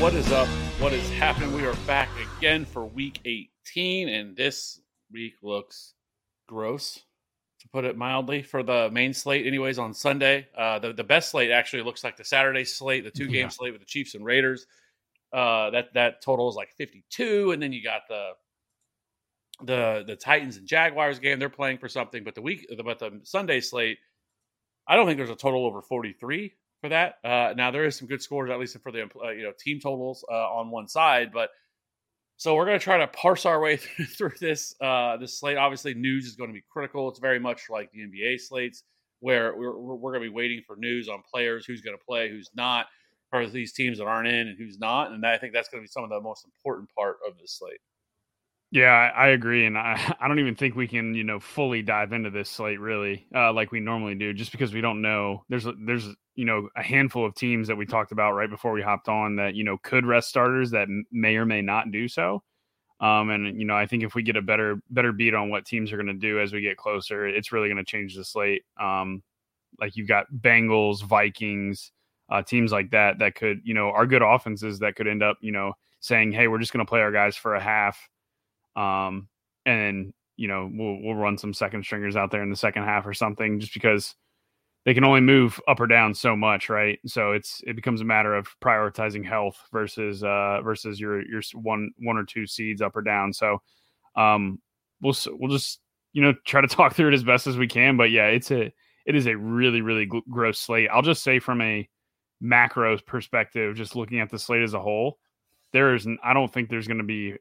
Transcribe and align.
What 0.00 0.14
is 0.14 0.32
up? 0.32 0.48
What 0.78 0.94
is 0.94 1.08
happening? 1.10 1.52
We 1.54 1.66
are 1.66 1.74
back 1.86 2.08
again 2.38 2.64
for 2.64 2.86
week 2.86 3.20
18, 3.26 4.08
and 4.08 4.34
this 4.34 4.80
week 5.12 5.34
looks 5.42 5.92
gross, 6.48 7.00
to 7.60 7.68
put 7.68 7.84
it 7.84 7.98
mildly, 7.98 8.42
for 8.42 8.62
the 8.62 8.88
main 8.90 9.12
slate. 9.12 9.46
Anyways, 9.46 9.78
on 9.78 9.92
Sunday, 9.92 10.48
uh, 10.56 10.78
the 10.78 10.94
the 10.94 11.04
best 11.04 11.30
slate 11.30 11.50
actually 11.50 11.82
looks 11.82 12.02
like 12.02 12.16
the 12.16 12.24
Saturday 12.24 12.64
slate, 12.64 13.04
the 13.04 13.10
two 13.10 13.26
game 13.28 13.42
Yeah. 13.42 13.48
slate 13.48 13.72
with 13.72 13.82
the 13.82 13.86
Chiefs 13.86 14.14
and 14.14 14.24
Raiders. 14.24 14.66
Uh, 15.34 15.68
that 15.70 15.92
that 15.94 16.22
total 16.22 16.48
is 16.48 16.56
like 16.56 16.72
52, 16.78 17.52
and 17.52 17.62
then 17.62 17.72
you 17.72 17.82
got 17.82 18.02
the 18.08 18.30
the 19.64 20.04
the 20.06 20.16
Titans 20.16 20.56
and 20.56 20.66
Jaguars 20.66 21.18
game. 21.18 21.38
They're 21.38 21.50
playing 21.50 21.76
for 21.78 21.88
something, 21.88 22.24
but 22.24 22.34
the 22.34 22.42
week, 22.42 22.66
but 22.84 22.98
the 22.98 23.20
Sunday 23.24 23.60
slate, 23.60 23.98
I 24.88 24.96
don't 24.96 25.04
think 25.06 25.18
there's 25.18 25.28
a 25.28 25.36
total 25.36 25.66
over 25.66 25.82
43 25.82 26.54
for 26.80 26.88
that. 26.88 27.16
Uh, 27.24 27.54
now 27.56 27.70
there 27.70 27.84
is 27.84 27.96
some 27.96 28.08
good 28.08 28.22
scores, 28.22 28.50
at 28.50 28.58
least 28.58 28.76
for 28.82 28.92
the 28.92 29.08
uh, 29.22 29.30
you 29.30 29.42
know 29.42 29.52
team 29.58 29.80
totals 29.80 30.24
uh, 30.30 30.34
on 30.34 30.70
one 30.70 30.88
side, 30.88 31.30
but 31.32 31.50
so 32.36 32.54
we're 32.54 32.64
going 32.64 32.78
to 32.78 32.82
try 32.82 32.96
to 32.96 33.06
parse 33.06 33.44
our 33.44 33.60
way 33.60 33.76
through 34.16 34.32
this 34.40 34.74
uh, 34.80 35.18
this 35.18 35.38
slate. 35.38 35.58
Obviously, 35.58 35.94
news 35.94 36.26
is 36.26 36.36
going 36.36 36.48
to 36.48 36.54
be 36.54 36.64
critical. 36.72 37.08
It's 37.10 37.18
very 37.18 37.38
much 37.38 37.64
like 37.68 37.90
the 37.92 38.00
NBA 38.00 38.40
slates, 38.40 38.82
where 39.20 39.54
we're 39.54 39.76
we're 39.78 40.12
going 40.12 40.24
to 40.24 40.30
be 40.30 40.34
waiting 40.34 40.62
for 40.66 40.76
news 40.76 41.08
on 41.08 41.22
players, 41.30 41.66
who's 41.66 41.82
going 41.82 41.96
to 41.96 42.04
play, 42.04 42.30
who's 42.30 42.50
not, 42.54 42.86
for 43.30 43.46
these 43.46 43.72
teams 43.72 43.98
that 43.98 44.06
aren't 44.06 44.28
in 44.28 44.48
and 44.48 44.58
who's 44.58 44.78
not, 44.78 45.12
and 45.12 45.24
I 45.26 45.38
think 45.38 45.52
that's 45.52 45.68
going 45.68 45.82
to 45.82 45.84
be 45.84 45.90
some 45.90 46.02
of 46.02 46.10
the 46.10 46.20
most 46.20 46.46
important 46.46 46.88
part 46.96 47.16
of 47.28 47.36
this 47.38 47.58
slate. 47.58 47.80
Yeah, 48.72 48.90
I, 48.92 49.24
I 49.24 49.28
agree, 49.28 49.66
and 49.66 49.76
I, 49.76 50.14
I 50.20 50.28
don't 50.28 50.38
even 50.38 50.54
think 50.54 50.76
we 50.76 50.86
can, 50.86 51.14
you 51.14 51.24
know, 51.24 51.40
fully 51.40 51.82
dive 51.82 52.12
into 52.12 52.30
this 52.30 52.48
slate 52.48 52.78
really, 52.80 53.26
uh, 53.34 53.52
like 53.52 53.72
we 53.72 53.80
normally 53.80 54.14
do, 54.14 54.32
just 54.32 54.52
because 54.52 54.72
we 54.72 54.80
don't 54.80 55.02
know. 55.02 55.44
There's 55.48 55.66
there's 55.84 56.06
you 56.36 56.44
know 56.44 56.68
a 56.76 56.82
handful 56.82 57.26
of 57.26 57.34
teams 57.34 57.68
that 57.68 57.76
we 57.76 57.84
talked 57.86 58.12
about 58.12 58.32
right 58.32 58.48
before 58.48 58.72
we 58.72 58.82
hopped 58.82 59.08
on 59.08 59.36
that 59.36 59.54
you 59.54 59.64
know 59.64 59.76
could 59.82 60.06
rest 60.06 60.28
starters 60.28 60.70
that 60.70 60.88
may 61.10 61.36
or 61.36 61.44
may 61.46 61.62
not 61.62 61.90
do 61.90 62.06
so. 62.08 62.42
Um, 63.00 63.30
and 63.30 63.60
you 63.60 63.66
know, 63.66 63.76
I 63.76 63.86
think 63.86 64.04
if 64.04 64.14
we 64.14 64.22
get 64.24 64.36
a 64.36 64.42
better 64.42 64.80
better 64.90 65.12
beat 65.12 65.34
on 65.34 65.50
what 65.50 65.66
teams 65.66 65.92
are 65.92 65.96
going 65.96 66.06
to 66.08 66.14
do 66.14 66.40
as 66.40 66.52
we 66.52 66.62
get 66.62 66.76
closer, 66.78 67.26
it's 67.28 67.52
really 67.52 67.68
going 67.68 67.78
to 67.78 67.84
change 67.90 68.16
the 68.16 68.24
slate. 68.24 68.64
Um, 68.80 69.22
like 69.80 69.96
you've 69.96 70.08
got 70.08 70.26
Bengals, 70.32 71.02
Vikings, 71.04 71.92
uh, 72.30 72.42
teams 72.42 72.72
like 72.72 72.90
that 72.92 73.18
that 73.20 73.34
could, 73.36 73.60
you 73.64 73.74
know, 73.74 73.90
are 73.90 74.06
good 74.06 74.22
offenses 74.22 74.80
that 74.80 74.96
could 74.96 75.08
end 75.08 75.22
up, 75.22 75.38
you 75.42 75.52
know, 75.52 75.74
saying, 76.00 76.32
"Hey, 76.32 76.48
we're 76.48 76.58
just 76.58 76.72
going 76.72 76.84
to 76.86 76.90
play 76.90 77.00
our 77.02 77.12
guys 77.12 77.36
for 77.36 77.54
a 77.56 77.60
half." 77.62 78.08
Um, 78.76 79.28
and 79.66 80.12
you 80.36 80.48
know 80.48 80.70
we'll 80.72 81.00
we'll 81.02 81.14
run 81.14 81.38
some 81.38 81.54
second 81.54 81.84
stringers 81.84 82.16
out 82.16 82.30
there 82.30 82.42
in 82.42 82.50
the 82.50 82.56
second 82.56 82.84
half 82.84 83.06
or 83.06 83.14
something, 83.14 83.60
just 83.60 83.74
because 83.74 84.14
they 84.84 84.94
can 84.94 85.04
only 85.04 85.20
move 85.20 85.60
up 85.68 85.80
or 85.80 85.86
down 85.86 86.14
so 86.14 86.34
much, 86.34 86.68
right? 86.68 86.98
So 87.06 87.32
it's 87.32 87.60
it 87.66 87.76
becomes 87.76 88.00
a 88.00 88.04
matter 88.04 88.34
of 88.34 88.48
prioritizing 88.60 89.24
health 89.24 89.56
versus 89.72 90.24
uh 90.24 90.60
versus 90.62 90.98
your 90.98 91.24
your 91.26 91.42
one 91.54 91.90
one 91.98 92.16
or 92.16 92.24
two 92.24 92.46
seeds 92.46 92.80
up 92.80 92.96
or 92.96 93.02
down. 93.02 93.32
So 93.32 93.60
um 94.16 94.60
we'll 95.02 95.14
we'll 95.32 95.50
just 95.50 95.80
you 96.12 96.22
know 96.22 96.34
try 96.46 96.60
to 96.60 96.68
talk 96.68 96.94
through 96.94 97.08
it 97.08 97.14
as 97.14 97.24
best 97.24 97.46
as 97.46 97.58
we 97.58 97.66
can, 97.66 97.96
but 97.96 98.10
yeah, 98.10 98.26
it's 98.26 98.50
a 98.50 98.72
it 99.06 99.14
is 99.14 99.26
a 99.26 99.36
really 99.36 99.82
really 99.82 100.06
gl- 100.06 100.22
gross 100.30 100.58
slate. 100.58 100.88
I'll 100.90 101.02
just 101.02 101.22
say 101.22 101.38
from 101.38 101.60
a 101.60 101.88
macro 102.40 102.96
perspective, 102.98 103.76
just 103.76 103.96
looking 103.96 104.20
at 104.20 104.30
the 104.30 104.38
slate 104.38 104.62
as 104.62 104.74
a 104.74 104.80
whole, 104.80 105.18
there 105.72 105.94
is 105.94 106.06
I 106.22 106.32
don't 106.32 106.52
think 106.52 106.70
there's 106.70 106.86
going 106.86 106.98
to 106.98 107.04
be 107.04 107.34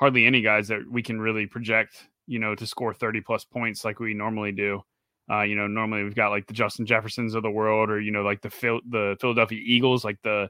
hardly 0.00 0.24
any 0.24 0.40
guys 0.40 0.66
that 0.68 0.80
we 0.90 1.02
can 1.02 1.20
really 1.20 1.46
project, 1.46 2.08
you 2.26 2.38
know, 2.38 2.54
to 2.54 2.66
score 2.66 2.94
30 2.94 3.20
plus 3.20 3.44
points 3.44 3.84
like 3.84 4.00
we 4.00 4.14
normally 4.14 4.50
do. 4.50 4.80
Uh, 5.30 5.42
you 5.42 5.54
know, 5.54 5.68
normally 5.68 6.02
we've 6.02 6.14
got 6.14 6.30
like 6.30 6.46
the 6.46 6.54
Justin 6.54 6.86
Jeffersons 6.86 7.34
of 7.34 7.42
the 7.44 7.50
world, 7.50 7.90
or 7.90 8.00
you 8.00 8.10
know, 8.10 8.22
like 8.22 8.40
the 8.40 8.50
Phil- 8.50 8.80
the 8.88 9.16
Philadelphia 9.20 9.60
Eagles, 9.62 10.04
like 10.04 10.18
the 10.22 10.48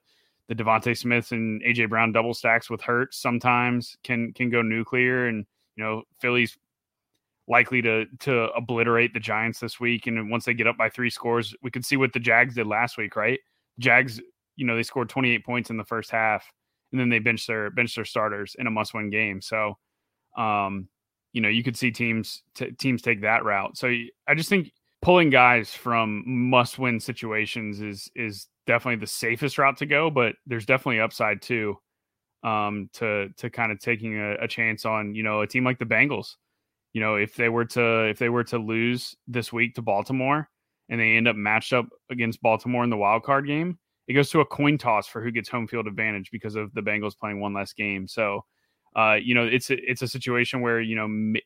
the 0.48 0.54
DeVonta 0.54 0.96
Smiths 0.96 1.32
and 1.32 1.62
AJ 1.62 1.90
Brown 1.90 2.12
double 2.12 2.32
stacks 2.32 2.70
with 2.70 2.80
Hurts 2.80 3.18
sometimes 3.18 3.98
can 4.02 4.32
can 4.32 4.48
go 4.48 4.62
nuclear, 4.62 5.26
and 5.26 5.44
you 5.76 5.84
know, 5.84 6.02
Philly's 6.20 6.56
likely 7.46 7.82
to 7.82 8.06
to 8.20 8.44
obliterate 8.52 9.12
the 9.12 9.20
Giants 9.20 9.60
this 9.60 9.78
week. 9.78 10.06
And 10.06 10.30
once 10.30 10.46
they 10.46 10.54
get 10.54 10.66
up 10.66 10.78
by 10.78 10.88
three 10.88 11.10
scores, 11.10 11.54
we 11.62 11.70
could 11.70 11.84
see 11.84 11.96
what 11.96 12.14
the 12.14 12.20
Jags 12.20 12.54
did 12.54 12.66
last 12.66 12.96
week, 12.96 13.16
right? 13.16 13.40
Jags, 13.78 14.18
you 14.56 14.64
know, 14.64 14.76
they 14.76 14.82
scored 14.82 15.10
28 15.10 15.44
points 15.44 15.68
in 15.68 15.76
the 15.76 15.84
first 15.84 16.10
half 16.10 16.50
and 16.92 17.00
then 17.00 17.08
they 17.08 17.18
bench 17.18 17.46
their 17.46 17.70
bench 17.70 17.94
their 17.94 18.04
starters 18.04 18.56
in 18.58 18.66
a 18.66 18.70
must 18.70 18.94
win 18.94 19.10
game. 19.10 19.40
So, 19.40 19.78
um, 20.36 20.88
you 21.32 21.40
know, 21.40 21.48
you 21.48 21.62
could 21.62 21.76
see 21.76 21.90
teams 21.90 22.42
t- 22.54 22.72
teams 22.72 23.02
take 23.02 23.22
that 23.22 23.44
route. 23.44 23.76
So 23.76 23.88
I 24.26 24.34
just 24.34 24.48
think 24.48 24.72
pulling 25.02 25.30
guys 25.30 25.74
from 25.74 26.24
must 26.26 26.78
win 26.78 27.00
situations 27.00 27.80
is 27.80 28.10
is 28.14 28.48
definitely 28.66 29.00
the 29.00 29.06
safest 29.06 29.58
route 29.58 29.76
to 29.78 29.86
go, 29.86 30.10
but 30.10 30.34
there's 30.46 30.66
definitely 30.66 31.00
upside 31.00 31.42
too. 31.42 31.76
Um, 32.42 32.88
to 32.94 33.28
to 33.36 33.50
kind 33.50 33.70
of 33.70 33.80
taking 33.80 34.18
a, 34.18 34.44
a 34.44 34.48
chance 34.48 34.86
on 34.86 35.14
you 35.14 35.22
know 35.22 35.42
a 35.42 35.46
team 35.46 35.64
like 35.64 35.78
the 35.78 35.84
Bengals. 35.84 36.36
You 36.92 37.00
know, 37.00 37.16
if 37.16 37.36
they 37.36 37.48
were 37.48 37.66
to 37.66 38.08
if 38.08 38.18
they 38.18 38.28
were 38.28 38.44
to 38.44 38.58
lose 38.58 39.14
this 39.28 39.52
week 39.52 39.74
to 39.74 39.82
Baltimore 39.82 40.48
and 40.88 41.00
they 41.00 41.16
end 41.16 41.28
up 41.28 41.36
matched 41.36 41.72
up 41.72 41.86
against 42.10 42.42
Baltimore 42.42 42.82
in 42.82 42.90
the 42.90 42.96
wild 42.96 43.22
card 43.22 43.46
game, 43.46 43.78
it 44.10 44.14
goes 44.14 44.28
to 44.30 44.40
a 44.40 44.44
coin 44.44 44.76
toss 44.76 45.06
for 45.06 45.22
who 45.22 45.30
gets 45.30 45.48
home 45.48 45.68
field 45.68 45.86
advantage 45.86 46.32
because 46.32 46.56
of 46.56 46.74
the 46.74 46.80
Bengals 46.80 47.16
playing 47.16 47.38
one 47.38 47.54
less 47.54 47.72
game. 47.72 48.08
So, 48.08 48.44
uh, 48.96 49.18
you 49.22 49.36
know, 49.36 49.46
it's 49.46 49.70
a, 49.70 49.76
it's 49.88 50.02
a 50.02 50.08
situation 50.08 50.62
where 50.62 50.80
you 50.80 50.96
know 50.96 51.38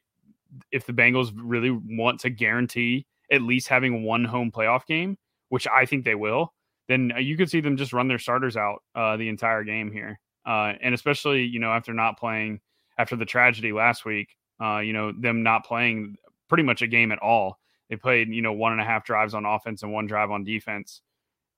if 0.73 0.87
the 0.87 0.95
Bengals 0.95 1.31
really 1.37 1.71
want 1.71 2.21
to 2.21 2.31
guarantee 2.31 3.07
at 3.31 3.43
least 3.43 3.69
having 3.69 4.03
one 4.03 4.25
home 4.25 4.51
playoff 4.51 4.87
game, 4.87 5.19
which 5.51 5.67
I 5.67 5.85
think 5.85 6.07
they 6.07 6.15
will, 6.15 6.55
then 6.89 7.13
you 7.19 7.37
could 7.37 7.51
see 7.51 7.61
them 7.61 7.77
just 7.77 7.93
run 7.93 8.09
their 8.09 8.19
starters 8.19 8.57
out 8.57 8.83
uh, 8.95 9.19
the 9.19 9.29
entire 9.29 9.63
game 9.63 9.93
here, 9.93 10.19
uh, 10.47 10.73
and 10.81 10.95
especially 10.95 11.43
you 11.43 11.59
know 11.59 11.71
after 11.71 11.93
not 11.93 12.19
playing 12.19 12.61
after 12.97 13.15
the 13.15 13.27
tragedy 13.27 13.73
last 13.73 14.07
week, 14.07 14.29
uh, 14.59 14.79
you 14.79 14.95
know 14.95 15.13
them 15.13 15.43
not 15.43 15.67
playing 15.67 16.17
pretty 16.49 16.65
much 16.65 16.81
a 16.81 16.87
game 16.87 17.13
at 17.13 17.19
all. 17.19 17.59
They 17.91 17.97
played 17.97 18.31
you 18.31 18.41
know 18.41 18.55
one 18.55 18.73
and 18.73 18.81
a 18.81 18.85
half 18.85 19.05
drives 19.05 19.35
on 19.35 19.45
offense 19.45 19.83
and 19.83 19.93
one 19.93 20.07
drive 20.07 20.31
on 20.31 20.45
defense 20.45 21.03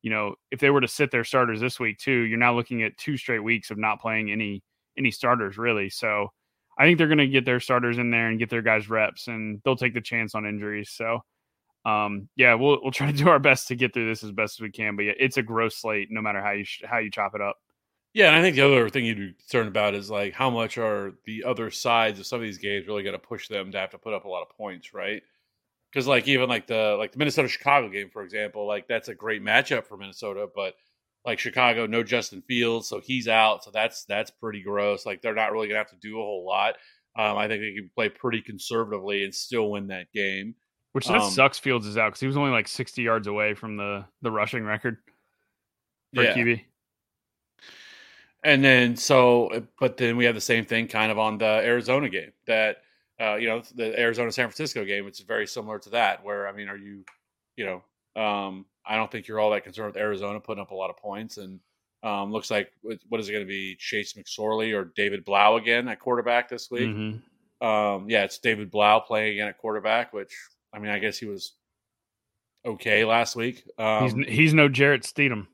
you 0.03 0.11
know, 0.11 0.35
if 0.51 0.61
they 0.61 0.71
were 0.71 0.81
to 0.81 0.89
sit 0.89 1.11
their 1.11 1.25
starters 1.25 1.61
this 1.61 1.81
week 1.81 1.99
too, 1.99 2.21
you're 2.23 2.39
now 2.39 2.55
looking 2.55 2.83
at 2.83 2.97
two 2.97 3.17
straight 3.17 3.41
weeks 3.41 3.71
of 3.71 3.79
not 3.79 4.01
playing 4.01 4.31
any 4.31 4.63
any 4.99 5.11
starters 5.11 5.59
really. 5.59 5.91
So 5.91 6.29
I 6.79 6.85
think 6.85 6.99
they're 6.99 7.09
going 7.09 7.19
to 7.19 7.27
get 7.27 7.45
their 7.45 7.61
starters 7.61 7.99
in 7.99 8.11
there 8.11 8.29
and 8.29 8.39
get 8.39 8.51
their 8.51 8.63
guys 8.63 8.89
reps, 8.89 9.29
and 9.29 9.61
they'll 9.65 9.77
take 9.77 9.95
the 9.95 10.01
chance 10.01 10.35
on 10.35 10.47
injuries. 10.47 10.91
So 10.91 11.21
um, 11.87 12.29
yeah, 12.37 12.55
we'll 12.55 12.81
we'll 12.83 12.93
try 12.93 13.11
to 13.11 13.17
do 13.17 13.29
our 13.29 13.39
best 13.39 13.69
to 13.69 13.77
get 13.77 13.95
through 13.95 14.09
this 14.09 14.25
as 14.25 14.33
best 14.33 14.59
as 14.59 14.61
we 14.61 14.71
can. 14.71 14.97
But 14.97 15.05
yeah, 15.07 15.13
it's 15.19 15.37
a 15.37 15.43
gross 15.43 15.77
slate 15.77 16.09
no 16.11 16.21
matter 16.21 16.43
how 16.43 16.53
you 16.53 16.65
sh- 16.65 16.83
how 16.85 16.99
you 16.99 17.11
chop 17.11 17.35
it 17.35 17.41
up. 17.41 17.57
Yeah, 18.13 18.29
and 18.29 18.37
I 18.37 18.43
think 18.43 18.57
the 18.57 18.65
other 18.65 18.89
thing 18.89 19.05
you'd 19.05 19.19
be 19.19 19.35
concerned 19.35 19.69
about 19.69 19.95
is 19.95 20.11
like 20.11 20.33
how 20.33 20.51
much 20.51 20.79
are 20.79 21.13
the 21.27 21.45
other 21.45 21.71
sides 21.71 22.19
of 22.19 22.27
some 22.27 22.39
of 22.39 22.43
these 22.43 22.59
games 22.59 22.87
really 22.87 23.03
going 23.03 23.13
to 23.13 23.19
push 23.19 23.47
them 23.47 23.71
to 23.73 23.79
have 23.79 23.91
to 23.91 23.99
put 23.99 24.15
up 24.15 24.25
a 24.25 24.29
lot 24.29 24.43
of 24.43 24.57
points, 24.57 24.95
right? 24.95 25.23
Because 25.97 26.07
like 26.07 26.29
even 26.29 26.47
like 26.47 26.67
the 26.67 26.95
like 26.99 27.13
the 27.13 27.19
Minnesota 27.19 27.49
Chicago 27.49 27.89
game, 27.89 28.11
for 28.11 28.23
example, 28.23 28.67
like 28.67 28.87
that's 28.87 29.09
a 29.09 29.15
great 29.15 29.43
matchup 29.43 29.87
for 29.87 29.97
Minnesota, 29.97 30.47
but 30.55 30.75
like 31.25 31.39
Chicago, 31.39 31.87
no 31.87 32.03
Justin 32.03 32.43
Fields, 32.43 32.87
so 32.87 33.01
he's 33.01 33.29
out, 33.29 33.65
so 33.65 33.71
that's 33.71 34.05
that's 34.05 34.31
pretty 34.31 34.63
gross. 34.63 35.07
Like 35.07 35.23
they're 35.23 35.35
not 35.35 35.53
really 35.53 35.69
going 35.69 35.77
to 35.77 35.79
have 35.79 35.89
to 35.89 35.97
do 36.07 36.19
a 36.21 36.23
whole 36.23 36.45
lot. 36.45 36.75
Um, 37.19 37.39
I 37.39 37.49
think 37.49 37.63
they 37.63 37.73
can 37.73 37.91
play 37.95 38.11
pretty 38.11 38.43
conservatively 38.43 39.25
and 39.25 39.35
still 39.35 39.71
win 39.71 39.87
that 39.87 40.13
game. 40.13 40.55
Which 40.93 41.07
that 41.07 41.17
Um, 41.17 41.31
sucks. 41.31 41.59
Fields 41.59 41.87
is 41.87 41.97
out 41.97 42.09
because 42.11 42.21
he 42.21 42.27
was 42.27 42.37
only 42.37 42.51
like 42.51 42.69
60 42.69 43.01
yards 43.01 43.27
away 43.27 43.55
from 43.55 43.79
the 43.79 44.05
the 44.21 44.31
rushing 44.31 44.65
record 44.65 44.99
for 46.15 46.25
Yeah. 46.25 46.35
QB. 46.35 46.61
And 48.45 48.63
then 48.63 48.97
so, 48.97 49.67
but 49.81 49.97
then 49.97 50.19
we 50.19 50.27
have 50.27 50.35
the 50.35 50.43
same 50.43 50.67
thing 50.67 50.89
kind 50.89 51.11
of 51.11 51.19
on 51.19 51.39
the 51.39 51.47
Arizona 51.47 52.11
game 52.11 52.33
that, 52.47 52.83
uh, 53.21 53.37
you 53.37 53.49
know, 53.49 53.63
the 53.75 53.99
Arizona 53.99 54.31
San 54.33 54.49
Francisco 54.49 54.85
game. 54.85 55.07
It's 55.07 55.21
very 55.21 55.47
similar 55.47 55.79
to 55.81 55.91
that, 55.91 56.25
where 56.25 56.49
I 56.49 56.53
mean, 56.53 56.69
are 56.69 56.77
you, 56.77 57.05
you 57.57 57.65
know, 57.65 58.21
um, 58.21 58.67
I 58.85 58.97
don't 58.97 59.11
think 59.11 59.29
you're 59.29 59.41
all 59.41 59.51
that 59.51 59.65
concerned 59.65 59.89
with 59.89 59.97
Arizona 59.97 60.41
putting 60.41 60.63
up 60.63 60.71
a 60.71 60.75
lot 60.75 60.91
of 60.91 60.97
points. 60.97 61.39
And 61.39 61.61
um, 62.03 62.33
looks 62.33 62.51
like 62.51 62.71
what 62.83 63.21
is 63.21 63.29
it 63.29 63.33
going 63.33 63.45
to 63.45 63.49
be? 63.49 63.77
Trace 63.77 64.15
McSorley 64.15 64.75
or 64.75 64.93
David 64.97 65.25
Blough 65.25 65.57
again 65.57 65.89
at 65.89 65.99
quarterback 65.99 66.49
this 66.49 66.71
week? 66.71 66.89
Mhm. 66.89 67.23
Um, 67.61 68.11
yeah, 68.11 68.25
it's 68.25 68.39
David 68.39 68.71
Blough 68.71 69.01
playing 69.01 69.33
again 69.33 69.49
at 69.49 69.59
quarterback, 69.59 70.13
which 70.13 70.33
I 70.73 70.79
mean, 70.79 70.91
I 70.91 70.99
guess 70.99 71.19
he 71.19 71.27
was 71.27 71.55
okay 72.65 73.05
last 73.05 73.35
week. 73.35 73.65
Um, 73.79 74.25
he's 74.25 74.37
he's 74.37 74.55
no 74.55 74.69
Jarrett 74.69 75.03
Stidham. 75.03 75.47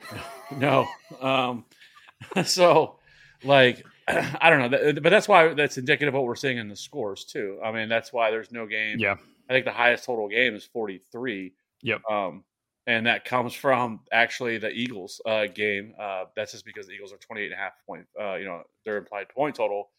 no, 0.56 0.86
um, 1.20 1.64
so 2.44 2.98
like 3.42 3.84
I 4.40 4.50
don't 4.50 4.70
know, 4.70 4.92
but 5.00 5.10
that's 5.10 5.28
why 5.28 5.52
that's 5.54 5.78
indicative 5.78 6.14
of 6.14 6.18
what 6.18 6.26
we're 6.26 6.36
seeing 6.36 6.58
in 6.58 6.68
the 6.68 6.76
scores 6.76 7.24
too. 7.24 7.58
I 7.64 7.72
mean, 7.72 7.88
that's 7.88 8.12
why 8.12 8.30
there's 8.30 8.52
no 8.52 8.66
game. 8.66 8.98
Yeah. 9.00 9.16
I 9.48 9.52
think 9.52 9.64
the 9.64 9.72
highest 9.72 10.04
total 10.04 10.28
game 10.28 10.54
is 10.54 10.64
43. 10.64 11.52
Yep. 11.82 12.02
Um, 12.10 12.44
and 12.86 13.06
that 13.06 13.24
comes 13.24 13.52
from 13.52 14.00
actually 14.12 14.58
the 14.58 14.70
Eagles 14.70 15.20
uh, 15.26 15.46
game. 15.46 15.94
Uh, 15.98 16.26
that's 16.36 16.52
just 16.52 16.64
because 16.64 16.86
the 16.86 16.92
Eagles 16.92 17.12
are 17.12 17.18
28 17.18 17.46
and 17.46 17.54
a 17.54 17.56
half 17.56 17.72
point, 17.84 18.06
uh, 18.20 18.34
you 18.36 18.44
know, 18.44 18.62
their 18.84 18.96
implied 18.96 19.28
point 19.28 19.56
total 19.56 19.90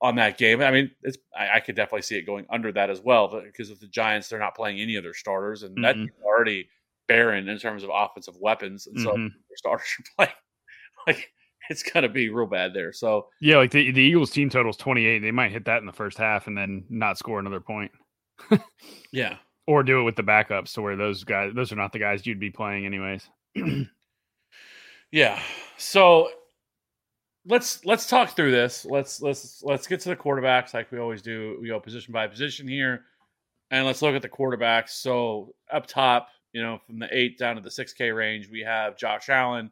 on 0.00 0.14
that 0.16 0.38
game. 0.38 0.62
I 0.62 0.70
mean, 0.70 0.90
it's 1.02 1.18
I, 1.36 1.56
I 1.56 1.60
could 1.60 1.76
definitely 1.76 2.02
see 2.02 2.16
it 2.16 2.22
going 2.22 2.46
under 2.50 2.72
that 2.72 2.88
as 2.90 3.00
well 3.00 3.28
because 3.28 3.70
of 3.70 3.80
the 3.80 3.88
Giants, 3.88 4.28
they're 4.28 4.38
not 4.38 4.54
playing 4.56 4.80
any 4.80 4.96
of 4.96 5.02
their 5.02 5.14
starters, 5.14 5.62
and 5.64 5.82
that's 5.82 5.98
Mhm. 5.98 6.08
already 6.24 6.68
barren 7.08 7.48
in 7.48 7.58
terms 7.58 7.82
of 7.82 7.90
offensive 7.92 8.36
weapons. 8.38 8.86
And 8.86 8.98
so 8.98 9.10
Mhm. 9.16 9.30
their 9.48 9.56
starters 9.56 9.88
are 9.98 10.04
playing 10.16 10.36
like 11.06 11.32
it's 11.70 11.82
gonna 11.82 12.08
be 12.08 12.28
real 12.28 12.46
bad 12.46 12.74
there. 12.74 12.92
So 12.92 13.28
Yeah, 13.40 13.56
like 13.56 13.70
the, 13.70 13.90
the 13.90 14.02
Eagles 14.02 14.30
team 14.30 14.50
total 14.50 14.70
is 14.70 14.76
28. 14.76 15.20
They 15.20 15.30
might 15.30 15.52
hit 15.52 15.64
that 15.64 15.78
in 15.78 15.86
the 15.86 15.92
first 15.92 16.18
half 16.18 16.46
and 16.46 16.58
then 16.58 16.84
not 16.90 17.16
score 17.16 17.40
another 17.40 17.60
point. 17.60 17.92
yeah, 19.12 19.36
Or 19.66 19.82
do 19.82 20.00
it 20.00 20.04
with 20.04 20.16
the 20.16 20.22
backups 20.22 20.74
to 20.74 20.82
where 20.82 20.96
those 20.96 21.24
guys 21.24 21.52
those 21.54 21.72
are 21.72 21.76
not 21.76 21.92
the 21.92 21.98
guys 21.98 22.26
you'd 22.26 22.40
be 22.40 22.50
playing 22.50 22.84
anyways. 22.84 23.28
Yeah. 25.12 25.40
So 25.76 26.30
let's 27.46 27.84
let's 27.84 28.06
talk 28.06 28.36
through 28.36 28.52
this. 28.52 28.84
Let's 28.84 29.20
let's 29.20 29.62
let's 29.62 29.86
get 29.86 30.00
to 30.00 30.08
the 30.10 30.16
quarterbacks 30.16 30.74
like 30.74 30.90
we 30.92 30.98
always 30.98 31.22
do. 31.22 31.58
We 31.60 31.68
go 31.68 31.80
position 31.80 32.12
by 32.12 32.26
position 32.28 32.68
here. 32.68 33.02
And 33.70 33.86
let's 33.86 34.02
look 34.02 34.14
at 34.14 34.22
the 34.22 34.28
quarterbacks. 34.28 34.90
So 34.90 35.54
up 35.72 35.86
top, 35.86 36.28
you 36.52 36.62
know, 36.62 36.80
from 36.86 36.98
the 36.98 37.08
eight 37.16 37.38
down 37.38 37.56
to 37.56 37.62
the 37.62 37.70
six 37.70 37.92
K 37.92 38.10
range, 38.10 38.48
we 38.50 38.60
have 38.60 38.96
Josh 38.96 39.28
Allen 39.28 39.70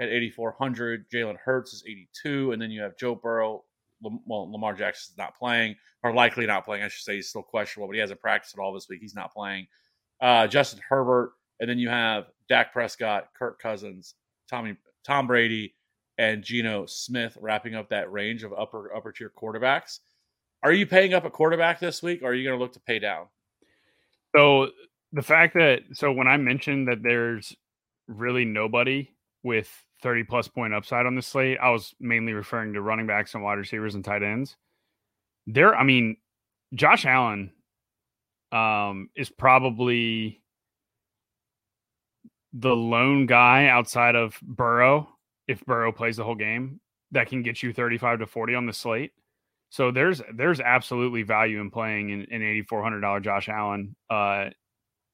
at 0.00 0.08
8,400. 0.08 1.10
Jalen 1.10 1.36
Hurts 1.36 1.72
is 1.72 1.84
82. 1.86 2.52
And 2.52 2.60
then 2.60 2.70
you 2.70 2.82
have 2.82 2.96
Joe 2.96 3.14
Burrow. 3.14 3.64
Well, 4.02 4.52
Lamar 4.52 4.74
Jackson 4.74 5.14
is 5.14 5.18
not 5.18 5.36
playing, 5.38 5.74
or 6.02 6.12
likely 6.12 6.44
not 6.44 6.66
playing. 6.66 6.82
I 6.82 6.88
should 6.88 7.02
say 7.02 7.14
he's 7.14 7.30
still 7.30 7.42
questionable, 7.42 7.88
but 7.88 7.94
he 7.94 8.00
hasn't 8.00 8.20
practiced 8.20 8.54
at 8.56 8.60
all 8.60 8.74
this 8.74 8.88
week. 8.90 9.00
He's 9.00 9.14
not 9.14 9.32
playing. 9.32 9.66
Uh, 10.20 10.46
Justin 10.46 10.80
Herbert. 10.86 11.32
And 11.60 11.70
then 11.70 11.78
you 11.78 11.88
have 11.88 12.26
Dak 12.50 12.74
Prescott, 12.74 13.28
Kirk 13.38 13.58
Cousins, 13.58 14.14
Tommy 14.48 14.76
Tom 15.04 15.26
Brady 15.26 15.74
and 16.18 16.42
Geno 16.42 16.86
Smith 16.86 17.36
wrapping 17.40 17.74
up 17.74 17.88
that 17.90 18.10
range 18.10 18.42
of 18.42 18.52
upper 18.52 18.94
upper 18.94 19.12
tier 19.12 19.30
quarterbacks. 19.36 20.00
Are 20.62 20.72
you 20.72 20.86
paying 20.86 21.14
up 21.14 21.24
a 21.24 21.30
quarterback 21.30 21.78
this 21.78 22.02
week 22.02 22.22
or 22.22 22.26
are 22.26 22.34
you 22.34 22.44
going 22.44 22.58
to 22.58 22.62
look 22.62 22.72
to 22.72 22.80
pay 22.80 22.98
down? 22.98 23.26
So 24.34 24.70
the 25.12 25.22
fact 25.22 25.54
that 25.54 25.82
so 25.92 26.12
when 26.12 26.26
I 26.26 26.36
mentioned 26.36 26.88
that 26.88 27.02
there's 27.02 27.54
really 28.08 28.44
nobody 28.44 29.10
with 29.42 29.70
30 30.02 30.24
plus 30.24 30.48
point 30.48 30.74
upside 30.74 31.06
on 31.06 31.14
the 31.14 31.22
slate, 31.22 31.58
I 31.60 31.70
was 31.70 31.94
mainly 32.00 32.32
referring 32.32 32.74
to 32.74 32.82
running 32.82 33.06
backs 33.06 33.34
and 33.34 33.42
wide 33.42 33.58
receivers 33.58 33.94
and 33.94 34.04
tight 34.04 34.22
ends. 34.22 34.56
There, 35.46 35.74
I 35.74 35.84
mean, 35.84 36.16
Josh 36.74 37.06
Allen 37.06 37.52
um 38.52 39.10
is 39.16 39.28
probably 39.28 40.40
the 42.52 42.74
lone 42.74 43.26
guy 43.26 43.66
outside 43.66 44.14
of 44.14 44.38
Burrow, 44.42 45.08
if 45.48 45.64
Burrow 45.64 45.92
plays 45.92 46.16
the 46.16 46.24
whole 46.24 46.34
game, 46.34 46.80
that 47.10 47.28
can 47.28 47.42
get 47.42 47.62
you 47.62 47.72
35 47.72 48.20
to 48.20 48.26
40 48.26 48.54
on 48.54 48.66
the 48.66 48.72
slate. 48.72 49.12
So 49.70 49.90
there's 49.90 50.22
there's 50.34 50.60
absolutely 50.60 51.22
value 51.22 51.60
in 51.60 51.70
playing 51.70 52.12
an, 52.12 52.26
an 52.30 52.42
eighty 52.42 52.62
four 52.62 52.82
hundred 52.82 53.00
dollar 53.00 53.20
Josh 53.20 53.48
Allen 53.48 53.96
uh, 54.08 54.50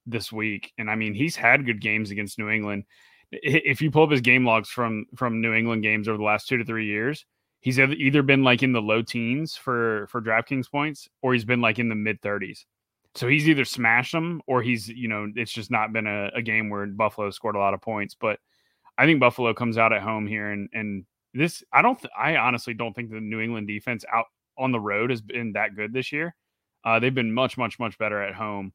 this 0.06 0.30
week, 0.30 0.72
and 0.78 0.90
I 0.90 0.94
mean 0.94 1.14
he's 1.14 1.36
had 1.36 1.66
good 1.66 1.80
games 1.80 2.10
against 2.10 2.38
New 2.38 2.50
England. 2.50 2.84
If 3.32 3.80
you 3.80 3.90
pull 3.90 4.04
up 4.04 4.10
his 4.10 4.20
game 4.20 4.44
logs 4.44 4.68
from 4.68 5.06
from 5.16 5.40
New 5.40 5.54
England 5.54 5.82
games 5.82 6.08
over 6.08 6.18
the 6.18 6.24
last 6.24 6.48
two 6.48 6.58
to 6.58 6.64
three 6.64 6.86
years, 6.86 7.24
he's 7.60 7.78
either 7.78 8.22
been 8.22 8.42
like 8.44 8.62
in 8.62 8.72
the 8.72 8.82
low 8.82 9.02
teens 9.02 9.56
for 9.56 10.06
for 10.08 10.20
DraftKings 10.20 10.70
points, 10.70 11.08
or 11.22 11.32
he's 11.32 11.44
been 11.44 11.60
like 11.60 11.78
in 11.78 11.88
the 11.88 11.94
mid 11.94 12.20
thirties. 12.20 12.66
So 13.14 13.28
he's 13.28 13.48
either 13.48 13.64
smashed 13.64 14.12
them, 14.12 14.42
or 14.46 14.62
he's 14.62 14.88
you 14.88 15.08
know 15.08 15.30
it's 15.34 15.52
just 15.52 15.70
not 15.70 15.92
been 15.92 16.06
a, 16.06 16.30
a 16.34 16.42
game 16.42 16.68
where 16.68 16.86
Buffalo 16.86 17.30
scored 17.30 17.56
a 17.56 17.60
lot 17.60 17.74
of 17.74 17.80
points. 17.80 18.14
But 18.14 18.38
I 18.98 19.06
think 19.06 19.20
Buffalo 19.20 19.54
comes 19.54 19.78
out 19.78 19.92
at 19.92 20.02
home 20.02 20.26
here, 20.26 20.50
and 20.50 20.68
and 20.72 21.04
this 21.34 21.62
I 21.72 21.82
don't 21.82 21.98
th- 21.98 22.12
I 22.16 22.36
honestly 22.36 22.74
don't 22.74 22.94
think 22.94 23.10
the 23.10 23.20
New 23.20 23.40
England 23.40 23.66
defense 23.66 24.04
out 24.12 24.26
on 24.58 24.72
the 24.72 24.80
road 24.80 25.10
has 25.10 25.22
been 25.22 25.52
that 25.52 25.74
good 25.74 25.92
this 25.92 26.12
year. 26.12 26.34
Uh, 26.84 26.98
they've 26.98 27.14
been 27.14 27.32
much, 27.32 27.56
much, 27.56 27.78
much 27.78 27.96
better 27.96 28.20
at 28.22 28.34
home, 28.34 28.72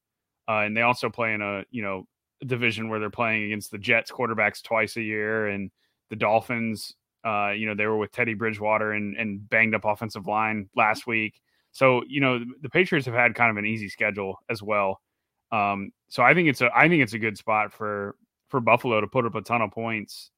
uh, 0.48 0.60
and 0.60 0.76
they 0.76 0.82
also 0.82 1.10
play 1.10 1.34
in 1.34 1.42
a 1.42 1.64
you 1.72 1.84
know 1.84 2.08
division 2.46 2.90
where 2.90 3.00
they're 3.00 3.10
playing 3.10 3.44
against 3.44 3.72
the 3.72 3.78
Jets 3.78 4.12
quarterbacks 4.12 4.62
twice 4.62 4.98
a 4.98 5.02
year, 5.02 5.48
and 5.48 5.72
the 6.10 6.16
Dolphins. 6.16 6.94
Uh, 7.26 7.52
you 7.52 7.66
know 7.66 7.76
they 7.76 7.86
were 7.86 7.98
with 7.98 8.12
Teddy 8.12 8.34
Bridgewater 8.34 8.92
and 8.94 9.16
and 9.18 9.50
banged 9.50 9.76
up 9.76 9.86
offensive 9.86 10.28
line 10.28 10.70
last 10.76 11.08
week. 11.08 11.42
So 11.72 12.04
you 12.08 12.22
know 12.22 12.40
the, 12.40 12.46
the 12.62 12.70
Patriots 12.70 13.06
have 13.06 13.16
had 13.16 13.36
kind 13.36 13.52
of 13.52 13.58
an 13.58 13.66
easy 13.66 13.90
schedule 13.90 14.40
as 14.50 14.62
well. 14.62 15.02
Um, 15.52 15.92
so 16.10 16.24
I 16.24 16.34
think 16.34 16.50
it's 16.50 16.62
a 16.62 16.70
I 16.76 16.88
think 16.88 17.04
it's 17.04 17.14
a 17.14 17.20
good 17.20 17.38
spot 17.38 17.74
for 17.74 18.16
for 18.50 18.60
Buffalo 18.60 19.02
to 19.02 19.08
put 19.08 19.26
up 19.26 19.36
a 19.36 19.42
ton 19.42 19.62
of 19.62 19.72
points. 19.72 20.32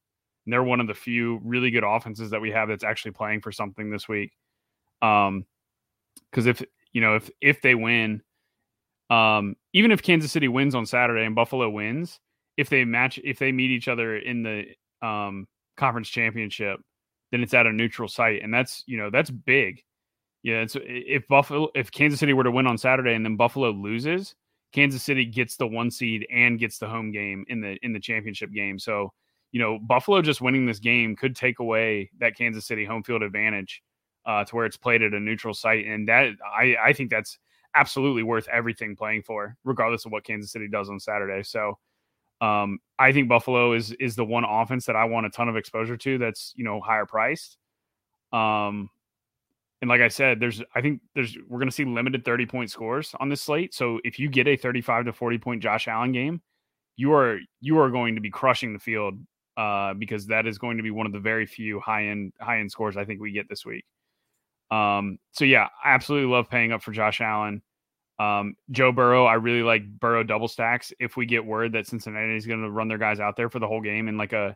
And 0.44 0.52
they're 0.52 0.64
one 0.64 0.80
of 0.80 0.86
the 0.86 0.94
few 0.94 1.40
really 1.44 1.70
good 1.70 1.84
offenses 1.84 2.30
that 2.30 2.40
we 2.40 2.50
have 2.50 2.68
that's 2.68 2.84
actually 2.84 3.12
playing 3.12 3.40
for 3.40 3.52
something 3.52 3.90
this 3.90 4.08
week. 4.08 4.32
Um, 5.02 5.44
because 6.30 6.46
if 6.46 6.62
you 6.92 7.00
know 7.00 7.16
if 7.16 7.30
if 7.40 7.60
they 7.62 7.74
win, 7.74 8.22
um, 9.10 9.56
even 9.72 9.92
if 9.92 10.02
Kansas 10.02 10.32
City 10.32 10.48
wins 10.48 10.74
on 10.74 10.86
Saturday 10.86 11.24
and 11.24 11.34
Buffalo 11.34 11.68
wins, 11.70 12.18
if 12.56 12.68
they 12.68 12.84
match 12.84 13.18
if 13.24 13.38
they 13.38 13.52
meet 13.52 13.70
each 13.70 13.88
other 13.88 14.16
in 14.16 14.42
the 14.42 14.64
um 15.06 15.46
conference 15.76 16.08
championship, 16.08 16.80
then 17.30 17.42
it's 17.42 17.54
at 17.54 17.66
a 17.66 17.72
neutral 17.72 18.08
site, 18.08 18.42
and 18.42 18.52
that's 18.52 18.84
you 18.86 18.96
know 18.96 19.10
that's 19.10 19.30
big. 19.30 19.82
Yeah, 20.42 20.62
it's 20.62 20.76
if 20.80 21.26
Buffalo 21.28 21.68
if 21.74 21.90
Kansas 21.90 22.20
City 22.20 22.32
were 22.32 22.44
to 22.44 22.50
win 22.50 22.66
on 22.66 22.78
Saturday 22.78 23.14
and 23.14 23.24
then 23.24 23.36
Buffalo 23.36 23.70
loses, 23.70 24.34
Kansas 24.72 25.02
City 25.02 25.24
gets 25.24 25.56
the 25.56 25.66
one 25.66 25.90
seed 25.90 26.26
and 26.32 26.58
gets 26.58 26.78
the 26.78 26.88
home 26.88 27.10
game 27.12 27.44
in 27.48 27.60
the 27.60 27.76
in 27.82 27.92
the 27.92 28.00
championship 28.00 28.52
game. 28.52 28.78
So, 28.78 29.12
you 29.52 29.60
know, 29.60 29.78
Buffalo 29.78 30.22
just 30.22 30.40
winning 30.40 30.66
this 30.66 30.78
game 30.78 31.16
could 31.16 31.36
take 31.36 31.58
away 31.58 32.10
that 32.20 32.36
Kansas 32.36 32.66
City 32.66 32.84
home 32.84 33.02
field 33.02 33.22
advantage 33.22 33.82
uh, 34.26 34.44
to 34.44 34.56
where 34.56 34.66
it's 34.66 34.76
played 34.76 35.02
at 35.02 35.12
a 35.12 35.20
neutral 35.20 35.54
site, 35.54 35.86
and 35.86 36.08
that 36.08 36.30
I 36.44 36.76
I 36.82 36.92
think 36.92 37.10
that's 37.10 37.38
absolutely 37.74 38.22
worth 38.22 38.48
everything 38.48 38.96
playing 38.96 39.22
for, 39.22 39.56
regardless 39.64 40.04
of 40.04 40.12
what 40.12 40.24
Kansas 40.24 40.52
City 40.52 40.68
does 40.68 40.88
on 40.88 41.00
Saturday. 41.00 41.42
So, 41.42 41.78
um, 42.40 42.78
I 42.98 43.12
think 43.12 43.28
Buffalo 43.28 43.72
is 43.72 43.92
is 43.92 44.16
the 44.16 44.24
one 44.24 44.44
offense 44.44 44.86
that 44.86 44.96
I 44.96 45.04
want 45.04 45.26
a 45.26 45.30
ton 45.30 45.48
of 45.48 45.56
exposure 45.56 45.96
to. 45.96 46.18
That's 46.18 46.52
you 46.56 46.64
know 46.64 46.80
higher 46.80 47.06
priced. 47.06 47.58
Um, 48.32 48.90
and 49.82 49.88
like 49.88 50.00
I 50.00 50.08
said, 50.08 50.40
there's 50.40 50.62
I 50.74 50.80
think 50.80 51.00
there's 51.14 51.36
we're 51.48 51.58
going 51.58 51.68
to 51.68 51.74
see 51.74 51.84
limited 51.84 52.24
30 52.24 52.46
point 52.46 52.70
scores 52.70 53.14
on 53.18 53.28
this 53.28 53.42
slate. 53.42 53.74
So 53.74 54.00
if 54.04 54.18
you 54.18 54.28
get 54.28 54.46
a 54.46 54.56
35 54.56 55.06
to 55.06 55.12
40 55.12 55.38
point 55.38 55.62
Josh 55.62 55.88
Allen 55.88 56.12
game, 56.12 56.42
you 56.96 57.12
are 57.14 57.38
you 57.60 57.78
are 57.78 57.90
going 57.90 58.14
to 58.14 58.20
be 58.20 58.30
crushing 58.30 58.72
the 58.72 58.78
field 58.78 59.18
uh, 59.56 59.94
because 59.94 60.26
that 60.26 60.46
is 60.46 60.58
going 60.58 60.76
to 60.76 60.82
be 60.82 60.90
one 60.90 61.06
of 61.06 61.12
the 61.12 61.20
very 61.20 61.46
few 61.46 61.80
high 61.80 62.06
end 62.06 62.32
high 62.40 62.60
end 62.60 62.70
scores 62.70 62.96
I 62.96 63.04
think 63.04 63.20
we 63.20 63.32
get 63.32 63.48
this 63.48 63.64
week. 63.64 63.84
Um, 64.70 65.18
so 65.32 65.44
yeah, 65.44 65.68
I 65.84 65.94
absolutely 65.94 66.30
love 66.30 66.48
paying 66.48 66.72
up 66.72 66.82
for 66.82 66.92
Josh 66.92 67.20
Allen. 67.20 67.62
Um, 68.18 68.54
Joe 68.70 68.92
Burrow, 68.92 69.24
I 69.24 69.34
really 69.34 69.62
like 69.62 69.82
Burrow 69.98 70.22
double 70.22 70.48
stacks. 70.48 70.92
If 71.00 71.16
we 71.16 71.26
get 71.26 71.44
word 71.44 71.72
that 71.72 71.86
Cincinnati 71.86 72.36
is 72.36 72.46
going 72.46 72.62
to 72.62 72.70
run 72.70 72.88
their 72.88 72.98
guys 72.98 73.18
out 73.18 73.36
there 73.36 73.48
for 73.48 73.58
the 73.58 73.66
whole 73.66 73.80
game 73.80 74.08
in 74.08 74.16
like 74.18 74.32
a 74.32 74.54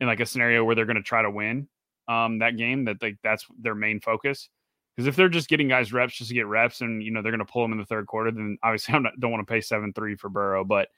in 0.00 0.06
like 0.06 0.20
a 0.20 0.26
scenario 0.26 0.64
where 0.64 0.74
they're 0.74 0.84
going 0.84 0.96
to 0.96 1.02
try 1.02 1.22
to 1.22 1.30
win 1.30 1.68
um, 2.08 2.38
that 2.38 2.56
game, 2.56 2.84
that 2.84 3.00
like 3.02 3.16
that's 3.22 3.46
their 3.58 3.74
main 3.74 4.00
focus. 4.00 4.48
Because 4.94 5.08
if 5.08 5.16
they're 5.16 5.28
just 5.28 5.48
getting 5.48 5.68
guys 5.68 5.92
reps 5.92 6.16
just 6.16 6.28
to 6.28 6.34
get 6.34 6.46
reps, 6.46 6.80
and 6.80 7.02
you 7.02 7.10
know 7.10 7.22
they're 7.22 7.32
going 7.32 7.44
to 7.44 7.50
pull 7.50 7.62
them 7.62 7.72
in 7.72 7.78
the 7.78 7.86
third 7.86 8.06
quarter, 8.06 8.30
then 8.30 8.58
obviously 8.62 8.94
I 8.98 9.00
don't 9.18 9.30
want 9.30 9.46
to 9.46 9.50
pay 9.50 9.60
seven 9.60 9.92
three 9.92 10.16
for 10.16 10.28
Burrow. 10.28 10.64
But 10.64 10.88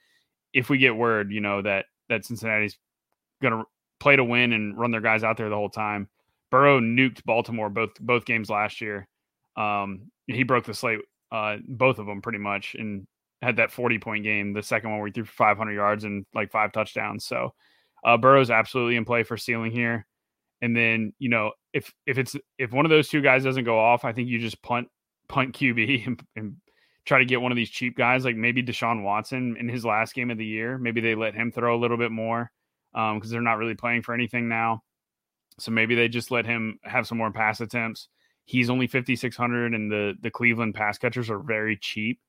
if 0.53 0.69
we 0.69 0.77
get 0.77 0.95
word, 0.95 1.31
you 1.31 1.41
know 1.41 1.61
that 1.61 1.85
that 2.09 2.25
Cincinnati's 2.25 2.77
going 3.41 3.53
to 3.53 3.63
play 3.99 4.15
to 4.15 4.23
win 4.23 4.53
and 4.53 4.77
run 4.77 4.91
their 4.91 5.01
guys 5.01 5.23
out 5.23 5.37
there 5.37 5.49
the 5.49 5.55
whole 5.55 5.69
time, 5.69 6.09
Burrow 6.51 6.79
nuked 6.79 7.23
Baltimore 7.25 7.69
both 7.69 7.91
both 7.99 8.25
games 8.25 8.49
last 8.49 8.81
year. 8.81 9.07
Um, 9.55 10.11
he 10.27 10.43
broke 10.43 10.65
the 10.65 10.73
slate, 10.73 10.99
uh, 11.31 11.57
both 11.67 11.99
of 11.99 12.05
them 12.05 12.21
pretty 12.21 12.39
much, 12.39 12.75
and 12.77 13.07
had 13.41 13.57
that 13.57 13.71
forty 13.71 13.99
point 13.99 14.23
game. 14.23 14.53
The 14.53 14.63
second 14.63 14.89
one 14.89 14.99
where 14.99 15.07
he 15.07 15.13
threw 15.13 15.25
five 15.25 15.57
hundred 15.57 15.73
yards 15.73 16.03
and 16.03 16.25
like 16.33 16.51
five 16.51 16.71
touchdowns. 16.71 17.25
So 17.25 17.53
uh, 18.03 18.17
Burrow's 18.17 18.49
absolutely 18.51 18.95
in 18.95 19.05
play 19.05 19.23
for 19.23 19.37
ceiling 19.37 19.71
here. 19.71 20.05
And 20.61 20.75
then 20.75 21.13
you 21.19 21.29
know 21.29 21.51
if 21.73 21.93
if 22.05 22.17
it's 22.17 22.35
if 22.57 22.71
one 22.71 22.85
of 22.85 22.89
those 22.89 23.09
two 23.09 23.21
guys 23.21 23.43
doesn't 23.43 23.63
go 23.63 23.79
off, 23.79 24.05
I 24.05 24.13
think 24.13 24.27
you 24.27 24.39
just 24.39 24.61
punt 24.61 24.87
punt 25.27 25.55
QB 25.55 26.07
and, 26.07 26.23
and 26.35 26.55
try 27.05 27.19
to 27.19 27.25
get 27.25 27.41
one 27.41 27.51
of 27.51 27.55
these 27.55 27.69
cheap 27.69 27.95
guys, 27.95 28.25
like 28.25 28.35
maybe 28.35 28.61
Deshaun 28.61 29.03
Watson 29.03 29.55
in 29.57 29.69
his 29.69 29.85
last 29.85 30.13
game 30.13 30.31
of 30.31 30.37
the 30.37 30.45
year. 30.45 30.77
Maybe 30.77 31.01
they 31.01 31.15
let 31.15 31.35
him 31.35 31.51
throw 31.51 31.75
a 31.75 31.79
little 31.79 31.97
bit 31.97 32.11
more 32.11 32.51
because 32.93 33.21
um, 33.23 33.29
they're 33.29 33.41
not 33.41 33.57
really 33.57 33.75
playing 33.75 34.01
for 34.01 34.13
anything 34.13 34.47
now. 34.47 34.83
So 35.61 35.71
maybe 35.71 35.95
they 35.95 36.07
just 36.07 36.31
let 36.31 36.45
him 36.45 36.79
have 36.83 37.07
some 37.07 37.17
more 37.17 37.31
pass 37.31 37.61
attempts. 37.61 38.07
He's 38.45 38.69
only 38.69 38.87
5,600, 38.87 39.73
and 39.73 39.91
the 39.91 40.15
the 40.21 40.31
Cleveland 40.31 40.75
pass 40.75 40.97
catchers 40.97 41.29
are 41.29 41.39
very 41.39 41.77
cheap. 41.77 42.19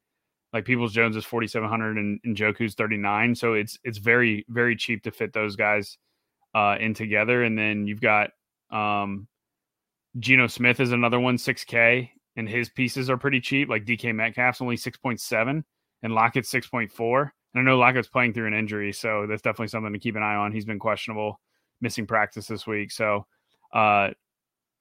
Like 0.53 0.65
Peoples 0.65 0.93
Jones 0.93 1.17
is 1.17 1.25
4,700, 1.25 1.97
and, 1.97 2.21
and 2.25 2.37
Njoku's 2.37 2.75
39. 2.75 3.35
So 3.35 3.55
it's 3.55 3.79
it's 3.85 3.99
very 3.99 4.45
very 4.49 4.77
cheap 4.77 5.03
to 5.05 5.11
fit 5.11 5.33
those 5.33 5.57
guys 5.57 5.97
uh, 6.55 6.77
in 6.79 6.95
together. 6.95 7.43
And 7.43 7.57
then 7.59 7.87
you've 7.87 8.01
got 8.01 8.31
um, 8.71 9.29
Geno 10.19 10.47
Smith 10.47 10.81
is 10.81 10.93
another 10.93 11.21
one, 11.21 11.37
6K, 11.37 12.11
and 12.37 12.49
his 12.49 12.69
pieces 12.69 13.09
are 13.09 13.17
pretty 13.17 13.41
cheap. 13.41 13.69
Like 13.69 13.85
DK 13.85 14.15
Metcalf's 14.15 14.61
only 14.61 14.77
6.7, 14.77 15.63
and 16.03 16.15
Lockett's 16.15 16.53
6.4. 16.53 17.31
And 17.55 17.61
I 17.61 17.63
know 17.63 17.79
Lockett's 17.79 18.09
playing 18.09 18.33
through 18.33 18.47
an 18.47 18.55
injury, 18.55 18.93
so 18.93 19.27
that's 19.29 19.43
definitely 19.43 19.69
something 19.69 19.93
to 19.93 19.99
keep 19.99 20.17
an 20.17 20.23
eye 20.23 20.37
on. 20.37 20.53
He's 20.53 20.65
been 20.65 20.79
questionable, 20.79 21.41
missing 21.81 22.07
practice 22.07 22.47
this 22.47 22.67
week. 22.67 22.93
So, 22.93 23.27
uh, 23.73 24.11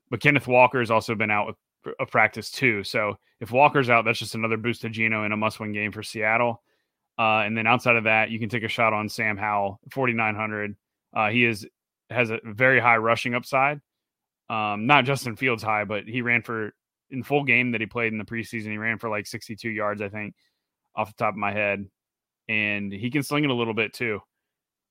but 0.10 0.22
Kenneth 0.22 0.48
Walker 0.48 0.79
has 0.79 0.91
also 0.91 1.15
been 1.15 1.32
out 1.32 1.48
with 1.48 1.56
of 2.00 2.12
practice 2.12 2.51
too. 2.51 2.84
So 2.84 3.18
if 3.39 3.51
Walker's 3.51 3.89
out, 3.89 4.06
that's 4.06 4.20
just 4.20 4.36
another 4.36 4.58
boost 4.58 4.82
to 4.82 4.89
Geno 4.89 5.24
in 5.24 5.32
a 5.32 5.38
must-win 5.38 5.72
game 5.72 5.91
for 5.91 6.03
Seattle. 6.03 6.62
Uh, 7.18 7.41
and 7.41 7.58
then 7.58 7.68
outside 7.68 7.96
of 7.96 8.06
that, 8.06 8.29
you 8.29 8.39
can 8.39 8.50
take 8.50 8.63
a 8.63 8.70
shot 8.70 8.94
on 8.94 9.10
Sam 9.10 9.38
Howell, 9.38 9.79
4,900. 9.91 10.75
Uh, 11.13 11.29
he 11.29 11.46
is 11.46 11.68
has 12.10 12.32
a 12.32 12.39
very 12.44 12.79
high 12.79 12.98
rushing 12.98 13.36
upside. 13.36 13.82
Um, 14.50 14.88
not 14.88 15.06
Justin 15.06 15.36
Fields 15.36 15.62
high, 15.62 15.84
but 15.84 16.06
he 16.06 16.22
ran 16.22 16.41
for 16.41 16.74
in 17.12 17.24
full 17.24 17.44
game 17.44 17.72
that 17.72 17.82
he 17.82 17.88
played 17.88 18.13
in 18.13 18.18
the 18.18 18.25
preseason. 18.25 18.72
He 18.72 18.77
ran 18.77 18.98
for 18.98 19.10
like 19.10 19.27
62 19.27 19.70
yards, 19.70 20.01
I 20.01 20.10
think, 20.10 20.34
off 20.96 21.10
the 21.10 21.24
top 21.24 21.34
of 21.34 21.38
my 21.38 21.51
head, 21.51 21.86
and 22.48 22.91
he 22.91 23.12
can 23.12 23.22
sling 23.22 23.44
it 23.44 23.50
a 23.50 23.56
little 23.56 23.74
bit 23.74 23.94
too. 23.94 24.22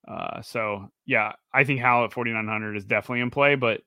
Uh, 0.08 0.40
so 0.40 0.90
yeah, 1.06 1.32
I 1.52 1.64
think 1.64 1.80
Howell 1.80 2.06
at 2.06 2.12
4,900 2.12 2.76
is 2.76 2.84
definitely 2.84 3.20
in 3.20 3.30
play, 3.30 3.56
but 3.56 3.82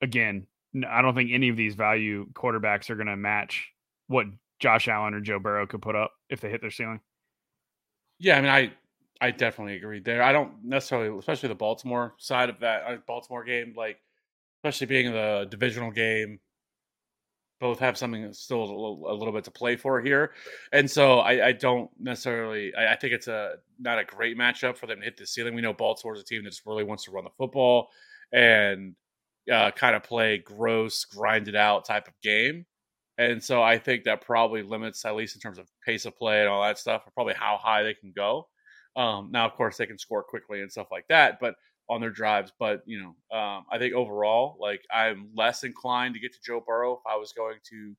again, 0.00 0.46
I 0.88 1.02
don't 1.02 1.14
think 1.14 1.30
any 1.32 1.48
of 1.48 1.56
these 1.56 1.74
value 1.74 2.26
quarterbacks 2.34 2.88
are 2.90 2.94
going 2.94 3.08
to 3.08 3.16
match 3.16 3.70
what 4.06 4.26
Josh 4.60 4.88
Allen 4.88 5.14
or 5.14 5.20
Joe 5.20 5.38
Burrow 5.38 5.66
could 5.66 5.82
put 5.82 5.96
up 5.96 6.12
if 6.30 6.40
they 6.40 6.50
hit 6.50 6.60
their 6.60 6.70
ceiling. 6.70 7.00
Yeah, 8.18 8.38
I 8.38 8.40
mean, 8.40 8.50
I 8.50 8.72
I 9.20 9.30
definitely 9.30 9.76
agree 9.76 10.00
there. 10.00 10.22
I 10.22 10.32
don't 10.32 10.64
necessarily, 10.64 11.16
especially 11.18 11.48
the 11.48 11.54
Baltimore 11.54 12.14
side 12.18 12.50
of 12.50 12.60
that 12.60 12.84
uh, 12.86 12.96
Baltimore 13.06 13.44
game, 13.44 13.74
like 13.76 13.98
especially 14.58 14.86
being 14.86 15.12
the 15.12 15.46
divisional 15.50 15.90
game. 15.90 16.40
Both 17.64 17.78
have 17.78 17.96
something 17.96 18.30
still 18.34 18.58
a 18.58 18.60
little, 18.60 19.06
a 19.08 19.14
little, 19.14 19.32
bit 19.32 19.44
to 19.44 19.50
play 19.50 19.74
for 19.74 19.98
here, 20.02 20.32
and 20.70 20.90
so 20.90 21.20
I, 21.20 21.46
I 21.46 21.52
don't 21.52 21.90
necessarily. 21.98 22.74
I, 22.74 22.92
I, 22.92 22.96
think 22.96 23.14
it's 23.14 23.26
a 23.26 23.54
not 23.78 23.98
a 23.98 24.04
great 24.04 24.36
matchup 24.36 24.76
for 24.76 24.86
them 24.86 24.98
to 24.98 25.04
hit 25.06 25.16
the 25.16 25.26
ceiling. 25.26 25.54
We 25.54 25.62
know 25.62 25.72
Baltimore's 25.72 26.20
a 26.20 26.24
team 26.24 26.44
that 26.44 26.50
just 26.50 26.66
really 26.66 26.84
wants 26.84 27.04
to 27.04 27.10
run 27.10 27.24
the 27.24 27.30
football 27.38 27.88
and 28.34 28.94
uh, 29.50 29.70
kind 29.70 29.96
of 29.96 30.02
play 30.02 30.36
gross, 30.36 31.06
grinded 31.06 31.56
out 31.56 31.86
type 31.86 32.06
of 32.06 32.12
game. 32.22 32.66
And 33.16 33.42
so 33.42 33.62
I 33.62 33.78
think 33.78 34.04
that 34.04 34.20
probably 34.20 34.62
limits, 34.62 35.02
at 35.06 35.16
least 35.16 35.34
in 35.34 35.40
terms 35.40 35.56
of 35.56 35.66
pace 35.86 36.04
of 36.04 36.14
play 36.18 36.40
and 36.40 36.50
all 36.50 36.62
that 36.64 36.76
stuff, 36.76 37.08
probably 37.14 37.32
how 37.32 37.56
high 37.56 37.82
they 37.82 37.94
can 37.94 38.12
go. 38.14 38.46
Um, 38.94 39.30
now, 39.32 39.46
of 39.46 39.54
course, 39.54 39.78
they 39.78 39.86
can 39.86 39.98
score 39.98 40.22
quickly 40.22 40.60
and 40.60 40.70
stuff 40.70 40.88
like 40.90 41.06
that, 41.08 41.38
but 41.40 41.54
on 41.88 42.00
their 42.00 42.10
drives. 42.10 42.52
But 42.58 42.82
you 42.86 43.00
know, 43.00 43.36
um, 43.36 43.64
I 43.70 43.78
think 43.78 43.94
overall, 43.94 44.56
like 44.60 44.82
I'm 44.92 45.30
less 45.34 45.64
inclined 45.64 46.14
to 46.14 46.20
get 46.20 46.32
to 46.32 46.38
Joe 46.44 46.62
Burrow 46.66 46.94
if 46.94 47.00
I 47.06 47.16
was 47.16 47.32
going 47.32 47.58
to 47.70 47.94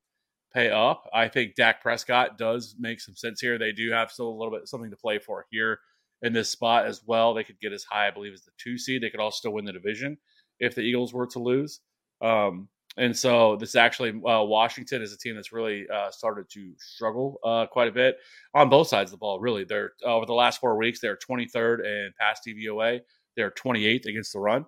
pay 0.53 0.69
up. 0.69 1.09
I 1.13 1.27
think 1.27 1.55
Dak 1.55 1.81
Prescott 1.81 2.37
does 2.37 2.75
make 2.79 3.01
some 3.01 3.15
sense 3.15 3.41
here. 3.41 3.57
They 3.57 3.71
do 3.71 3.91
have 3.91 4.11
still 4.11 4.29
a 4.29 4.37
little 4.37 4.51
bit 4.51 4.67
something 4.67 4.91
to 4.91 4.97
play 4.97 5.19
for 5.19 5.45
here 5.51 5.79
in 6.21 6.33
this 6.33 6.49
spot 6.49 6.85
as 6.85 7.01
well. 7.05 7.33
They 7.33 7.43
could 7.43 7.59
get 7.59 7.73
as 7.73 7.83
high, 7.83 8.07
I 8.07 8.11
believe, 8.11 8.33
as 8.33 8.43
the 8.43 8.51
two 8.57 8.77
seed. 8.77 9.03
They 9.03 9.09
could 9.09 9.19
also 9.19 9.37
still 9.37 9.53
win 9.53 9.65
the 9.65 9.73
division 9.73 10.17
if 10.59 10.73
the 10.73 10.81
Eagles 10.81 11.13
were 11.13 11.27
to 11.27 11.39
lose. 11.39 11.81
Um, 12.21 12.69
and 12.97 13.15
so 13.15 13.57
this 13.57 13.75
actually 13.75 14.11
uh, 14.11 14.43
Washington 14.43 15.01
is 15.01 15.13
a 15.13 15.17
team 15.17 15.35
that's 15.35 15.51
really 15.51 15.85
uh, 15.93 16.09
started 16.11 16.49
to 16.51 16.71
struggle 16.77 17.39
uh, 17.43 17.65
quite 17.65 17.89
a 17.89 17.91
bit 17.91 18.17
on 18.53 18.69
both 18.69 18.87
sides 18.87 19.09
of 19.09 19.11
the 19.11 19.17
ball. 19.17 19.39
Really, 19.39 19.65
they're 19.65 19.91
uh, 20.05 20.15
over 20.15 20.25
the 20.25 20.33
last 20.33 20.61
four 20.61 20.77
weeks 20.77 21.01
they're 21.01 21.17
23rd 21.17 21.85
in 21.85 22.11
pass 22.17 22.39
DVOA. 22.47 23.01
They're 23.35 23.51
28th 23.51 24.05
against 24.05 24.33
the 24.33 24.39
run. 24.39 24.65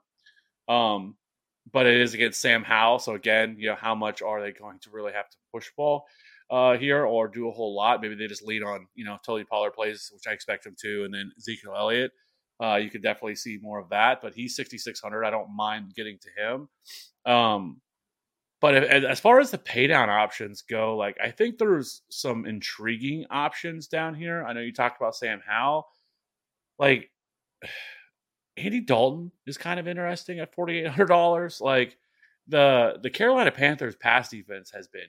Um, 0.67 1.15
but 1.71 1.85
it 1.85 1.99
is 1.99 2.13
against 2.13 2.41
Sam 2.41 2.63
Howell. 2.63 2.99
So 2.99 3.15
again, 3.15 3.55
you 3.57 3.67
know, 3.69 3.75
how 3.75 3.95
much 3.95 4.21
are 4.21 4.41
they 4.41 4.51
going 4.51 4.79
to 4.79 4.89
really 4.91 5.13
have 5.13 5.29
to 5.29 5.37
push 5.53 5.69
ball 5.75 6.05
uh, 6.49 6.77
here 6.77 7.05
or 7.05 7.27
do 7.27 7.49
a 7.49 7.51
whole 7.51 7.75
lot? 7.75 8.01
Maybe 8.01 8.15
they 8.15 8.27
just 8.27 8.43
lead 8.43 8.63
on, 8.63 8.87
you 8.95 9.05
know, 9.05 9.17
Tony 9.25 9.43
Pollard 9.43 9.71
plays, 9.71 10.09
which 10.13 10.27
I 10.27 10.31
expect 10.31 10.65
him 10.65 10.75
to, 10.81 11.03
and 11.05 11.13
then 11.13 11.31
Ezekiel 11.37 11.73
Elliott. 11.75 12.11
Uh, 12.61 12.75
you 12.75 12.89
could 12.89 13.03
definitely 13.03 13.35
see 13.35 13.59
more 13.61 13.79
of 13.79 13.89
that, 13.89 14.21
but 14.21 14.33
he's 14.33 14.55
6,600. 14.55 15.23
I 15.23 15.29
don't 15.29 15.55
mind 15.55 15.93
getting 15.95 16.17
to 16.19 16.29
him. 16.41 16.69
Um, 17.31 17.81
but 18.59 18.75
if, 18.75 19.03
as 19.03 19.19
far 19.19 19.39
as 19.39 19.51
the 19.51 19.59
paydown 19.59 20.07
options 20.07 20.63
go, 20.63 20.97
like 20.97 21.17
I 21.23 21.29
think 21.29 21.57
there's 21.57 22.01
some 22.09 22.45
intriguing 22.45 23.25
options 23.29 23.87
down 23.87 24.15
here. 24.15 24.43
I 24.43 24.53
know 24.53 24.61
you 24.61 24.73
talked 24.73 24.99
about 24.99 25.15
Sam 25.15 25.41
Howell. 25.45 25.87
Like 26.79 27.11
Andy 28.57 28.81
Dalton 28.81 29.31
is 29.45 29.57
kind 29.57 29.79
of 29.79 29.87
interesting 29.87 30.39
at 30.39 30.53
forty 30.53 30.79
eight 30.79 30.87
hundred 30.87 31.07
dollars. 31.07 31.61
Like 31.61 31.97
the 32.47 32.99
the 33.01 33.09
Carolina 33.09 33.51
Panthers 33.51 33.95
pass 33.95 34.29
defense 34.29 34.71
has 34.71 34.87
been 34.87 35.07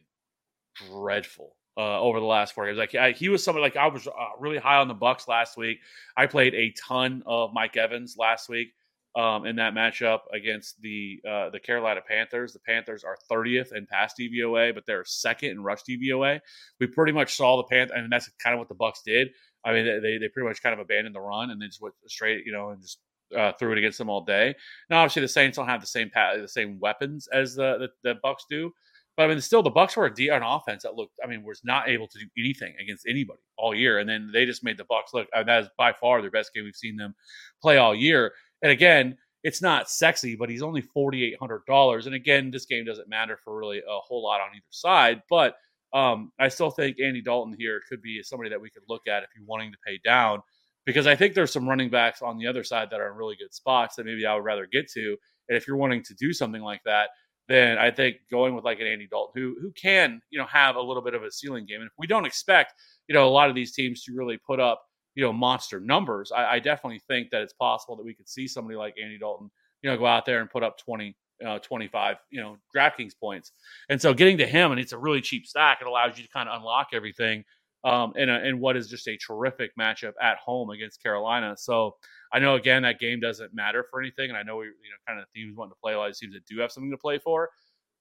dreadful 0.90 1.56
uh, 1.76 2.00
over 2.00 2.20
the 2.20 2.26
last 2.26 2.54
four 2.54 2.66
games. 2.66 2.78
Like 2.78 2.94
I, 2.94 3.12
he 3.12 3.28
was 3.28 3.42
somebody 3.42 3.62
like 3.62 3.76
I 3.76 3.86
was 3.86 4.06
uh, 4.06 4.10
really 4.38 4.58
high 4.58 4.76
on 4.76 4.88
the 4.88 4.94
Bucks 4.94 5.28
last 5.28 5.56
week. 5.56 5.78
I 6.16 6.26
played 6.26 6.54
a 6.54 6.72
ton 6.72 7.22
of 7.26 7.52
Mike 7.52 7.76
Evans 7.76 8.16
last 8.18 8.48
week 8.48 8.68
um, 9.16 9.46
in 9.46 9.56
that 9.56 9.74
matchup 9.74 10.20
against 10.32 10.80
the 10.82 11.20
uh, 11.28 11.50
the 11.50 11.60
Carolina 11.60 12.00
Panthers. 12.06 12.52
The 12.52 12.58
Panthers 12.60 13.04
are 13.04 13.16
30th 13.30 13.72
in 13.72 13.86
pass 13.86 14.14
DVOA, 14.18 14.74
but 14.74 14.84
they're 14.86 15.04
second 15.04 15.50
in 15.50 15.62
rush 15.62 15.82
DVOA. 15.88 16.40
We 16.80 16.88
pretty 16.88 17.12
much 17.12 17.36
saw 17.36 17.56
the 17.56 17.64
Panthers, 17.64 17.96
and 17.96 18.12
that's 18.12 18.28
kind 18.42 18.54
of 18.54 18.58
what 18.58 18.68
the 18.68 18.74
Bucks 18.74 19.02
did. 19.06 19.28
I 19.64 19.72
mean, 19.72 19.86
they 20.02 20.18
they 20.18 20.28
pretty 20.28 20.48
much 20.48 20.62
kind 20.62 20.72
of 20.72 20.80
abandoned 20.80 21.14
the 21.14 21.20
run 21.20 21.50
and 21.50 21.60
then 21.60 21.68
just 21.68 21.80
went 21.80 21.94
straight, 22.06 22.44
you 22.44 22.52
know, 22.52 22.70
and 22.70 22.80
just 22.82 22.98
uh, 23.36 23.52
threw 23.58 23.72
it 23.72 23.78
against 23.78 23.98
them 23.98 24.08
all 24.08 24.24
day. 24.24 24.54
Now, 24.90 25.00
obviously, 25.00 25.22
the 25.22 25.28
Saints 25.28 25.56
don't 25.56 25.68
have 25.68 25.80
the 25.80 25.86
same 25.86 26.10
the 26.14 26.48
same 26.48 26.78
weapons 26.80 27.28
as 27.32 27.54
the, 27.54 27.78
the, 27.78 27.88
the 28.08 28.14
Bucks 28.22 28.44
do, 28.48 28.72
but 29.16 29.24
I 29.24 29.28
mean, 29.28 29.40
still, 29.40 29.62
the 29.62 29.70
Bucks 29.70 29.96
were 29.96 30.06
a 30.06 30.14
D 30.14 30.30
on 30.30 30.42
offense 30.42 30.84
that 30.84 30.94
looked. 30.94 31.18
I 31.22 31.26
mean, 31.26 31.42
was 31.42 31.60
not 31.64 31.88
able 31.88 32.06
to 32.06 32.18
do 32.18 32.26
anything 32.38 32.74
against 32.80 33.06
anybody 33.08 33.40
all 33.56 33.74
year, 33.74 33.98
and 33.98 34.08
then 34.08 34.30
they 34.32 34.46
just 34.46 34.62
made 34.62 34.78
the 34.78 34.84
Bucks 34.84 35.12
look. 35.12 35.26
And 35.34 35.48
that 35.48 35.64
is 35.64 35.68
by 35.76 35.92
far 35.92 36.22
their 36.22 36.30
best 36.30 36.54
game 36.54 36.64
we've 36.64 36.76
seen 36.76 36.96
them 36.96 37.14
play 37.60 37.78
all 37.78 37.94
year. 37.94 38.32
And 38.62 38.70
again, 38.70 39.18
it's 39.42 39.60
not 39.60 39.90
sexy, 39.90 40.36
but 40.36 40.48
he's 40.48 40.62
only 40.62 40.82
forty 40.82 41.24
eight 41.24 41.38
hundred 41.38 41.62
dollars. 41.66 42.06
And 42.06 42.14
again, 42.14 42.50
this 42.50 42.66
game 42.66 42.84
doesn't 42.84 43.08
matter 43.08 43.38
for 43.42 43.58
really 43.58 43.78
a 43.78 43.98
whole 43.98 44.22
lot 44.22 44.40
on 44.40 44.50
either 44.54 44.64
side, 44.70 45.22
but. 45.28 45.56
Um, 45.94 46.32
I 46.38 46.48
still 46.48 46.70
think 46.70 46.98
Andy 47.02 47.22
Dalton 47.22 47.56
here 47.58 47.80
could 47.88 48.02
be 48.02 48.22
somebody 48.22 48.50
that 48.50 48.60
we 48.60 48.68
could 48.68 48.82
look 48.90 49.08
at 49.08 49.22
if 49.22 49.30
you're 49.34 49.46
wanting 49.46 49.72
to 49.72 49.78
pay 49.86 49.98
down 50.04 50.42
because 50.86 51.06
I 51.06 51.16
think 51.16 51.34
there's 51.34 51.52
some 51.52 51.68
running 51.68 51.90
backs 51.90 52.22
on 52.22 52.38
the 52.38 52.46
other 52.46 52.64
side 52.64 52.88
that 52.90 53.00
are 53.00 53.10
in 53.10 53.16
really 53.16 53.36
good 53.36 53.52
spots 53.52 53.96
that 53.96 54.06
maybe 54.06 54.24
I 54.26 54.34
would 54.34 54.44
rather 54.44 54.66
get 54.66 54.90
to. 54.92 55.16
And 55.48 55.56
if 55.56 55.66
you're 55.66 55.76
wanting 55.76 56.02
to 56.04 56.14
do 56.14 56.32
something 56.32 56.62
like 56.62 56.80
that, 56.84 57.10
then 57.48 57.78
I 57.78 57.90
think 57.90 58.16
going 58.30 58.54
with 58.54 58.64
like 58.64 58.80
an 58.80 58.86
Andy 58.86 59.08
Dalton 59.10 59.40
who 59.42 59.56
who 59.60 59.72
can, 59.72 60.20
you 60.30 60.38
know, 60.38 60.46
have 60.46 60.76
a 60.76 60.80
little 60.80 61.02
bit 61.02 61.14
of 61.14 61.22
a 61.22 61.30
ceiling 61.30 61.66
game. 61.66 61.80
And 61.80 61.86
if 61.86 61.94
we 61.98 62.06
don't 62.06 62.26
expect, 62.26 62.74
you 63.08 63.14
know, 63.14 63.26
a 63.26 63.30
lot 63.30 63.48
of 63.48 63.54
these 63.54 63.72
teams 63.72 64.04
to 64.04 64.12
really 64.14 64.38
put 64.46 64.60
up, 64.60 64.82
you 65.14 65.24
know, 65.24 65.32
monster 65.32 65.80
numbers, 65.80 66.30
I, 66.30 66.54
I 66.54 66.58
definitely 66.58 67.00
think 67.08 67.30
that 67.30 67.42
it's 67.42 67.54
possible 67.54 67.96
that 67.96 68.04
we 68.04 68.14
could 68.14 68.28
see 68.28 68.46
somebody 68.46 68.76
like 68.76 68.94
Andy 69.02 69.18
Dalton, 69.18 69.50
you 69.82 69.90
know, 69.90 69.96
go 69.96 70.06
out 70.06 70.26
there 70.26 70.40
and 70.40 70.50
put 70.50 70.62
up 70.62 70.76
20, 70.78 71.16
uh, 71.46 71.58
25, 71.60 72.16
you 72.30 72.40
know, 72.40 72.58
DraftKings 72.76 73.12
points. 73.18 73.52
And 73.88 74.00
so 74.00 74.12
getting 74.12 74.36
to 74.38 74.46
him, 74.46 74.70
and 74.70 74.80
it's 74.80 74.92
a 74.92 74.98
really 74.98 75.22
cheap 75.22 75.46
stack, 75.46 75.78
it 75.80 75.86
allows 75.86 76.18
you 76.18 76.24
to 76.24 76.30
kind 76.30 76.50
of 76.50 76.58
unlock 76.58 76.88
everything 76.92 77.44
um, 77.84 78.12
in, 78.16 78.28
a, 78.28 78.38
in 78.40 78.60
what 78.60 78.76
is 78.76 78.88
just 78.88 79.06
a 79.08 79.16
terrific 79.16 79.70
matchup 79.78 80.12
at 80.20 80.38
home 80.38 80.70
against 80.70 81.02
Carolina. 81.02 81.54
So 81.56 81.96
I 82.32 82.38
know 82.38 82.56
again 82.56 82.82
that 82.82 82.98
game 82.98 83.20
doesn't 83.20 83.54
matter 83.54 83.84
for 83.90 84.00
anything, 84.00 84.30
and 84.30 84.36
I 84.36 84.42
know 84.42 84.56
we 84.56 84.66
you 84.66 84.70
know 84.70 84.96
kind 85.06 85.20
of 85.20 85.26
teams 85.34 85.56
wanting 85.56 85.72
to 85.72 85.80
play 85.82 85.94
a 85.94 85.98
lot 85.98 86.10
of 86.10 86.18
teams 86.18 86.34
that 86.34 86.46
do 86.46 86.60
have 86.60 86.72
something 86.72 86.90
to 86.90 86.98
play 86.98 87.18
for, 87.18 87.48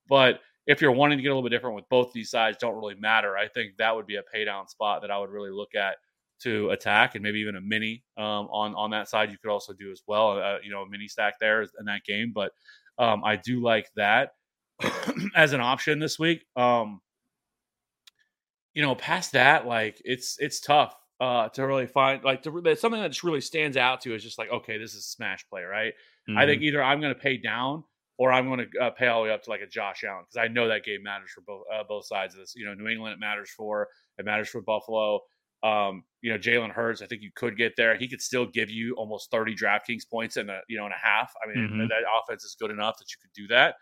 but 0.09 0.39
if 0.65 0.81
you're 0.81 0.91
wanting 0.91 1.17
to 1.17 1.21
get 1.21 1.29
a 1.29 1.31
little 1.31 1.47
bit 1.47 1.55
different 1.55 1.77
with 1.77 1.87
both 1.89 2.11
these 2.11 2.29
sides, 2.29 2.57
don't 2.59 2.75
really 2.75 2.95
matter. 2.95 3.37
I 3.37 3.47
think 3.47 3.77
that 3.77 3.95
would 3.95 4.05
be 4.05 4.17
a 4.17 4.23
pay 4.23 4.43
down 4.43 4.67
spot 4.67 5.01
that 5.01 5.09
I 5.09 5.17
would 5.17 5.29
really 5.29 5.51
look 5.51 5.75
at 5.75 5.95
to 6.41 6.69
attack, 6.69 7.15
and 7.15 7.23
maybe 7.23 7.39
even 7.39 7.55
a 7.55 7.61
mini 7.61 8.03
um, 8.17 8.47
on 8.51 8.75
on 8.75 8.91
that 8.91 9.09
side 9.09 9.31
you 9.31 9.37
could 9.37 9.51
also 9.51 9.73
do 9.73 9.91
as 9.91 10.01
well. 10.07 10.39
Uh, 10.39 10.57
you 10.63 10.69
know, 10.69 10.81
a 10.81 10.89
mini 10.89 11.07
stack 11.07 11.35
there 11.39 11.61
in 11.61 11.85
that 11.85 12.03
game, 12.03 12.31
but 12.33 12.51
um, 12.99 13.23
I 13.23 13.37
do 13.37 13.61
like 13.61 13.89
that 13.95 14.31
as 15.35 15.53
an 15.53 15.61
option 15.61 15.99
this 15.99 16.19
week. 16.19 16.45
Um, 16.55 17.01
you 18.77 18.83
know, 18.83 18.93
past 18.93 19.31
that, 19.31 19.65
like 19.65 19.99
it's 20.05 20.37
it's 20.37 20.59
tough 20.59 20.93
uh 21.19 21.49
to 21.49 21.65
really 21.65 21.87
find 21.87 22.23
like 22.23 22.43
to, 22.43 22.75
something 22.75 23.01
that 23.01 23.07
just 23.07 23.23
really 23.23 23.41
stands 23.41 23.75
out 23.75 24.01
to 24.01 24.13
is 24.13 24.21
just 24.21 24.37
like 24.37 24.51
okay, 24.51 24.77
this 24.77 24.91
is 24.91 24.99
a 24.99 25.01
smash 25.01 25.43
play, 25.49 25.63
right? 25.63 25.93
Mm-hmm. 26.29 26.37
I 26.37 26.45
think 26.45 26.59
mm-hmm. 26.59 26.67
either 26.67 26.83
I'm 26.83 27.01
going 27.01 27.13
to 27.13 27.19
pay 27.19 27.37
down 27.37 27.83
or 28.19 28.31
I'm 28.31 28.45
going 28.45 28.67
to 28.71 28.79
uh, 28.79 28.91
pay 28.91 29.07
all 29.07 29.23
the 29.23 29.29
way 29.29 29.33
up 29.33 29.41
to 29.43 29.49
like 29.49 29.61
a 29.61 29.65
Josh 29.67 30.03
Allen 30.03 30.25
because 30.29 30.45
I 30.45 30.47
know 30.47 30.67
that 30.67 30.83
game 30.83 31.01
matters 31.01 31.31
for 31.33 31.41
both 31.41 31.63
uh, 31.73 31.83
both 31.89 32.05
sides 32.05 32.35
of 32.35 32.41
this. 32.41 32.53
You 32.55 32.67
know, 32.67 32.75
New 32.75 32.87
England 32.87 33.13
it 33.13 33.19
matters 33.19 33.49
for, 33.49 33.87
it 34.19 34.25
matters 34.25 34.47
for 34.47 34.61
Buffalo. 34.61 35.21
Um, 35.63 36.03
you 36.21 36.31
know, 36.31 36.37
Jalen 36.37 36.69
Hurts, 36.69 37.01
I 37.01 37.07
think 37.07 37.23
you 37.23 37.31
could 37.35 37.57
get 37.57 37.73
there. 37.77 37.97
He 37.97 38.07
could 38.07 38.21
still 38.21 38.45
give 38.45 38.69
you 38.69 38.93
almost 38.93 39.31
30 39.31 39.55
DraftKings 39.55 40.07
points 40.07 40.37
in 40.37 40.51
a 40.51 40.59
you 40.69 40.77
know 40.77 40.85
in 40.85 40.91
a 40.91 41.01
half. 41.01 41.33
I 41.43 41.47
mean, 41.47 41.67
Mhm. 41.67 41.89
that 41.89 42.03
offense 42.21 42.43
is 42.43 42.55
good 42.59 42.69
enough 42.69 42.99
that 42.99 43.07
you 43.09 43.17
could 43.19 43.33
do 43.33 43.47
that. 43.47 43.75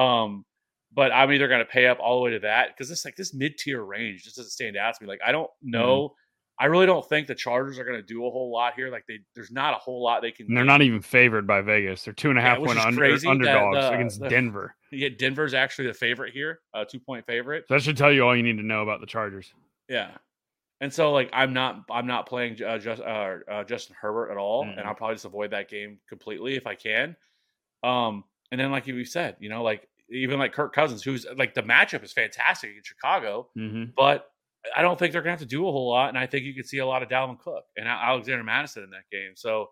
Um, 0.00 0.44
but 0.92 1.12
I'm 1.12 1.32
either 1.32 1.48
going 1.48 1.60
to 1.60 1.64
pay 1.70 1.86
up 1.86 1.98
all 2.00 2.18
the 2.18 2.24
way 2.24 2.30
to 2.32 2.38
that 2.40 2.68
because 2.68 2.88
this 2.88 3.04
like 3.04 3.16
this 3.16 3.34
mid 3.34 3.58
tier 3.58 3.82
range 3.84 4.24
just 4.24 4.36
doesn't 4.36 4.50
stand 4.50 4.76
out 4.76 4.94
to 4.94 5.02
me. 5.04 5.08
Like 5.08 5.20
I 5.24 5.32
don't 5.32 5.50
Mm-hmm. 5.64 5.70
know. 5.72 6.14
I 6.60 6.64
really 6.66 6.86
don't 6.86 7.08
think 7.08 7.28
the 7.28 7.36
Chargers 7.36 7.78
are 7.78 7.84
going 7.84 7.98
to 8.00 8.02
do 8.02 8.26
a 8.26 8.30
whole 8.30 8.50
lot 8.52 8.74
here. 8.74 8.90
Like 8.90 9.04
they, 9.06 9.20
there's 9.36 9.52
not 9.52 9.74
a 9.74 9.76
whole 9.76 10.02
lot 10.02 10.22
they 10.22 10.32
can. 10.32 10.46
And 10.48 10.56
they're 10.56 10.64
do. 10.64 10.66
not 10.66 10.82
even 10.82 11.00
favored 11.00 11.46
by 11.46 11.60
Vegas. 11.60 12.02
They're 12.02 12.12
two 12.12 12.30
and 12.30 12.38
a 12.38 12.42
half 12.42 12.58
Yeah, 12.58 12.64
point 12.66 12.78
under, 12.80 12.98
crazy 13.00 13.26
that 13.28 13.30
underdogs 13.30 13.86
against 13.94 14.18
the- 14.18 14.28
Denver. 14.28 14.74
Yeah, 14.90 15.10
Denver's 15.16 15.54
actually 15.54 15.86
the 15.86 15.94
favorite 15.94 16.32
here, 16.32 16.58
a 16.74 16.84
two 16.84 16.98
point 16.98 17.24
favorite. 17.26 17.66
So 17.68 17.74
that 17.74 17.82
should 17.84 17.96
tell 17.96 18.10
you 18.10 18.24
all 18.26 18.34
you 18.36 18.42
need 18.42 18.56
to 18.56 18.66
know 18.66 18.82
about 18.82 18.98
the 19.00 19.06
Chargers. 19.06 19.52
Yeah, 19.88 20.10
and 20.80 20.92
so 20.92 21.12
like 21.12 21.30
I'm 21.32 21.52
not 21.52 21.84
I'm 21.92 22.08
not 22.08 22.26
playing 22.26 22.60
uh, 22.60 22.78
just 22.78 23.02
uh, 23.02 23.36
uh, 23.48 23.62
Justin 23.62 23.94
Herbert 24.00 24.32
at 24.32 24.36
all, 24.36 24.64
Mhm. 24.64 24.78
and 24.78 24.88
I'll 24.88 24.94
probably 24.96 25.14
just 25.14 25.26
avoid 25.26 25.52
that 25.52 25.68
game 25.70 26.00
completely 26.08 26.56
if 26.56 26.66
I 26.66 26.74
can. 26.74 27.14
Um, 27.84 28.24
and 28.50 28.60
then 28.60 28.72
like 28.72 28.86
we 28.86 29.04
said, 29.04 29.36
you 29.38 29.48
know, 29.48 29.62
like 29.62 29.86
even 30.10 30.38
like 30.38 30.52
Kirk 30.52 30.74
Cousins, 30.74 31.02
who's 31.02 31.26
like 31.36 31.54
the 31.54 31.62
matchup 31.62 32.02
is 32.04 32.12
fantastic 32.12 32.70
in 32.70 32.82
Chicago, 32.82 33.48
Mm-hmm. 33.56 33.90
but 33.96 34.26
I 34.76 34.82
don't 34.82 34.98
think 34.98 35.12
they're 35.12 35.22
gonna 35.22 35.32
have 35.32 35.40
to 35.40 35.46
do 35.46 35.66
a 35.68 35.70
whole 35.72 35.88
lot, 35.90 36.08
and 36.08 36.18
I 36.18 36.26
think 36.26 36.44
you 36.44 36.54
could 36.54 36.66
see 36.66 36.78
a 36.78 36.86
lot 36.86 37.02
of 37.02 37.08
Dalvin 37.08 37.38
Cook 37.38 37.64
and 37.76 37.86
Alexander 37.88 38.42
Mattison 38.44 38.82
in 38.84 38.90
that 38.90 39.08
game. 39.12 39.32
So, 39.36 39.68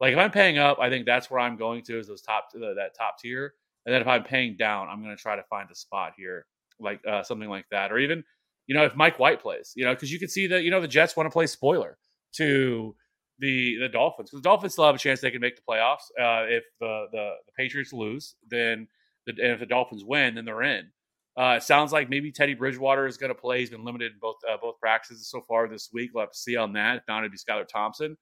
like 0.00 0.12
if 0.12 0.18
I'm 0.18 0.30
paying 0.30 0.58
up, 0.58 0.78
I 0.80 0.90
think 0.90 1.06
that's 1.06 1.30
where 1.30 1.40
I'm 1.40 1.56
going 1.56 1.82
to 1.84 1.98
is 1.98 2.06
those 2.08 2.22
top 2.22 2.48
the, 2.52 2.74
that 2.76 2.96
top 2.98 3.18
tier, 3.18 3.54
and 3.86 3.94
then 3.94 4.00
if 4.02 4.08
I'm 4.08 4.24
paying 4.24 4.56
down, 4.56 4.88
I'm 4.88 5.00
gonna 5.02 5.16
try 5.16 5.36
to 5.36 5.44
find 5.44 5.70
a 5.70 5.74
spot 5.74 6.12
here, 6.16 6.46
like 6.80 7.00
uh, 7.08 7.22
something 7.22 7.48
like 7.48 7.66
that, 7.70 7.92
or 7.92 7.98
even 7.98 8.24
you 8.66 8.74
know 8.74 8.84
if 8.84 8.96
Mike 8.96 9.18
White 9.18 9.40
plays, 9.40 9.72
you 9.76 9.84
know, 9.84 9.94
because 9.94 10.10
you 10.12 10.18
can 10.18 10.28
see 10.28 10.46
that 10.48 10.62
you 10.64 10.70
know 10.70 10.80
the 10.80 10.88
Jets 10.88 11.16
want 11.16 11.26
to 11.26 11.32
play 11.32 11.46
spoiler 11.46 11.96
to 12.34 12.94
the 13.38 13.76
the 13.80 13.88
Dolphins 13.88 14.30
because 14.30 14.42
the 14.42 14.48
Dolphins 14.48 14.72
still 14.72 14.86
have 14.86 14.94
a 14.94 14.98
chance 14.98 15.20
they 15.20 15.30
can 15.30 15.40
make 15.40 15.56
the 15.56 15.62
playoffs. 15.68 16.10
Uh, 16.18 16.46
if 16.48 16.64
the, 16.80 17.06
the 17.12 17.30
the 17.46 17.52
Patriots 17.56 17.92
lose, 17.92 18.34
then 18.48 18.88
the, 18.88 18.88
and 19.26 19.38
if 19.38 19.60
the 19.60 19.66
Dolphins 19.66 20.04
win, 20.04 20.34
then 20.34 20.44
they're 20.44 20.62
in. 20.62 20.90
Uh, 21.38 21.56
it 21.58 21.62
sounds 21.62 21.92
like 21.92 22.08
maybe 22.08 22.32
Teddy 22.32 22.54
Bridgewater 22.54 23.06
is 23.06 23.18
going 23.18 23.28
to 23.28 23.38
play. 23.38 23.60
He's 23.60 23.70
been 23.70 23.84
limited 23.84 24.12
in 24.12 24.18
both 24.20 24.36
uh, 24.50 24.56
both 24.60 24.80
practices 24.80 25.28
so 25.30 25.42
far 25.46 25.68
this 25.68 25.90
week. 25.92 26.10
We'll 26.14 26.22
have 26.22 26.32
to 26.32 26.38
see 26.38 26.56
on 26.56 26.72
that. 26.74 26.96
If 26.96 27.02
not, 27.08 27.20
it'd 27.20 27.32
be 27.32 27.38
Skylar 27.38 27.68
Thompson. 27.68 28.16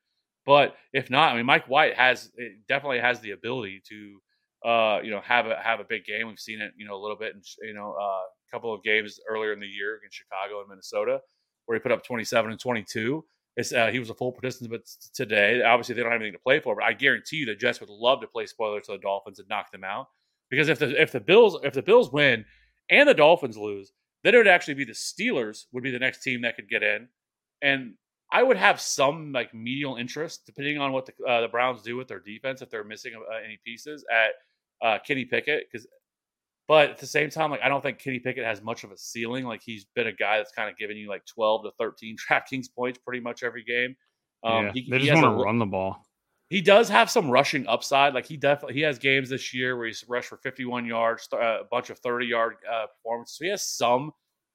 But 0.46 0.76
if 0.92 1.10
not, 1.10 1.32
I 1.32 1.36
mean, 1.36 1.46
Mike 1.46 1.66
White 1.68 1.94
has 1.94 2.30
definitely 2.68 3.00
has 3.00 3.20
the 3.20 3.30
ability 3.30 3.82
to, 3.88 4.68
uh, 4.68 5.00
you 5.02 5.10
know, 5.10 5.20
have 5.20 5.46
a 5.46 5.56
have 5.62 5.80
a 5.80 5.84
big 5.84 6.04
game. 6.04 6.26
We've 6.26 6.38
seen 6.38 6.60
it, 6.60 6.72
you 6.76 6.86
know, 6.86 6.96
a 6.96 7.00
little 7.00 7.16
bit 7.16 7.34
in 7.34 7.40
you 7.62 7.74
know 7.74 7.94
uh, 7.98 8.02
a 8.02 8.50
couple 8.50 8.74
of 8.74 8.82
games 8.82 9.20
earlier 9.28 9.52
in 9.52 9.60
the 9.60 9.66
year 9.66 9.96
against 9.96 10.16
Chicago 10.16 10.60
and 10.60 10.68
Minnesota, 10.68 11.20
where 11.66 11.76
he 11.78 11.80
put 11.80 11.92
up 11.92 12.04
twenty 12.04 12.24
seven 12.24 12.50
and 12.50 12.60
twenty 12.60 12.84
two. 12.86 13.24
It's, 13.56 13.72
uh, 13.72 13.86
he 13.86 14.00
was 14.00 14.10
a 14.10 14.14
full 14.14 14.32
participant 14.32 14.82
today. 15.14 15.62
Obviously, 15.62 15.94
they 15.94 16.02
don't 16.02 16.10
have 16.10 16.20
anything 16.20 16.32
to 16.36 16.42
play 16.42 16.58
for, 16.58 16.74
but 16.74 16.82
I 16.84 16.92
guarantee 16.92 17.36
you 17.36 17.46
the 17.46 17.54
Jets 17.54 17.78
would 17.78 17.88
love 17.88 18.20
to 18.22 18.26
play 18.26 18.46
spoiler 18.46 18.80
to 18.80 18.92
the 18.92 18.98
Dolphins 18.98 19.38
and 19.38 19.48
knock 19.48 19.70
them 19.70 19.84
out. 19.84 20.08
Because 20.50 20.68
if 20.68 20.78
the 20.78 21.00
if 21.00 21.12
the 21.12 21.20
Bills 21.20 21.58
if 21.62 21.74
the 21.74 21.82
Bills 21.82 22.12
win 22.12 22.44
and 22.90 23.08
the 23.08 23.14
Dolphins 23.14 23.56
lose, 23.56 23.92
then 24.22 24.34
it 24.34 24.38
would 24.38 24.48
actually 24.48 24.74
be 24.74 24.84
the 24.84 24.92
Steelers 24.92 25.64
would 25.72 25.82
be 25.82 25.90
the 25.90 25.98
next 25.98 26.22
team 26.22 26.42
that 26.42 26.56
could 26.56 26.68
get 26.68 26.82
in, 26.82 27.08
and 27.62 27.94
I 28.32 28.42
would 28.42 28.56
have 28.56 28.80
some 28.80 29.32
like 29.32 29.54
medial 29.54 29.96
interest 29.96 30.46
depending 30.46 30.78
on 30.78 30.92
what 30.92 31.06
the 31.06 31.12
uh, 31.24 31.40
the 31.40 31.48
Browns 31.48 31.82
do 31.82 31.96
with 31.96 32.08
their 32.08 32.20
defense 32.20 32.62
if 32.62 32.70
they're 32.70 32.84
missing 32.84 33.12
uh, 33.14 33.36
any 33.44 33.58
pieces 33.64 34.04
at 34.12 34.86
uh, 34.86 34.98
Kenny 35.06 35.24
Pickett 35.24 35.64
because. 35.70 35.86
But 36.66 36.88
at 36.88 36.98
the 36.98 37.06
same 37.06 37.28
time, 37.28 37.50
like 37.50 37.60
I 37.62 37.68
don't 37.68 37.82
think 37.82 37.98
Kenny 37.98 38.20
Pickett 38.20 38.42
has 38.42 38.62
much 38.62 38.84
of 38.84 38.90
a 38.90 38.96
ceiling. 38.96 39.44
Like 39.44 39.60
he's 39.62 39.84
been 39.94 40.06
a 40.06 40.12
guy 40.12 40.38
that's 40.38 40.50
kind 40.50 40.70
of 40.70 40.78
given 40.78 40.96
you 40.96 41.10
like 41.10 41.22
twelve 41.26 41.62
to 41.64 41.70
thirteen 41.78 42.16
DraftKings 42.30 42.68
points 42.74 42.98
pretty 42.98 43.20
much 43.20 43.42
every 43.42 43.64
game. 43.64 43.94
Um, 44.42 44.66
yeah. 44.66 44.72
he, 44.72 44.88
they 44.90 44.98
he 45.00 45.06
just 45.06 45.22
want 45.22 45.38
to 45.38 45.44
run 45.44 45.58
the 45.58 45.66
ball. 45.66 46.06
He 46.54 46.60
does 46.60 46.88
have 46.88 47.10
some 47.10 47.28
rushing 47.28 47.66
upside. 47.66 48.14
Like 48.14 48.26
he 48.26 48.36
definitely 48.36 48.74
he 48.74 48.82
has 48.82 48.96
games 48.96 49.28
this 49.28 49.52
year 49.52 49.76
where 49.76 49.88
he's 49.88 50.04
rushed 50.08 50.28
for 50.28 50.36
51 50.36 50.86
yards, 50.86 51.28
uh, 51.32 51.62
a 51.62 51.64
bunch 51.68 51.90
of 51.90 51.98
30 51.98 52.26
yard 52.26 52.54
uh, 52.72 52.86
performances. 52.86 53.36
So 53.36 53.44
he 53.44 53.50
has 53.50 53.66
some 53.66 54.12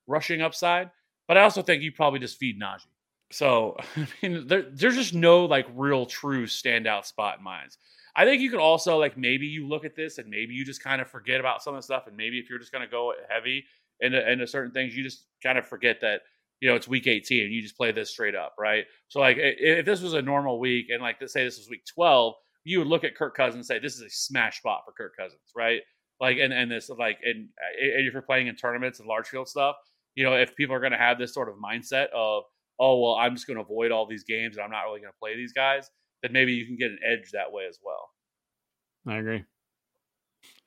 rushing 0.07 0.41
upside. 0.41 0.91
But 1.27 1.37
I 1.37 1.41
also 1.41 1.61
think 1.61 1.83
you 1.83 1.91
probably 1.91 2.21
just 2.21 2.37
feed 2.37 2.57
Najee. 2.57 2.85
So 3.31 3.75
I 3.97 4.07
mean, 4.23 4.47
there, 4.47 4.61
there's 4.71 4.95
just 4.95 5.13
no 5.13 5.43
like 5.43 5.67
real 5.75 6.05
true 6.05 6.45
standout 6.45 7.03
spot 7.03 7.39
in 7.39 7.43
mine. 7.43 7.67
I 8.15 8.23
think 8.23 8.41
you 8.41 8.49
could 8.49 8.61
also 8.61 8.97
like 8.97 9.17
maybe 9.17 9.47
you 9.47 9.67
look 9.67 9.83
at 9.83 9.97
this 9.97 10.19
and 10.19 10.29
maybe 10.29 10.53
you 10.53 10.63
just 10.63 10.81
kind 10.81 11.01
of 11.01 11.09
forget 11.09 11.41
about 11.41 11.61
some 11.61 11.73
of 11.73 11.79
the 11.79 11.83
stuff, 11.83 12.07
and 12.07 12.15
maybe 12.15 12.39
if 12.39 12.49
you're 12.49 12.59
just 12.59 12.71
going 12.71 12.85
to 12.85 12.89
go 12.89 13.11
heavy 13.27 13.65
into, 13.99 14.31
into 14.31 14.47
certain 14.47 14.71
things, 14.71 14.95
you 14.95 15.03
just 15.03 15.25
kind 15.43 15.57
of 15.57 15.67
forget 15.67 15.99
that 15.99 16.21
you 16.59 16.69
know 16.69 16.75
it's 16.75 16.87
week 16.87 17.07
18 17.07 17.45
and 17.45 17.53
you 17.53 17.61
just 17.61 17.77
play 17.77 17.91
this 17.91 18.09
straight 18.09 18.35
up, 18.35 18.55
right? 18.59 18.85
So 19.07 19.19
like 19.19 19.37
if 19.39 19.85
this 19.85 20.01
was 20.01 20.13
a 20.13 20.21
normal 20.21 20.59
week 20.59 20.87
and 20.89 21.01
like 21.01 21.17
let's 21.19 21.33
say 21.33 21.43
this 21.43 21.57
was 21.57 21.69
week 21.69 21.85
12, 21.93 22.33
you 22.63 22.79
would 22.79 22.87
look 22.87 23.03
at 23.03 23.15
Kirk 23.15 23.35
Cousins 23.35 23.55
and 23.55 23.65
say 23.65 23.79
this 23.79 23.95
is 23.95 24.01
a 24.01 24.09
smash 24.09 24.57
spot 24.57 24.81
for 24.85 24.91
Kirk 24.91 25.15
Cousins, 25.17 25.41
right? 25.55 25.81
Like 26.19 26.37
and 26.37 26.53
and 26.53 26.69
this 26.71 26.89
like 26.89 27.19
and, 27.23 27.37
and 27.37 28.07
if 28.07 28.13
you're 28.13 28.21
playing 28.21 28.47
in 28.47 28.55
tournaments 28.55 28.99
and 28.99 29.07
large 29.07 29.27
field 29.27 29.47
stuff, 29.47 29.75
you 30.15 30.23
know 30.23 30.33
if 30.33 30.55
people 30.55 30.75
are 30.75 30.81
going 30.81 30.91
to 30.91 30.97
have 30.97 31.17
this 31.17 31.33
sort 31.33 31.49
of 31.49 31.55
mindset 31.55 32.07
of 32.13 32.43
oh 32.79 32.99
well 32.99 33.15
I'm 33.15 33.35
just 33.35 33.47
going 33.47 33.57
to 33.57 33.63
avoid 33.63 33.91
all 33.91 34.05
these 34.05 34.23
games 34.23 34.57
and 34.57 34.63
I'm 34.63 34.71
not 34.71 34.81
really 34.81 34.99
going 34.99 35.13
to 35.13 35.19
play 35.19 35.35
these 35.35 35.53
guys, 35.53 35.89
then 36.21 36.33
maybe 36.33 36.53
you 36.53 36.65
can 36.65 36.75
get 36.75 36.91
an 36.91 36.99
edge 37.05 37.31
that 37.31 37.51
way 37.51 37.65
as 37.67 37.79
well. 37.83 38.09
I 39.07 39.17
agree. 39.17 39.45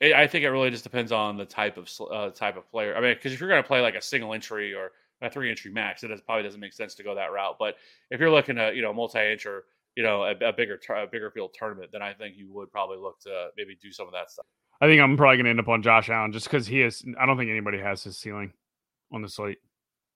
I 0.01 0.27
think 0.27 0.43
it 0.43 0.49
really 0.49 0.69
just 0.69 0.83
depends 0.83 1.11
on 1.11 1.37
the 1.37 1.45
type 1.45 1.77
of 1.77 1.89
uh, 2.11 2.29
type 2.29 2.57
of 2.57 2.69
player. 2.69 2.95
I 2.95 3.01
mean, 3.01 3.13
because 3.13 3.33
if 3.33 3.39
you're 3.39 3.49
going 3.49 3.61
to 3.61 3.67
play 3.67 3.81
like 3.81 3.95
a 3.95 4.01
single 4.01 4.33
entry 4.33 4.73
or 4.73 4.91
a 5.23 5.29
three 5.29 5.49
entry 5.49 5.71
max, 5.71 6.03
it 6.03 6.09
does, 6.09 6.21
probably 6.21 6.43
doesn't 6.43 6.59
make 6.59 6.73
sense 6.73 6.95
to 6.95 7.03
go 7.03 7.15
that 7.15 7.31
route. 7.31 7.55
But 7.59 7.75
if 8.11 8.19
you're 8.19 8.31
looking 8.31 8.57
at 8.57 8.75
you 8.75 8.81
know 8.81 8.93
multi 8.93 9.19
inch 9.19 9.45
or 9.45 9.65
you 9.95 10.03
know 10.03 10.23
a, 10.23 10.31
a 10.31 10.53
bigger 10.53 10.79
a 10.89 11.07
bigger 11.07 11.31
field 11.31 11.55
tournament, 11.57 11.91
then 11.91 12.01
I 12.01 12.13
think 12.13 12.35
you 12.37 12.51
would 12.51 12.71
probably 12.71 12.97
look 12.97 13.19
to 13.21 13.49
maybe 13.57 13.77
do 13.81 13.91
some 13.91 14.07
of 14.07 14.13
that 14.13 14.31
stuff. 14.31 14.45
I 14.81 14.87
think 14.87 15.01
I'm 15.01 15.15
probably 15.15 15.37
going 15.37 15.45
to 15.45 15.49
end 15.51 15.59
up 15.59 15.69
on 15.69 15.81
Josh 15.81 16.09
Allen 16.09 16.31
just 16.31 16.47
because 16.47 16.67
he 16.67 16.81
is. 16.81 17.05
I 17.19 17.25
don't 17.25 17.37
think 17.37 17.49
anybody 17.49 17.79
has 17.79 18.03
his 18.03 18.17
ceiling 18.17 18.51
on 19.11 19.21
the 19.21 19.29
slate. 19.29 19.59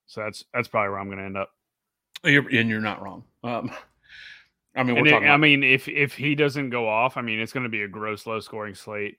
So 0.07 0.21
that's 0.21 0.43
that's 0.53 0.67
probably 0.67 0.89
where 0.89 0.99
I'm 0.99 1.07
going 1.07 1.19
to 1.19 1.25
end 1.25 1.37
up. 1.37 1.51
You're, 2.23 2.47
and 2.49 2.69
you're 2.69 2.81
not 2.81 3.01
wrong. 3.01 3.23
Um, 3.43 3.71
I 4.75 4.83
mean, 4.83 4.95
we're 4.95 5.07
it- 5.07 5.11
talking. 5.11 5.29
I 5.29 5.37
mean, 5.37 5.63
if 5.63 5.87
if 5.87 6.13
he 6.13 6.35
doesn't 6.35 6.69
go 6.69 6.87
off, 6.87 7.17
I 7.17 7.21
mean, 7.21 7.39
it's 7.39 7.53
going 7.53 7.63
to 7.63 7.69
be 7.69 7.83
a 7.83 7.87
gross 7.87 8.25
low 8.25 8.39
scoring 8.39 8.75
slate, 8.75 9.17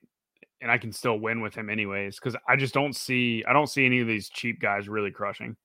and 0.61 0.69
I 0.69 0.77
can 0.77 0.91
still 0.91 1.17
win 1.19 1.41
with 1.41 1.55
him 1.55 1.69
anyways 1.69 2.19
because 2.19 2.35
I 2.47 2.55
just 2.55 2.73
don't 2.73 2.95
see 2.95 3.43
I 3.47 3.53
don't 3.53 3.67
see 3.67 3.85
any 3.85 4.01
of 4.01 4.07
these 4.07 4.29
cheap 4.29 4.59
guys 4.59 4.89
really 4.89 5.11
crushing. 5.11 5.55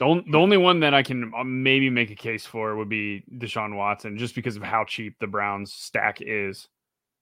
The, 0.00 0.22
the 0.30 0.38
only 0.38 0.56
one 0.56 0.80
that 0.80 0.94
I 0.94 1.02
can 1.02 1.30
uh, 1.36 1.44
maybe 1.44 1.90
make 1.90 2.10
a 2.10 2.14
case 2.14 2.46
for 2.46 2.74
would 2.74 2.88
be 2.88 3.22
Deshaun 3.34 3.76
Watson, 3.76 4.16
just 4.16 4.34
because 4.34 4.56
of 4.56 4.62
how 4.62 4.84
cheap 4.84 5.14
the 5.20 5.26
Browns 5.26 5.74
stack 5.74 6.18
is. 6.22 6.68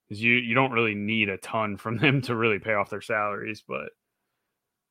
Because 0.07 0.23
you 0.23 0.35
you 0.35 0.55
don't 0.55 0.71
really 0.71 0.95
need 0.95 1.27
a 1.27 1.37
ton 1.37 1.75
from 1.75 1.97
them 1.99 2.21
to 2.23 2.35
really 2.35 2.57
pay 2.57 2.73
off 2.73 2.89
their 2.89 3.01
salaries, 3.01 3.63
but 3.67 3.89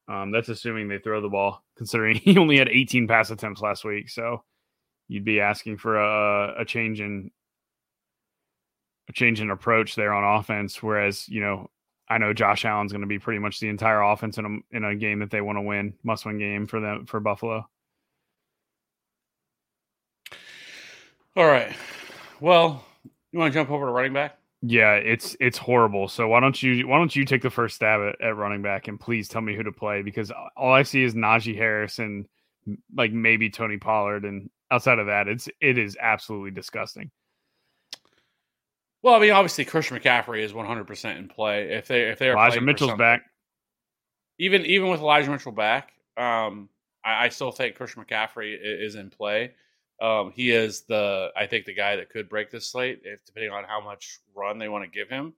um, 0.07 0.31
that's 0.31 0.51
assuming 0.51 0.89
they 0.89 0.99
throw 0.99 1.23
the 1.23 1.31
ball. 1.31 1.65
Considering 1.79 2.17
he 2.23 2.37
only 2.37 2.59
had 2.59 2.69
18 2.69 3.09
pass 3.09 3.31
attempts 3.31 3.63
last 3.63 3.85
week, 3.85 4.11
so 4.11 4.45
you'd 5.09 5.25
be 5.25 5.41
asking 5.41 5.79
for 5.79 5.99
a, 5.99 6.61
a 6.61 6.65
change 6.67 7.01
in 7.01 7.31
a 9.09 9.13
change 9.15 9.41
in 9.41 9.51
approach 9.51 9.95
there 9.95 10.13
on 10.13 10.39
offense. 10.39 10.83
Whereas, 10.83 11.27
you 11.27 11.41
know, 11.41 11.71
I 12.11 12.19
know 12.19 12.35
Josh 12.35 12.67
Allen's 12.67 12.93
going 12.93 13.01
to 13.01 13.07
be 13.07 13.19
pretty 13.19 13.39
much 13.39 13.61
the 13.61 13.69
entire 13.69 14.03
offense 14.03 14.37
in 14.37 14.45
a 14.45 14.77
in 14.77 14.85
a 14.85 14.95
game 14.95 15.21
that 15.21 15.31
they 15.31 15.41
want 15.41 15.57
to 15.57 15.63
win, 15.63 15.95
must 16.03 16.27
win 16.27 16.39
game 16.39 16.67
for 16.67 16.81
them 16.81 17.07
for 17.07 17.19
Buffalo. 17.19 17.67
All 21.39 21.47
right. 21.47 21.73
Well, 22.41 22.85
you 23.33 23.39
want 23.39 23.53
to 23.53 23.59
jump 23.59 23.71
over 23.71 23.87
to 23.87 23.93
running 23.93 24.13
back? 24.13 24.37
Yeah, 24.61 24.95
it's 24.95 25.37
it's 25.39 25.57
horrible. 25.57 26.09
So 26.09 26.27
why 26.27 26.41
don't 26.41 26.61
you 26.61 26.89
why 26.89 26.99
don't 26.99 27.15
you 27.15 27.25
take 27.25 27.43
the 27.43 27.51
first 27.51 27.77
stab 27.77 28.01
at, 28.01 28.21
at 28.21 28.37
running 28.37 28.61
back 28.61 28.89
and 28.89 28.99
please 28.99 29.29
tell 29.29 29.41
me 29.41 29.55
who 29.55 29.63
to 29.63 29.71
play 29.73 30.03
because 30.03 30.33
all 30.57 30.73
I 30.73 30.83
see 30.83 31.05
is 31.05 31.15
Najee 31.15 31.57
Harris 31.57 32.01
and 32.01 32.27
like 32.97 33.13
maybe 33.13 33.51
Tony 33.51 33.77
Pollard 33.79 34.25
and 34.25 34.51
outside 34.71 34.99
of 34.99 35.07
that 35.07 35.29
it's 35.29 35.49
it 35.61 35.79
is 35.79 35.97
absolutely 36.01 36.51
disgusting. 36.51 37.11
Well, 39.03 39.15
I 39.15 39.21
mean, 39.21 39.31
obviously 39.31 39.65
Christian 39.65 39.97
McCaffrey 39.97 40.43
is 40.43 40.53
100 40.53 40.85
percent 40.89 41.21
in 41.21 41.29
play. 41.29 41.71
If 41.71 41.87
they 41.87 42.03
if 42.11 42.19
they 42.19 42.29
are 42.29 42.33
Elijah 42.33 42.61
Mitchell's 42.61 42.95
back. 42.95 43.23
even 44.41 44.67
even 44.67 44.89
with 44.89 44.99
Elijah 45.01 45.31
Mitchell 45.31 45.53
back, 45.53 45.93
um, 46.17 46.69
I, 47.05 47.27
I 47.27 47.29
still 47.29 47.53
think 47.53 47.77
Christian 47.77 48.05
McCaffrey 48.05 48.55
i- 48.55 48.85
is 48.85 48.97
in 48.97 49.09
play. 49.11 49.53
Um, 50.01 50.33
he 50.35 50.51
is 50.51 50.83
the 50.83 51.31
I 51.37 51.47
think 51.47 51.67
the 51.67 51.75
guy 51.75 51.97
that 51.97 52.11
could 52.11 52.29
break 52.29 52.51
this 52.51 52.67
slate, 52.67 53.01
if 53.05 53.25
depending 53.25 53.51
on 53.51 53.65
how 53.65 53.81
much 53.81 54.21
run 54.35 54.59
they 54.59 54.69
want 54.69 54.85
to 54.85 54.91
give 54.91 55.09
him. 55.09 55.35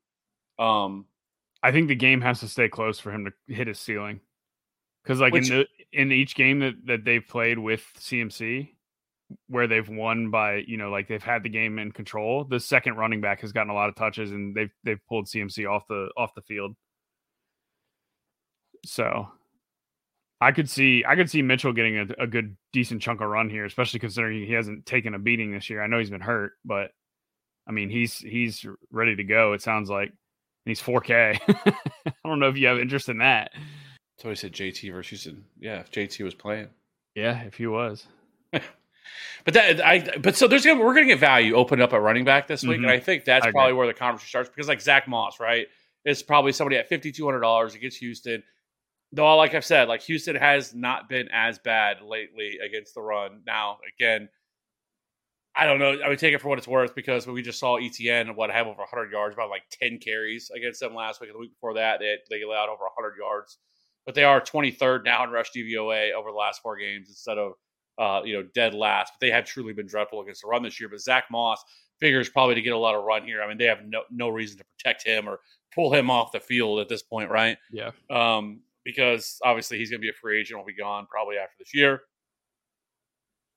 Um, 0.59 1.07
I 1.63 1.73
think 1.73 1.89
the 1.89 1.95
game 1.95 2.21
has 2.21 2.41
to 2.41 2.49
stay 2.49 2.69
close 2.69 2.99
for 2.99 3.11
him 3.11 3.27
to 3.27 3.55
hit 3.55 3.67
his 3.67 3.79
ceiling. 3.79 4.21
Because 5.03 5.21
like 5.21 5.33
Which- 5.33 5.51
in 5.51 5.59
the 5.59 5.67
in 5.93 6.13
each 6.13 6.35
game 6.35 6.61
that 6.61 6.75
that 6.87 7.05
they've 7.05 7.27
played 7.27 7.59
with 7.59 7.83
CMC, 7.99 8.75
where 9.49 9.67
they've 9.67 9.89
won 9.89 10.31
by 10.31 10.57
you 10.57 10.77
know 10.77 10.91
like 10.91 11.09
they've 11.09 11.23
had 11.23 11.43
the 11.43 11.49
game 11.49 11.79
in 11.79 11.93
control, 11.93 12.45
the 12.45 12.61
second 12.61 12.97
running 12.97 13.21
back 13.23 13.41
has 13.41 13.53
gotten 13.53 13.71
a 13.71 13.75
lot 13.75 13.89
of 13.89 13.95
touches 13.97 14.31
and 14.31 14.55
they've 14.55 14.71
they've 14.85 15.01
pulled 15.09 15.27
CMC 15.27 15.71
off 15.71 15.87
the 15.89 16.11
off 16.19 16.35
the 16.35 16.43
field. 16.43 16.77
So 18.85 19.29
I 20.41 20.53
could 20.53 20.71
see 20.71 21.05
I 21.07 21.17
could 21.17 21.31
see 21.31 21.43
Mitchell 21.43 21.73
getting 21.73 21.99
a, 21.99 22.07
a 22.23 22.27
good 22.27 22.57
decent 22.73 23.03
chunk 23.03 23.21
of 23.21 23.29
run 23.29 23.51
here, 23.51 23.65
especially 23.65 24.01
considering 24.01 24.45
he 24.47 24.53
hasn't 24.53 24.87
taken 24.87 25.15
a 25.15 25.19
beating 25.19 25.53
this 25.53 25.69
year. 25.69 25.83
I 25.83 25.87
know 25.87 25.99
he's 25.99 26.11
been 26.11 26.21
hurt, 26.21 26.53
but 26.65 26.93
I 27.69 27.73
mean 27.73 27.91
he's 27.91 28.19
he's 28.19 28.65
ready 28.91 29.17
to 29.17 29.25
go. 29.25 29.53
It 29.53 29.63
sounds 29.63 29.91
like 29.91 30.09
and 30.09 30.17
he's 30.67 30.81
4K. 30.81 31.39
I 32.07 32.13
don't 32.29 32.39
know 32.41 32.49
if 32.49 32.57
you 32.57 32.67
have 32.69 32.79
interest 32.79 33.09
in 33.09 33.19
that. 33.19 33.53
So 34.19 34.29
he 34.29 34.35
said 34.35 34.53
JT 34.53 34.93
versus 34.93 35.09
Houston. 35.11 35.45
Yeah, 35.59 35.81
if 35.81 35.91
JT 35.91 36.23
was 36.25 36.35
playing. 36.35 36.69
Yeah, 37.15 37.41
if 37.43 37.55
he 37.55 37.67
was. 37.67 38.07
But 39.45 39.55
that 39.55 39.85
I 39.85 40.19
but 40.19 40.37
so 40.37 40.47
there's 40.47 40.65
gonna 40.65 40.81
we're 40.85 40.95
gonna 40.95 41.07
get 41.07 41.19
value 41.19 41.55
opened 41.55 41.83
up 41.83 41.93
at 41.93 42.01
running 42.01 42.25
back 42.25 42.47
this 42.47 42.63
week, 42.63 42.79
Mhm. 42.79 42.83
and 42.85 42.91
I 42.91 43.01
think 43.01 43.25
that's 43.25 43.47
I 43.47 43.51
probably 43.51 43.73
where 43.73 43.87
the 43.87 43.95
conversation 43.95 44.29
starts 44.29 44.49
because 44.51 44.69
like 44.69 44.81
Zach 44.81 45.09
Moss, 45.09 45.41
right? 45.41 45.67
It's 46.05 46.23
probably 46.23 46.53
somebody 46.53 46.77
at 46.77 46.89
fifty 46.89 47.11
two 47.11 47.25
hundred 47.25 47.41
dollars 47.41 47.75
against 47.75 47.99
Houston. 47.99 48.43
Though, 49.13 49.37
like 49.37 49.55
I've 49.55 49.65
said, 49.65 49.89
like 49.89 50.03
Houston 50.03 50.37
has 50.37 50.75
not 50.75 51.09
been 51.09 51.29
as 51.33 51.59
bad 51.59 52.01
lately 52.01 52.59
against 52.65 52.95
the 52.95 53.03
run. 53.03 53.43
Now, 53.45 53.79
again, 53.99 54.29
I 55.57 55.67
don't 55.67 55.81
know. 55.81 55.99
I 56.05 56.09
would 56.09 56.19
take 56.19 56.33
it 56.33 56.41
for 56.41 56.49
what 56.49 56.59
it's 56.59 56.69
worth 56.69 56.95
because 56.95 57.27
we 57.27 57.43
just 57.43 57.59
saw 57.59 57.77
ETN 57.79 58.37
what 58.37 58.51
have 58.51 58.69
over 58.69 58.79
100 58.79 59.11
yards, 59.11 59.35
about 59.35 59.51
like 59.51 59.63
10 59.73 59.99
carries 59.99 60.51
against 60.55 60.79
them 60.79 60.95
last 60.95 61.21
week. 61.21 61.31
And 61.31 61.35
the 61.35 61.41
week 61.41 61.53
before 61.53 61.75
that, 61.75 61.99
they 61.99 62.19
they 62.31 62.43
allowed 62.43 62.69
over 62.69 62.85
100 62.85 63.17
yards, 63.19 63.59
but 64.07 64.15
they 64.15 64.23
are 64.23 64.41
23rd 64.41 65.05
now 65.05 65.25
in 65.25 65.31
rush 65.31 65.51
DVOA 65.57 66.13
over 66.13 66.31
the 66.31 66.37
last 66.37 66.63
four 66.63 66.77
games 66.77 67.09
instead 67.09 67.37
of 67.37 67.55
uh, 67.99 68.23
you 68.25 68.35
know 68.35 68.49
dead 68.55 68.75
last. 68.75 69.15
But 69.15 69.27
they 69.27 69.33
have 69.33 69.45
truly 69.45 69.73
been 69.73 69.87
dreadful 69.87 70.21
against 70.21 70.43
the 70.43 70.49
run 70.49 70.63
this 70.63 70.79
year. 70.79 70.89
But 70.89 71.01
Zach 71.01 71.25
Moss 71.33 71.65
figures 71.99 72.29
probably 72.29 72.55
to 72.55 72.63
get 72.63 72.73
a 72.73 72.79
lot 72.79 72.95
of 72.95 73.03
run 73.03 73.25
here. 73.25 73.43
I 73.43 73.49
mean, 73.49 73.59
they 73.59 73.67
have 73.67 73.85
no 73.85 74.03
no 74.09 74.29
reason 74.29 74.59
to 74.59 74.65
protect 74.65 75.05
him 75.05 75.29
or 75.29 75.41
pull 75.75 75.93
him 75.93 76.11
off 76.11 76.31
the 76.31 76.41
field 76.41 76.79
at 76.79 76.89
this 76.89 77.03
point, 77.03 77.29
right? 77.29 77.59
Yeah. 77.73 77.91
um, 78.09 78.61
because 78.85 79.39
obviously 79.45 79.79
he's 79.79 79.91
going 79.91 80.01
to 80.01 80.05
be 80.05 80.11
a 80.11 80.19
free 80.21 80.41
agent, 80.41 80.59
will 80.59 80.67
be 80.67 80.75
gone 80.75 81.07
probably 81.11 81.37
after 81.37 81.55
this 81.59 81.75
year. 81.75 82.01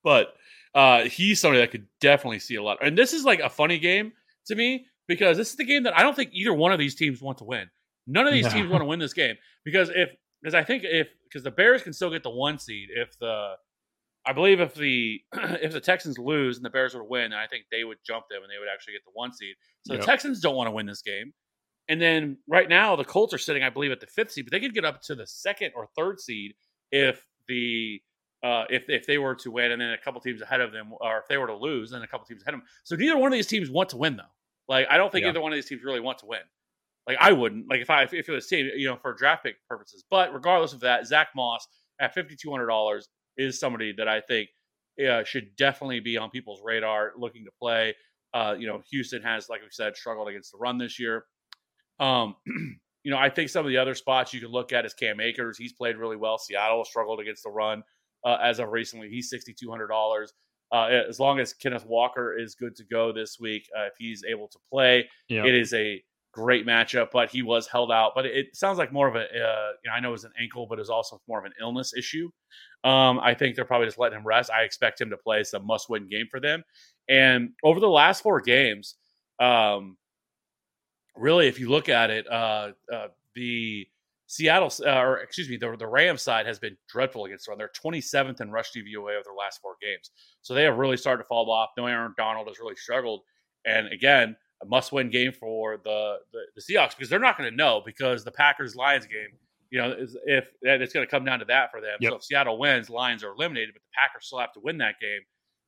But 0.03 0.33
uh, 0.75 1.03
he's 1.03 1.39
somebody 1.39 1.61
that 1.61 1.71
could 1.71 1.87
definitely 2.01 2.39
see 2.39 2.55
a 2.55 2.63
lot. 2.63 2.79
And 2.85 2.97
this 2.97 3.13
is 3.13 3.23
like 3.23 3.39
a 3.39 3.49
funny 3.49 3.79
game 3.79 4.11
to 4.47 4.55
me 4.55 4.85
because 5.07 5.37
this 5.37 5.49
is 5.51 5.55
the 5.55 5.63
game 5.65 5.83
that 5.83 5.97
I 5.97 6.01
don't 6.01 6.15
think 6.15 6.31
either 6.33 6.53
one 6.53 6.71
of 6.71 6.79
these 6.79 6.95
teams 6.95 7.21
want 7.21 7.37
to 7.39 7.45
win. 7.45 7.69
None 8.07 8.27
of 8.27 8.33
these 8.33 8.45
No. 8.45 8.51
teams 8.51 8.69
want 8.69 8.81
to 8.81 8.85
win 8.85 8.99
this 8.99 9.13
game 9.13 9.35
because 9.63 9.89
if 9.89 10.09
because 10.41 10.53
I 10.53 10.63
think 10.63 10.83
if 10.83 11.07
because 11.23 11.43
the 11.43 11.51
Bears 11.51 11.83
can 11.83 11.93
still 11.93 12.09
get 12.11 12.21
the 12.23 12.29
one 12.29 12.59
seed 12.59 12.89
if 12.93 13.17
the 13.19 13.53
I 14.25 14.33
believe 14.33 14.59
if 14.59 14.73
the 14.75 15.21
if 15.33 15.71
the 15.71 15.79
Texans 15.79 16.17
lose 16.17 16.57
and 16.57 16.65
the 16.65 16.69
Bears 16.69 16.95
would 16.95 17.07
win, 17.07 17.31
I 17.31 17.47
think 17.47 17.65
they 17.71 17.85
would 17.85 17.99
jump 18.05 18.25
them 18.29 18.41
and 18.43 18.51
they 18.51 18.59
would 18.59 18.67
actually 18.73 18.93
get 18.93 19.05
the 19.05 19.11
one 19.13 19.31
seed. 19.31 19.55
So 19.83 19.93
Yep. 19.93 20.01
the 20.01 20.05
Texans 20.05 20.41
don't 20.41 20.55
want 20.55 20.67
to 20.67 20.71
win 20.71 20.85
this 20.85 21.01
game. 21.01 21.33
And 21.89 22.01
then 22.01 22.37
right 22.47 22.69
now 22.69 22.95
the 22.95 23.03
Colts 23.03 23.33
are 23.33 23.37
sitting, 23.37 23.63
I 23.63 23.69
believe, 23.69 23.91
at 23.91 23.99
the 23.99 24.07
fifth 24.07 24.31
seed, 24.31 24.45
but 24.45 24.51
they 24.51 24.59
could 24.59 24.73
get 24.73 24.85
up 24.85 25.01
to 25.03 25.15
the 25.15 25.27
second 25.27 25.71
or 25.75 25.87
third 25.97 26.19
seed 26.19 26.53
if 26.91 27.25
the 27.47 28.01
uh, 28.43 28.65
if 28.69 28.89
if 28.89 29.05
they 29.07 29.17
were 29.17 29.35
to 29.35 29.51
win, 29.51 29.71
and 29.71 29.81
then 29.81 29.91
a 29.91 29.97
couple 29.97 30.19
teams 30.21 30.41
ahead 30.41 30.61
of 30.61 30.71
them, 30.71 30.93
or 30.99 31.17
if 31.19 31.27
they 31.29 31.37
were 31.37 31.47
to 31.47 31.55
lose, 31.55 31.91
then 31.91 32.01
a 32.01 32.07
couple 32.07 32.25
teams 32.25 32.41
ahead 32.41 32.53
of 32.53 32.59
them. 32.61 32.67
So 32.83 32.95
neither 32.95 33.17
one 33.17 33.31
of 33.31 33.37
these 33.37 33.47
teams 33.47 33.69
want 33.69 33.89
to 33.89 33.97
win, 33.97 34.17
though. 34.17 34.23
Like 34.67 34.87
I 34.89 34.97
don't 34.97 35.11
think 35.11 35.23
Yeah. 35.23 35.29
either 35.29 35.41
one 35.41 35.51
of 35.51 35.57
these 35.57 35.67
teams 35.67 35.83
really 35.83 35.99
want 35.99 36.19
to 36.19 36.25
win. 36.25 36.41
Like 37.07 37.17
I 37.19 37.31
wouldn't. 37.33 37.69
Like 37.69 37.81
if 37.81 37.89
I 37.89 38.03
if 38.03 38.13
it 38.13 38.29
was 38.29 38.47
team, 38.47 38.69
you 38.75 38.87
know, 38.87 38.97
for 38.97 39.13
draft 39.13 39.43
pick 39.43 39.55
purposes. 39.67 40.03
But 40.09 40.33
regardless 40.33 40.73
of 40.73 40.81
that, 40.81 41.05
Zach 41.05 41.29
Moss 41.35 41.67
at 41.99 42.13
fifty 42.13 42.35
two 42.35 42.49
hundred 42.51 42.67
dollars 42.67 43.09
is 43.37 43.59
somebody 43.59 43.93
that 43.97 44.07
I 44.07 44.21
think 44.21 44.49
uh, 45.05 45.23
should 45.25 45.55
definitely 45.57 45.99
be 45.99 46.17
on 46.17 46.29
people's 46.29 46.61
radar, 46.63 47.11
looking 47.17 47.43
to 47.45 47.51
play. 47.59 47.95
Uh, 48.33 48.55
you 48.57 48.67
know, 48.67 48.81
Houston 48.89 49.21
has, 49.21 49.47
like 49.49 49.61
we 49.61 49.67
said, 49.69 49.95
struggled 49.95 50.27
against 50.27 50.51
the 50.51 50.57
run 50.57 50.77
this 50.77 50.99
year. 50.99 51.25
Um, 52.03 52.35
you 53.03 53.11
know, 53.11 53.17
I 53.17 53.29
think 53.29 53.49
some 53.49 53.65
of 53.65 53.69
the 53.69 53.77
other 53.77 53.95
spots 53.95 54.33
you 54.33 54.39
can 54.39 54.49
look 54.49 54.71
at 54.73 54.85
is 54.85 54.93
Cam 54.93 55.19
Akers. 55.19 55.57
He's 55.57 55.73
played 55.73 55.97
really 55.97 56.17
well. 56.17 56.37
Seattle 56.37 56.83
struggled 56.85 57.19
against 57.19 57.43
the 57.43 57.49
run 57.49 57.83
uh, 58.25 58.37
as 58.41 58.59
of 58.59 58.69
recently. 58.69 59.09
He's 59.09 59.29
sixty 59.29 59.53
two 59.53 59.69
hundred 59.69 59.87
dollars. 59.87 60.33
Uh, 60.71 60.87
as 61.07 61.19
long 61.19 61.39
as 61.39 61.53
Kenneth 61.53 61.85
Walker 61.85 62.35
is 62.37 62.55
good 62.55 62.75
to 62.77 62.83
go 62.85 63.11
this 63.11 63.37
week, 63.39 63.67
uh, 63.77 63.83
if 63.85 63.93
he's 63.99 64.23
able 64.27 64.47
to 64.47 64.57
play, 64.71 65.07
Yeah. 65.29 65.45
it 65.45 65.53
is 65.53 65.71
a 65.73 66.01
great 66.31 66.65
matchup. 66.65 67.09
But 67.11 67.29
he 67.29 67.43
was 67.43 67.67
held 67.67 67.91
out. 67.91 68.13
But 68.15 68.25
it 68.25 68.55
sounds 68.55 68.79
like 68.79 68.91
more 68.91 69.07
of 69.07 69.15
a, 69.15 69.19
uh, 69.25 69.71
you 69.83 69.89
know, 69.89 69.93
I 69.95 69.99
know 69.99 70.09
it 70.09 70.13
was 70.13 70.23
an 70.23 70.31
ankle, 70.39 70.65
but 70.67 70.79
it 70.79 70.81
was 70.81 70.89
also 70.89 71.21
more 71.27 71.37
of 71.37 71.45
an 71.45 71.53
illness 71.61 71.93
issue. 71.95 72.29
Um, 72.83 73.19
I 73.19 73.33
think 73.35 73.55
they're 73.55 73.65
probably 73.65 73.85
just 73.87 73.99
letting 73.99 74.17
him 74.17 74.25
rest. 74.25 74.49
I 74.49 74.63
expect 74.63 74.99
him 74.99 75.11
to 75.11 75.17
play. 75.17 75.41
It's 75.41 75.53
a 75.53 75.59
must-win 75.59 76.07
game 76.09 76.25
for 76.31 76.39
them. 76.39 76.63
And 77.07 77.51
over 77.63 77.79
the 77.79 77.87
last 77.87 78.23
four 78.23 78.41
games, 78.41 78.95
um, 79.39 79.95
really, 81.15 81.47
if 81.47 81.59
you 81.59 81.69
look 81.69 81.89
at 81.89 82.09
it, 82.09 82.29
uh, 82.29 82.71
uh, 82.91 83.07
the 83.35 83.87
Seattle, 84.27 84.71
uh, 84.85 84.99
or 84.99 85.17
excuse 85.17 85.49
me, 85.49 85.57
the, 85.57 85.75
the 85.77 85.87
Rams 85.87 86.21
side 86.21 86.45
has 86.45 86.59
been 86.59 86.75
dreadful 86.87 87.25
against 87.25 87.45
the 87.45 87.51
run. 87.51 87.57
They're 87.57 87.69
27th 87.69 88.41
in 88.41 88.51
rush 88.51 88.71
DVOA 88.71 89.17
of 89.17 89.23
their 89.23 89.33
last 89.37 89.61
four 89.61 89.75
games. 89.81 90.11
So 90.41 90.53
they 90.53 90.63
have 90.63 90.77
really 90.77 90.97
started 90.97 91.23
to 91.23 91.27
fall 91.27 91.49
off. 91.51 91.69
No 91.77 91.85
Aaron 91.85 92.13
Donald 92.17 92.47
has 92.47 92.59
really 92.59 92.75
struggled. 92.75 93.21
And 93.65 93.87
again, 93.87 94.35
a 94.61 94.65
must-win 94.65 95.09
game 95.09 95.31
for 95.31 95.77
the 95.83 96.17
the, 96.31 96.39
the 96.55 96.61
Seahawks 96.61 96.91
because 96.91 97.09
they're 97.09 97.19
not 97.19 97.37
going 97.37 97.49
to 97.49 97.55
know 97.55 97.81
because 97.85 98.23
the 98.23 98.31
Packers 98.31 98.75
Lions 98.75 99.05
game, 99.05 99.37
you 99.69 99.79
know, 99.79 99.91
is, 99.91 100.17
if 100.25 100.49
it's 100.61 100.93
going 100.93 101.05
to 101.05 101.11
come 101.11 101.25
down 101.25 101.39
to 101.39 101.45
that 101.45 101.71
for 101.71 101.81
them. 101.81 101.97
Yep. 101.99 102.11
So 102.11 102.15
if 102.15 102.23
Seattle 102.23 102.57
wins, 102.57 102.89
Lions 102.89 103.23
are 103.23 103.31
eliminated, 103.31 103.73
but 103.73 103.81
the 103.81 103.95
Packers 103.95 104.27
still 104.27 104.39
have 104.39 104.53
to 104.53 104.61
win 104.61 104.77
that 104.79 104.95
game 104.99 105.21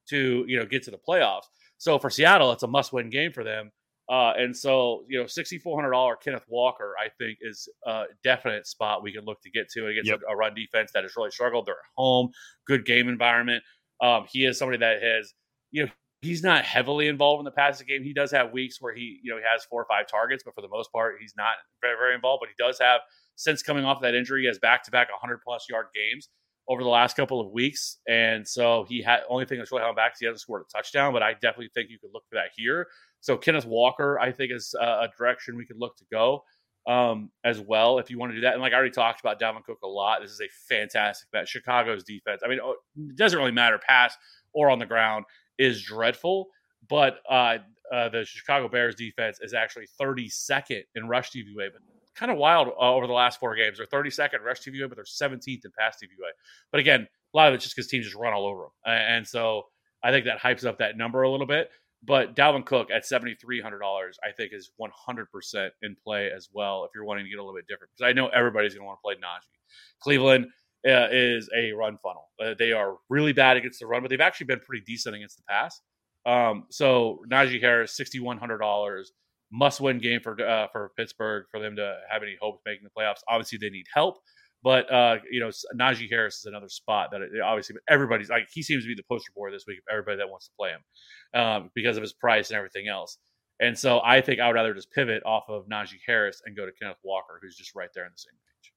to 0.10 0.46
you 0.48 0.58
know 0.58 0.66
get 0.66 0.84
to 0.84 0.92
the 0.92 0.98
playoffs. 0.98 1.46
So 1.78 2.00
for 2.00 2.10
Seattle, 2.10 2.52
it's 2.52 2.64
a 2.64 2.68
must-win 2.68 3.10
game 3.10 3.34
for 3.34 3.44
them. 3.44 3.72
Uh, 4.08 4.34
and 4.38 4.56
so, 4.56 5.04
you 5.10 5.20
know, 5.20 5.26
sixty-four 5.26 5.76
hundred 5.76 5.92
dollar 5.92 6.16
Kenneth 6.16 6.46
Walker, 6.48 6.94
I 7.04 7.10
think, 7.18 7.40
is 7.42 7.68
a 7.86 8.04
definite 8.24 8.68
spot 8.68 9.02
we 9.02 9.12
can 9.12 9.26
look 9.26 9.42
to 9.42 9.50
get 9.50 9.68
to 9.72 9.88
against 9.88 10.10
Yep. 10.10 10.20
a, 10.30 10.36
run 10.36 10.54
defense 10.54 10.92
that 10.94 11.04
has 11.04 11.14
really 11.18 11.32
struggled. 11.32 11.66
They're 11.66 11.74
at 11.74 11.92
home, 11.98 12.30
good 12.68 12.86
game 12.86 13.10
environment. 13.10 13.64
Um, 14.02 14.26
he 14.32 14.46
is 14.46 14.60
somebody 14.60 14.78
that 14.80 15.02
has, 15.02 15.34
you 15.72 15.86
know, 15.86 15.92
he's 16.22 16.44
not 16.44 16.66
heavily 16.66 17.08
involved 17.08 17.40
in 17.40 17.46
the 17.46 17.52
passing 17.52 17.88
game. 17.88 18.04
He 18.04 18.14
does 18.14 18.30
have 18.32 18.52
weeks 18.52 18.80
where 18.80 18.94
he, 18.94 19.20
you 19.24 19.32
know, 19.32 19.38
he 19.38 19.44
has 19.52 19.64
four 19.66 19.82
or 19.82 19.86
five 19.90 20.08
targets, 20.08 20.44
but 20.44 20.54
for 20.54 20.62
the 20.62 20.68
most 20.68 20.92
part, 20.92 21.16
he's 21.20 21.34
not 21.38 21.54
very, 21.82 21.96
very 21.98 22.14
involved. 22.14 22.42
But 22.42 22.50
he 22.50 22.64
does 22.64 22.78
have, 22.80 23.02
since 23.36 23.64
coming 23.64 23.86
off 23.86 24.02
that 24.02 24.14
injury, 24.16 24.42
he 24.42 24.48
has 24.48 24.60
back-to-back 24.60 25.10
100 25.10 25.40
plus 25.44 25.66
yard 25.70 25.88
games 25.96 26.30
over 26.68 26.82
the 26.82 26.90
last 26.90 27.16
couple 27.16 27.40
of 27.40 27.52
weeks. 27.52 28.00
And 28.08 28.48
so 28.48 28.86
he 28.90 29.02
had 29.02 29.22
only 29.30 29.46
thing 29.46 29.60
that's 29.60 29.72
really 29.72 29.82
held 29.82 29.92
him 29.92 29.96
back 29.96 30.14
is 30.14 30.20
he 30.20 30.26
hasn't 30.26 30.42
scored 30.42 30.64
a 30.64 30.78
touchdown. 30.78 31.14
But 31.14 31.22
I 31.22 31.34
definitely 31.34 31.70
think 31.74 31.90
you 31.90 32.00
could 32.00 32.10
look 32.14 32.24
for 32.28 32.36
that 32.36 32.50
here. 32.56 32.88
So 33.26 33.36
Kenneth 33.36 33.66
Walker, 33.66 34.20
I 34.20 34.32
think, 34.32 34.52
is 34.52 34.76
uh, 34.80 35.08
a 35.08 35.10
direction 35.18 35.58
we 35.58 35.66
could 35.66 35.80
look 35.80 35.98
to 35.98 36.04
go 36.12 36.44
um, 36.86 37.32
as 37.44 37.60
well 37.60 37.98
if 37.98 38.12
you 38.12 38.20
want 38.20 38.34
to 38.34 38.36
do 38.36 38.42
that. 38.42 38.54
And 38.54 38.62
like 38.62 38.72
I 38.72 38.76
already 38.76 38.92
talked 38.92 39.20
about 39.20 39.40
Dalvin 39.40 39.64
Cook 39.64 39.80
a 39.84 39.88
lot. 39.88 40.22
This 40.22 40.30
is 40.30 40.42
a 40.42 40.50
fantastic 40.70 41.32
bet. 41.32 41.48
Chicago's 41.48 42.04
defense. 42.04 42.44
I 42.46 42.48
mean, 42.48 42.60
oh, 42.62 42.76
it 42.96 43.16
doesn't 43.16 43.40
really 43.40 43.52
matter 43.52 43.80
pass 43.80 44.16
or 44.54 44.70
on 44.70 44.78
the 44.78 44.86
ground 44.86 45.26
is 45.58 45.82
dreadful, 45.82 46.50
but 46.88 47.18
uh, 47.28 47.58
uh, 47.92 48.10
the 48.10 48.26
Chicago 48.26 48.68
Bears 48.68 48.94
defense 48.94 49.40
is 49.42 49.56
actually 49.56 49.88
32nd 50.00 50.84
in 50.94 51.08
rush 51.08 51.32
DVOA, 51.32 51.72
but 51.74 51.82
kind 52.14 52.32
of 52.32 52.38
wild 52.38 52.68
uh, 52.68 52.94
over 52.94 53.08
the 53.08 53.14
last 53.14 53.40
four 53.40 53.56
games. 53.56 53.80
They're 53.80 53.88
32nd 53.88 54.36
in 54.36 54.42
rush 54.44 54.62
DVOA, 54.62 54.88
but 54.88 54.98
they're 54.98 55.04
17th 55.04 55.66
in 55.66 55.72
pass 55.80 55.98
DVOA. 55.98 56.30
But 56.72 56.80
again, 56.80 57.08
a 57.34 57.38
lot 57.38 57.48
of 57.48 57.56
it's 57.56 57.64
just 57.64 57.76
because 57.76 57.90
teams 57.90 58.06
just 58.06 58.16
run 58.16 58.34
all 58.34 58.46
over 58.46 58.66
them, 58.66 58.72
and 58.86 59.28
so 59.28 59.64
I 60.04 60.12
think 60.12 60.26
that 60.26 60.38
hypes 60.38 60.64
up 60.64 60.78
that 60.78 60.96
number 60.96 61.24
a 61.24 61.32
little 61.32 61.48
bit. 61.48 61.72
But 62.06 62.36
Dalvin 62.36 62.66
Cook 62.66 62.92
at 62.92 63.06
seventy 63.06 63.36
three 63.36 63.62
hundred 63.62 63.80
dollars, 63.80 64.20
I 64.24 64.32
think, 64.32 64.54
is 64.54 64.72
one 64.78 64.92
hundred 64.94 65.32
percent 65.32 65.74
in 65.82 65.96
play 66.04 66.30
as 66.30 66.50
well. 66.54 66.84
If 66.86 66.92
you're 66.94 67.06
wanting 67.06 67.26
to 67.26 67.30
get 67.30 67.40
a 67.40 67.44
little 67.44 67.56
bit 67.56 67.68
different, 67.68 67.92
because 67.96 68.10
I 68.10 68.14
know 68.14 68.28
everybody's 68.28 68.74
going 68.74 68.84
to 68.84 68.88
want 68.88 69.00
to 69.00 69.04
play 69.04 69.16
Najee. 69.16 69.60
Cleveland 70.00 70.46
uh, 70.88 71.08
is 71.12 71.50
a 71.56 71.72
run 71.72 71.98
funnel. 72.04 72.30
Uh, 72.40 72.54
they 72.60 72.74
are 72.74 72.98
really 73.10 73.34
bad 73.34 73.58
against 73.58 73.80
the 73.80 73.88
run, 73.88 74.02
but 74.02 74.10
they've 74.10 74.22
actually 74.22 74.46
been 74.46 74.60
pretty 74.60 74.84
decent 74.86 75.16
against 75.16 75.38
the 75.38 75.44
pass. 75.50 75.82
Um, 76.26 76.66
so 76.70 77.22
Najee 77.32 77.62
Harris, 77.62 77.96
sixty 77.96 78.20
one 78.20 78.38
hundred 78.38 78.60
dollars, 78.60 79.14
must 79.52 79.80
win 79.80 80.00
game 80.00 80.20
for 80.22 80.40
uh, 80.42 80.68
for 80.72 80.92
Pittsburgh 80.98 81.46
for 81.50 81.60
them 81.60 81.76
to 81.78 81.98
have 82.10 82.24
any 82.24 82.36
hope 82.42 82.56
of 82.56 82.62
making 82.66 82.84
the 82.84 83.02
playoffs. 83.02 83.22
Obviously, 83.30 83.58
they 83.58 83.70
need 83.70 83.86
help, 83.94 84.18
but 84.66 84.92
uh, 84.92 85.18
you 85.30 85.40
know 85.40 85.52
Najee 85.76 86.10
Harris 86.10 86.40
is 86.40 86.46
another 86.46 86.68
spot 86.68 87.12
that 87.12 87.22
obviously, 87.46 87.76
everybody's 87.88 88.30
like 88.30 88.48
he 88.52 88.64
seems 88.64 88.84
to 88.84 88.88
be 88.88 88.96
the 88.96 89.04
poster 89.04 89.32
boy 89.36 89.52
this 89.52 89.66
week 89.68 89.78
of 89.78 89.84
everybody 89.94 90.18
that 90.18 90.28
wants 90.28 90.48
to 90.48 90.52
play 90.60 90.72
him 90.72 91.40
um, 91.40 91.70
because 91.76 91.98
of 91.98 92.02
his 92.02 92.14
price 92.14 92.50
and 92.50 92.58
everything 92.58 92.88
else. 92.88 93.20
And 93.60 93.78
so 93.78 94.02
I 94.04 94.22
think 94.22 94.40
I 94.40 94.48
would 94.48 94.56
rather 94.56 94.74
just 94.74 94.92
pivot 94.92 95.24
off 95.24 95.44
of 95.50 95.68
Najee 95.68 96.00
Harris 96.06 96.42
and 96.46 96.58
go 96.58 96.66
to 96.66 96.72
Kenneth 96.82 96.98
Walker, 97.04 97.40
who's 97.42 97.56
just 97.56 97.76
right 97.76 97.90
there 97.94 98.06
in 98.06 98.12
the 98.12 98.18
same 98.18 98.34
range. 98.34 98.74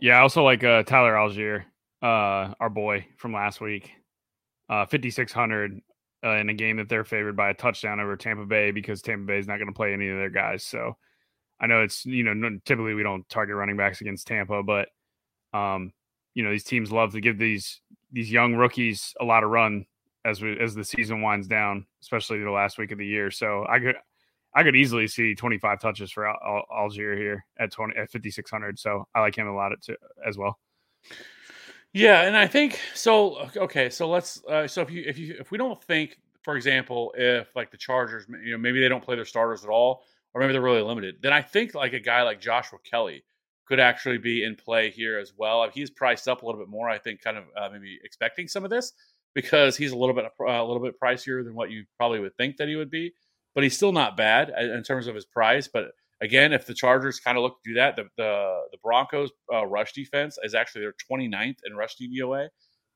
Yeah, 0.00 0.18
I 0.18 0.20
also 0.20 0.44
like 0.44 0.62
uh, 0.62 0.84
Tyler 0.84 1.14
Allgeier, 1.14 1.64
uh, 2.00 2.54
our 2.60 2.70
boy 2.70 3.04
from 3.16 3.32
last 3.32 3.60
week, 3.60 3.90
uh, 4.70 4.86
5600 4.86 5.80
uh, 6.24 6.36
in 6.36 6.50
a 6.50 6.54
game 6.54 6.76
that 6.76 6.88
they're 6.88 7.04
favored 7.04 7.36
by 7.36 7.50
a 7.50 7.54
touchdown 7.54 7.98
over 7.98 8.16
Tampa 8.16 8.46
Bay 8.46 8.70
because 8.70 9.02
Tampa 9.02 9.26
Bay 9.26 9.38
is 9.38 9.48
not 9.48 9.56
going 9.56 9.66
to 9.66 9.76
play 9.76 9.92
any 9.92 10.08
of 10.08 10.16
their 10.16 10.30
guys. 10.30 10.64
So 10.64 10.96
I 11.60 11.66
know 11.66 11.82
it's 11.82 12.06
you 12.06 12.22
know 12.24 12.58
typically 12.64 12.94
we 12.94 13.02
don't 13.02 13.28
target 13.28 13.56
running 13.56 13.76
backs 13.76 14.00
against 14.00 14.26
Tampa, 14.26 14.62
but 14.62 14.88
um, 15.52 15.92
you 16.34 16.42
know 16.44 16.50
these 16.50 16.64
teams 16.64 16.92
love 16.92 17.12
to 17.12 17.20
give 17.20 17.38
these 17.38 17.80
these 18.12 18.30
young 18.30 18.54
rookies 18.54 19.14
a 19.20 19.24
lot 19.24 19.44
of 19.44 19.50
run 19.50 19.86
as 20.24 20.42
we 20.42 20.58
as 20.58 20.74
the 20.74 20.84
season 20.84 21.22
winds 21.22 21.48
down, 21.48 21.86
especially 22.02 22.42
the 22.42 22.50
last 22.50 22.78
week 22.78 22.92
of 22.92 22.98
the 22.98 23.06
year. 23.06 23.30
So 23.30 23.66
I 23.68 23.78
could 23.78 23.96
I 24.54 24.62
could 24.62 24.76
easily 24.76 25.06
see 25.06 25.34
25 25.34 25.80
touches 25.80 26.10
for 26.10 26.26
Al- 26.26 26.38
Al- 26.44 26.88
Allgeier 26.88 27.16
here 27.16 27.44
at 27.58 27.70
20 27.70 27.96
at 27.96 28.10
5600. 28.10 28.78
So 28.78 29.06
I 29.14 29.20
like 29.20 29.36
him 29.36 29.46
a 29.46 29.54
lot 29.54 29.72
too, 29.80 29.96
as 30.26 30.38
well. 30.38 30.58
Yeah, 31.92 32.22
and 32.22 32.36
I 32.36 32.46
think 32.46 32.78
so. 32.94 33.48
Okay, 33.56 33.90
so 33.90 34.08
let's. 34.08 34.42
Uh, 34.44 34.66
so 34.66 34.82
if 34.82 34.90
you 34.90 35.04
if 35.06 35.18
you 35.18 35.36
if 35.40 35.50
we 35.50 35.58
don't 35.58 35.82
think, 35.82 36.18
for 36.42 36.56
example, 36.56 37.14
if 37.16 37.54
like 37.56 37.70
the 37.70 37.76
Chargers, 37.76 38.26
you 38.44 38.52
know, 38.52 38.58
maybe 38.58 38.80
they 38.80 38.88
don't 38.88 39.02
play 39.02 39.16
their 39.16 39.24
starters 39.24 39.64
at 39.64 39.70
all, 39.70 40.04
or 40.34 40.40
maybe 40.40 40.52
they're 40.52 40.62
really 40.62 40.82
limited, 40.82 41.16
then 41.22 41.32
I 41.32 41.42
think 41.42 41.74
like 41.74 41.92
a 41.92 42.00
guy 42.00 42.22
like 42.22 42.40
Joshua 42.40 42.78
Kelley 42.88 43.24
could 43.66 43.80
actually 43.80 44.18
be 44.18 44.44
in 44.44 44.56
play 44.56 44.90
here 44.90 45.18
as 45.18 45.32
well. 45.36 45.68
He's 45.72 45.90
priced 45.90 46.26
up 46.26 46.42
a 46.42 46.46
little 46.46 46.60
bit 46.60 46.68
more. 46.68 46.88
I 46.88 46.98
think, 46.98 47.20
kind 47.22 47.36
of 47.36 47.44
uh, 47.56 47.68
maybe 47.70 47.98
expecting 48.02 48.48
some 48.48 48.64
of 48.64 48.70
this 48.70 48.92
because 49.34 49.76
he's 49.76 49.92
a 49.92 49.96
little 49.96 50.14
bit 50.14 50.24
uh, 50.24 50.44
a 50.44 50.64
little 50.64 50.82
bit 50.82 50.94
pricier 51.00 51.44
than 51.44 51.54
what 51.54 51.70
you 51.70 51.84
probably 51.96 52.20
would 52.20 52.36
think 52.36 52.56
that 52.56 52.68
he 52.68 52.76
would 52.76 52.90
be, 52.90 53.12
but 53.54 53.62
he's 53.62 53.76
still 53.76 53.92
not 53.92 54.16
bad 54.16 54.50
in 54.58 54.82
terms 54.82 55.06
of 55.06 55.14
his 55.14 55.26
price. 55.26 55.68
But 55.68 55.92
again, 56.20 56.52
if 56.52 56.66
the 56.66 56.74
Chargers 56.74 57.20
kind 57.20 57.36
of 57.36 57.42
look 57.42 57.62
to 57.62 57.70
do 57.70 57.74
that, 57.74 57.96
the 57.96 58.04
the, 58.16 58.60
the 58.72 58.78
Broncos 58.82 59.30
uh, 59.52 59.66
rush 59.66 59.92
defense 59.92 60.38
is 60.42 60.54
actually 60.54 60.82
their 60.82 60.94
29th 61.10 61.58
in 61.66 61.76
rush 61.76 61.96
DVOA. 62.00 62.48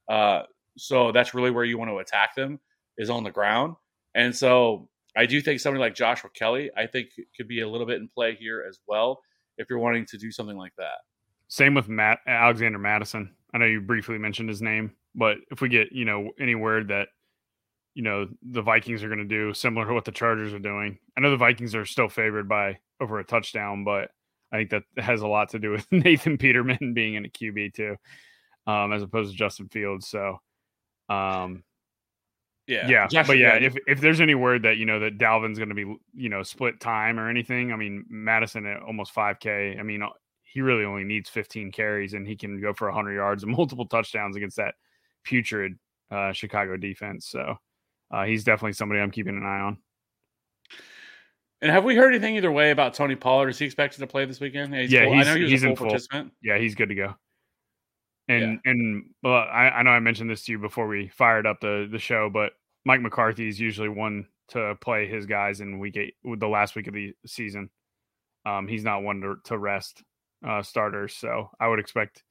Uh, 0.09 0.43
so 0.79 1.13
that's 1.13 1.35
really 1.35 1.51
where 1.51 1.65
you 1.65 1.79
want 1.79 1.91
to 1.91 1.99
attack 1.99 2.35
them 2.35 2.59
is 2.97 3.11
on 3.11 3.25
the 3.25 3.31
ground. 3.31 3.75
And 4.15 4.35
so 4.35 4.89
I 5.17 5.27
do 5.27 5.41
think 5.41 5.61
somebody 5.61 5.81
like 5.81 5.95
Joshua 5.95 6.31
Kelley, 6.35 6.71
I 6.77 6.87
think 6.87 7.11
could 7.37 7.49
be 7.49 7.61
a 7.61 7.69
little 7.69 7.87
bit 7.87 8.01
in 8.01 8.09
play 8.09 8.35
here 8.35 8.65
as 8.67 8.81
well 8.87 9.21
if 9.59 9.69
you're 9.69 9.79
wanting 9.79 10.07
to 10.07 10.19
do 10.19 10.31
something 10.31 10.57
like 10.57 10.73
that. 10.79 10.99
Same 11.49 11.75
with 11.75 11.89
Matt 11.89 12.21
Alexander 12.27 12.79
Mattison. 12.79 13.35
I 13.53 13.59
know 13.59 13.67
you 13.67 13.81
briefly 13.81 14.17
mentioned 14.17 14.49
his 14.49 14.63
name, 14.63 14.93
but 15.15 15.37
if 15.51 15.61
we 15.61 15.69
get 15.69 15.93
you 15.93 16.05
know 16.05 16.31
any 16.41 16.55
word 16.55 16.89
that 16.89 17.09
you 17.95 18.03
know 18.03 18.27
the 18.43 18.63
Vikings 18.63 19.03
are 19.03 19.09
going 19.09 19.19
to 19.19 19.25
do 19.25 19.53
similar 19.53 19.87
to 19.87 19.93
what 19.93 20.07
the 20.07 20.13
Chargers 20.13 20.55
are 20.55 20.59
doing, 20.59 20.99
I 21.17 21.21
know 21.21 21.31
the 21.31 21.37
Vikings 21.37 21.75
are 21.75 21.85
still 21.85 22.09
favored 22.09 22.49
by 22.49 22.79
over 23.01 23.19
a 23.19 23.25
touchdown, 23.25 23.85
but 23.85 24.11
I 24.51 24.57
think 24.57 24.71
that 24.71 24.85
has 25.03 25.23
a 25.23 25.27
lot 25.27 25.51
to 25.51 25.59
do 25.59 25.71
with 25.71 25.87
Nathan 25.93 26.39
Peterman 26.39 26.95
being 26.95 27.15
in 27.15 27.25
a 27.25 27.29
QB 27.29 27.75
too, 27.75 27.97
um, 28.67 28.93
as 28.93 29.03
opposed 29.03 29.31
to 29.31 29.37
Justin 29.37 29.69
Fields. 29.69 30.09
So, 30.09 30.41
um, 31.09 31.65
Yeah, 32.69 32.89
yeah, 32.89 33.07
Joshua 33.09 33.33
but 33.35 33.39
yeah, 33.39 33.51
Kelley- 33.59 33.67
if 33.67 33.77
if 33.89 34.01
there's 34.01 34.21
any 34.21 34.35
word 34.37 34.63
that 34.63 34.77
you 34.77 34.87
know 34.87 35.01
that 35.01 35.19
Dalvin's 35.19 35.59
going 35.59 35.69
to 35.71 35.75
be 35.75 35.97
you 36.15 36.29
know 36.29 36.43
split 36.43 36.79
time 36.81 37.19
or 37.19 37.29
anything, 37.29 37.73
I 37.73 37.77
mean 37.77 38.05
Mattison 38.09 38.67
at 38.67 38.83
almost 38.83 39.13
5K. 39.15 39.79
I 39.79 39.83
mean 39.83 40.03
uh, 40.03 40.09
he 40.43 40.61
really 40.61 40.85
only 40.85 41.03
needs 41.05 41.29
15 41.31 41.73
carries 41.73 42.13
and 42.15 42.27
he 42.27 42.37
can 42.37 42.61
go 42.61 42.73
for 42.73 42.87
100 42.89 43.15
yards 43.15 43.43
and 43.43 43.51
multiple 43.57 43.87
touchdowns 43.87 44.37
against 44.37 44.57
that 44.59 44.75
putrid 45.25 45.77
uh, 46.11 46.33
Chicago 46.33 46.77
defense. 46.77 47.27
So 47.27 47.57
uh, 48.13 48.25
he's 48.25 48.45
definitely 48.45 48.75
somebody 48.75 49.01
I'm 49.01 49.11
keeping 49.11 49.37
an 49.37 49.45
eye 49.45 49.61
on. 49.61 49.79
And 51.63 51.71
have 51.71 51.85
we 51.85 51.95
heard 51.95 52.13
anything 52.15 52.37
either 52.37 52.51
way 52.51 52.71
about 52.73 52.93
Tony 52.95 53.15
Pollard? 53.15 53.49
Is 53.49 53.59
he 53.59 53.65
expected 53.67 54.01
to 54.01 54.07
play 54.07 54.25
this 54.25 54.41
weekend? 54.41 54.75
Yeah, 54.75 55.05
full- 55.05 55.15
he's- 55.15 55.27
I 55.27 55.31
know 55.31 55.37
he 55.37 55.43
was 55.43 55.51
he's 55.53 55.63
a 55.63 55.67
in 55.69 55.71
full 55.71 55.77
full. 55.77 55.87
participant. 55.89 56.33
Yeah, 56.43 56.59
he's 56.59 56.75
good 56.75 56.89
to 56.89 56.95
go. 56.95 57.15
And 58.29 58.61
and 58.65 59.05
well, 59.23 59.35
I, 59.35 59.69
I 59.69 59.83
know 59.83 59.91
I 59.91 60.01
mentioned 60.01 60.31
this 60.31 60.45
to 60.45 60.53
you 60.53 60.59
before 60.59 60.87
we 60.87 61.09
fired 61.09 61.47
up 61.47 61.61
the 61.61 61.89
the 61.91 61.99
show, 61.99 62.31
but 62.31 62.53
Mike 62.85 63.01
McCarthy 63.01 63.49
is 63.49 63.61
usually 63.61 63.89
one 63.89 64.27
to 64.49 64.77
play 64.81 65.07
his 65.07 65.27
guys 65.27 65.61
in 65.61 65.79
week 65.79 65.97
eight, 65.97 66.15
the 66.25 66.49
last 66.49 66.77
week 66.77 66.87
of 66.87 66.95
the 66.95 67.15
season. 67.27 67.71
Um, 68.45 68.69
he's 68.69 68.85
not 68.85 69.03
one 69.03 69.21
to, 69.21 69.37
to 69.45 69.59
rest 69.59 70.03
uh, 70.47 70.63
starters, 70.63 71.15
so 71.15 71.51
I 71.61 71.69
would 71.69 71.79
expect, 71.79 72.23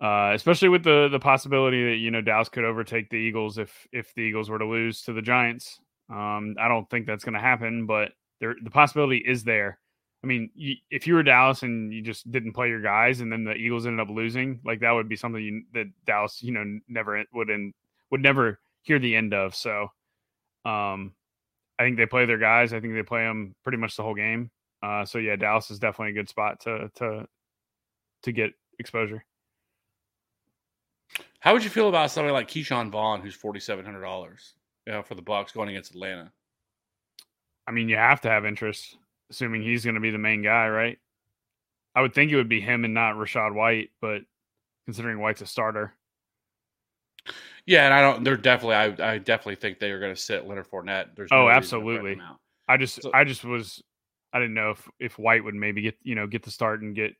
uh, 0.00 0.32
especially 0.34 0.68
with 0.68 0.84
the 0.84 1.08
the 1.10 1.18
possibility 1.18 1.90
that 1.90 1.96
you 1.96 2.10
know 2.10 2.20
Dallas 2.20 2.48
could 2.48 2.64
overtake 2.64 3.10
the 3.10 3.16
Eagles 3.16 3.58
if 3.58 3.86
if 3.92 4.14
the 4.14 4.22
Eagles 4.22 4.50
were 4.50 4.58
to 4.58 4.66
lose 4.66 5.02
to 5.02 5.12
the 5.12 5.22
Giants. 5.22 5.78
Um, 6.08 6.56
I 6.60 6.68
don't 6.68 6.88
think 6.90 7.06
that's 7.06 7.24
going 7.24 7.34
to 7.34 7.40
happen, 7.40 7.86
but 7.86 8.12
there 8.40 8.56
the 8.62 8.70
possibility 8.70 9.18
is 9.18 9.44
there. 9.44 9.78
I 10.22 10.26
mean, 10.26 10.50
you, 10.54 10.76
if 10.90 11.06
you 11.06 11.14
were 11.14 11.22
Dallas 11.22 11.62
and 11.62 11.92
you 11.92 12.02
just 12.02 12.30
didn't 12.30 12.52
play 12.52 12.68
your 12.68 12.82
guys, 12.82 13.20
and 13.20 13.32
then 13.32 13.44
the 13.44 13.54
Eagles 13.54 13.86
ended 13.86 14.06
up 14.06 14.14
losing, 14.14 14.60
like 14.64 14.80
that 14.80 14.92
would 14.92 15.08
be 15.08 15.16
something 15.16 15.42
you, 15.42 15.62
that 15.72 15.86
Dallas, 16.06 16.42
you 16.42 16.52
know, 16.52 16.78
never 16.88 17.24
would 17.32 17.48
in, 17.48 17.72
would 18.10 18.20
never 18.20 18.60
hear 18.82 18.98
the 18.98 19.16
end 19.16 19.32
of. 19.32 19.54
So, 19.54 19.88
um, 20.64 21.14
I 21.78 21.84
think 21.84 21.96
they 21.96 22.04
play 22.04 22.26
their 22.26 22.38
guys. 22.38 22.74
I 22.74 22.80
think 22.80 22.92
they 22.92 23.02
play 23.02 23.22
them 23.22 23.54
pretty 23.62 23.78
much 23.78 23.96
the 23.96 24.02
whole 24.02 24.14
game. 24.14 24.50
Uh, 24.82 25.04
so 25.04 25.18
yeah, 25.18 25.36
Dallas 25.36 25.70
is 25.70 25.78
definitely 25.78 26.12
a 26.12 26.14
good 26.14 26.28
spot 26.28 26.60
to 26.60 26.90
to 26.96 27.26
to 28.22 28.32
get 28.32 28.52
exposure. 28.78 29.24
How 31.38 31.54
would 31.54 31.64
you 31.64 31.70
feel 31.70 31.88
about 31.88 32.10
somebody 32.10 32.34
like 32.34 32.48
Ke'Shawn 32.48 32.90
Vaughn, 32.90 33.22
who's 33.22 33.34
forty 33.34 33.60
seven 33.60 33.84
hundred 33.84 34.02
dollars, 34.02 34.54
you 34.86 34.92
know, 34.92 35.02
for 35.02 35.14
the 35.14 35.22
Bucks 35.22 35.52
going 35.52 35.70
against 35.70 35.92
Atlanta? 35.92 36.30
I 37.66 37.72
mean, 37.72 37.88
you 37.88 37.96
have 37.96 38.20
to 38.22 38.28
have 38.28 38.44
interest, 38.44 38.96
assuming 39.30 39.62
he's 39.62 39.84
going 39.84 39.94
to 39.94 40.00
be 40.00 40.10
the 40.10 40.18
main 40.18 40.42
guy, 40.42 40.68
right? 40.68 40.98
I 41.94 42.02
would 42.02 42.14
think 42.14 42.30
it 42.30 42.36
would 42.36 42.48
be 42.48 42.60
him 42.60 42.84
and 42.84 42.94
not 42.94 43.16
Rachaad 43.16 43.54
White, 43.54 43.90
but 44.00 44.22
considering 44.86 45.18
White's 45.20 45.40
a 45.42 45.46
starter, 45.46 45.94
Yeah, 47.66 47.84
and 47.84 47.94
I 47.94 48.00
don't. 48.00 48.24
They're 48.24 48.36
definitely. 48.36 48.76
I, 48.76 49.14
I 49.14 49.18
definitely 49.18 49.56
think 49.56 49.78
they 49.78 49.90
are 49.90 50.00
going 50.00 50.14
to 50.14 50.20
sit 50.20 50.46
Leonard 50.46 50.68
Fournette. 50.70 51.14
There's 51.16 51.30
Oh, 51.32 51.46
no 51.46 51.48
reason 51.48 51.80
to 51.80 51.84
break 51.84 51.96
absolutely. 52.16 52.22
I 52.68 52.76
just 52.76 53.02
So- 53.02 53.10
I 53.12 53.24
just 53.24 53.44
was 53.44 53.82
I 54.32 54.38
didn't 54.38 54.54
know 54.54 54.70
if 54.70 54.88
if 54.98 55.18
White 55.18 55.42
would 55.44 55.54
maybe 55.54 55.82
get 55.82 55.96
you 56.02 56.14
know 56.14 56.26
get 56.26 56.42
the 56.44 56.50
start 56.50 56.82
and 56.82 56.94
get 56.94 57.14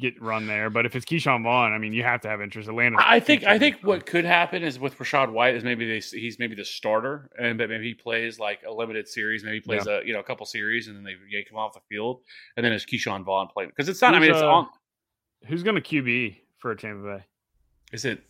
get 0.00 0.20
run 0.20 0.46
there, 0.46 0.70
but 0.70 0.86
if 0.86 0.96
it's 0.96 1.04
Ke'Shawn 1.04 1.42
Vaughn, 1.42 1.72
I 1.72 1.78
mean 1.78 1.92
you 1.92 2.02
have 2.02 2.20
to 2.22 2.28
have 2.28 2.40
interest. 2.40 2.68
Atlanta, 2.68 2.96
I 2.98 3.20
think. 3.20 3.44
I 3.44 3.58
think 3.58 3.78
what 3.82 4.06
could 4.06 4.24
happen 4.24 4.62
is 4.62 4.78
with 4.78 4.98
Rachaad 4.98 5.30
White 5.30 5.54
is 5.54 5.64
maybe 5.64 5.86
they, 5.86 6.00
he's 6.00 6.38
maybe 6.38 6.54
the 6.54 6.64
starter, 6.64 7.30
and 7.38 7.58
but 7.58 7.68
maybe 7.68 7.88
he 7.88 7.94
plays 7.94 8.38
like 8.38 8.60
a 8.66 8.72
limited 8.72 9.08
series. 9.08 9.44
Maybe 9.44 9.56
he 9.56 9.60
plays 9.60 9.86
a 9.86 10.00
you 10.04 10.12
know 10.12 10.20
a 10.20 10.24
couple 10.24 10.46
series, 10.46 10.88
and 10.88 10.96
then 10.96 11.04
they 11.04 11.14
yank 11.30 11.50
him 11.50 11.56
off 11.56 11.74
the 11.74 11.80
field, 11.88 12.22
and 12.56 12.64
then 12.64 12.72
it's 12.72 12.84
Ke'Shawn 12.84 13.24
Vaughn 13.24 13.48
playing 13.52 13.70
because 13.70 13.88
it's 13.88 14.00
not. 14.02 14.14
I 14.14 14.18
mean, 14.18 14.30
it's 14.30 14.40
uh, 14.40 14.48
on. 14.48 14.68
who's 15.46 15.62
going 15.62 15.80
to 15.80 15.82
QB 15.82 16.38
for 16.58 16.72
a 16.72 16.76
Tampa 16.76 17.18
Bay? 17.18 17.24
Is 17.92 18.04
it? 18.04 18.20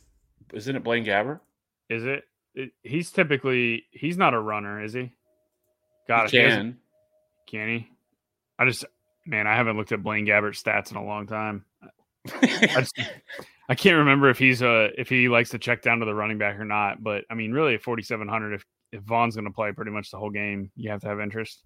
Isn't 0.52 0.76
it 0.76 0.84
Blaine 0.84 1.04
Gabbert? 1.04 1.40
Is 1.88 2.04
it? 2.04 2.24
it 2.54 2.72
he's 2.82 3.10
typically 3.10 3.84
he's 3.90 4.18
not 4.18 4.34
a 4.34 4.40
runner, 4.40 4.82
is 4.82 4.92
he? 4.92 5.12
Got. 6.06 6.30
He 6.30 6.38
can. 6.38 6.78
Can 7.46 7.68
he? 7.68 7.88
I 8.58 8.66
just 8.66 8.84
man, 9.26 9.46
I 9.46 9.56
haven't 9.56 9.76
looked 9.76 9.92
at 9.92 10.02
Blaine 10.02 10.26
Gabbert's 10.26 10.62
stats 10.62 10.90
in 10.90 10.96
a 10.96 11.04
long 11.04 11.26
time. 11.26 11.64
I, 12.42 12.66
just, 12.78 12.98
I 13.68 13.74
can't 13.74 13.98
remember 13.98 14.30
if 14.30 14.38
he's 14.38 14.62
uh 14.62 14.88
if 14.96 15.08
he 15.08 15.28
likes 15.28 15.50
to 15.50 15.58
check 15.58 15.82
down 15.82 16.00
to 16.00 16.06
the 16.06 16.14
running 16.14 16.38
back 16.38 16.58
or 16.58 16.64
not. 16.64 17.02
But 17.02 17.24
I 17.30 17.34
mean, 17.34 17.52
really, 17.52 17.74
at 17.74 17.82
forty 17.82 18.02
seven 18.02 18.28
hundred, 18.28 18.54
if 18.54 18.64
if 18.92 19.02
Vaughn's 19.02 19.34
going 19.34 19.46
to 19.46 19.50
play 19.50 19.72
pretty 19.72 19.90
much 19.90 20.10
the 20.10 20.18
whole 20.18 20.30
game, 20.30 20.70
you 20.76 20.90
have 20.90 21.00
to 21.02 21.08
have 21.08 21.20
interest. 21.20 21.62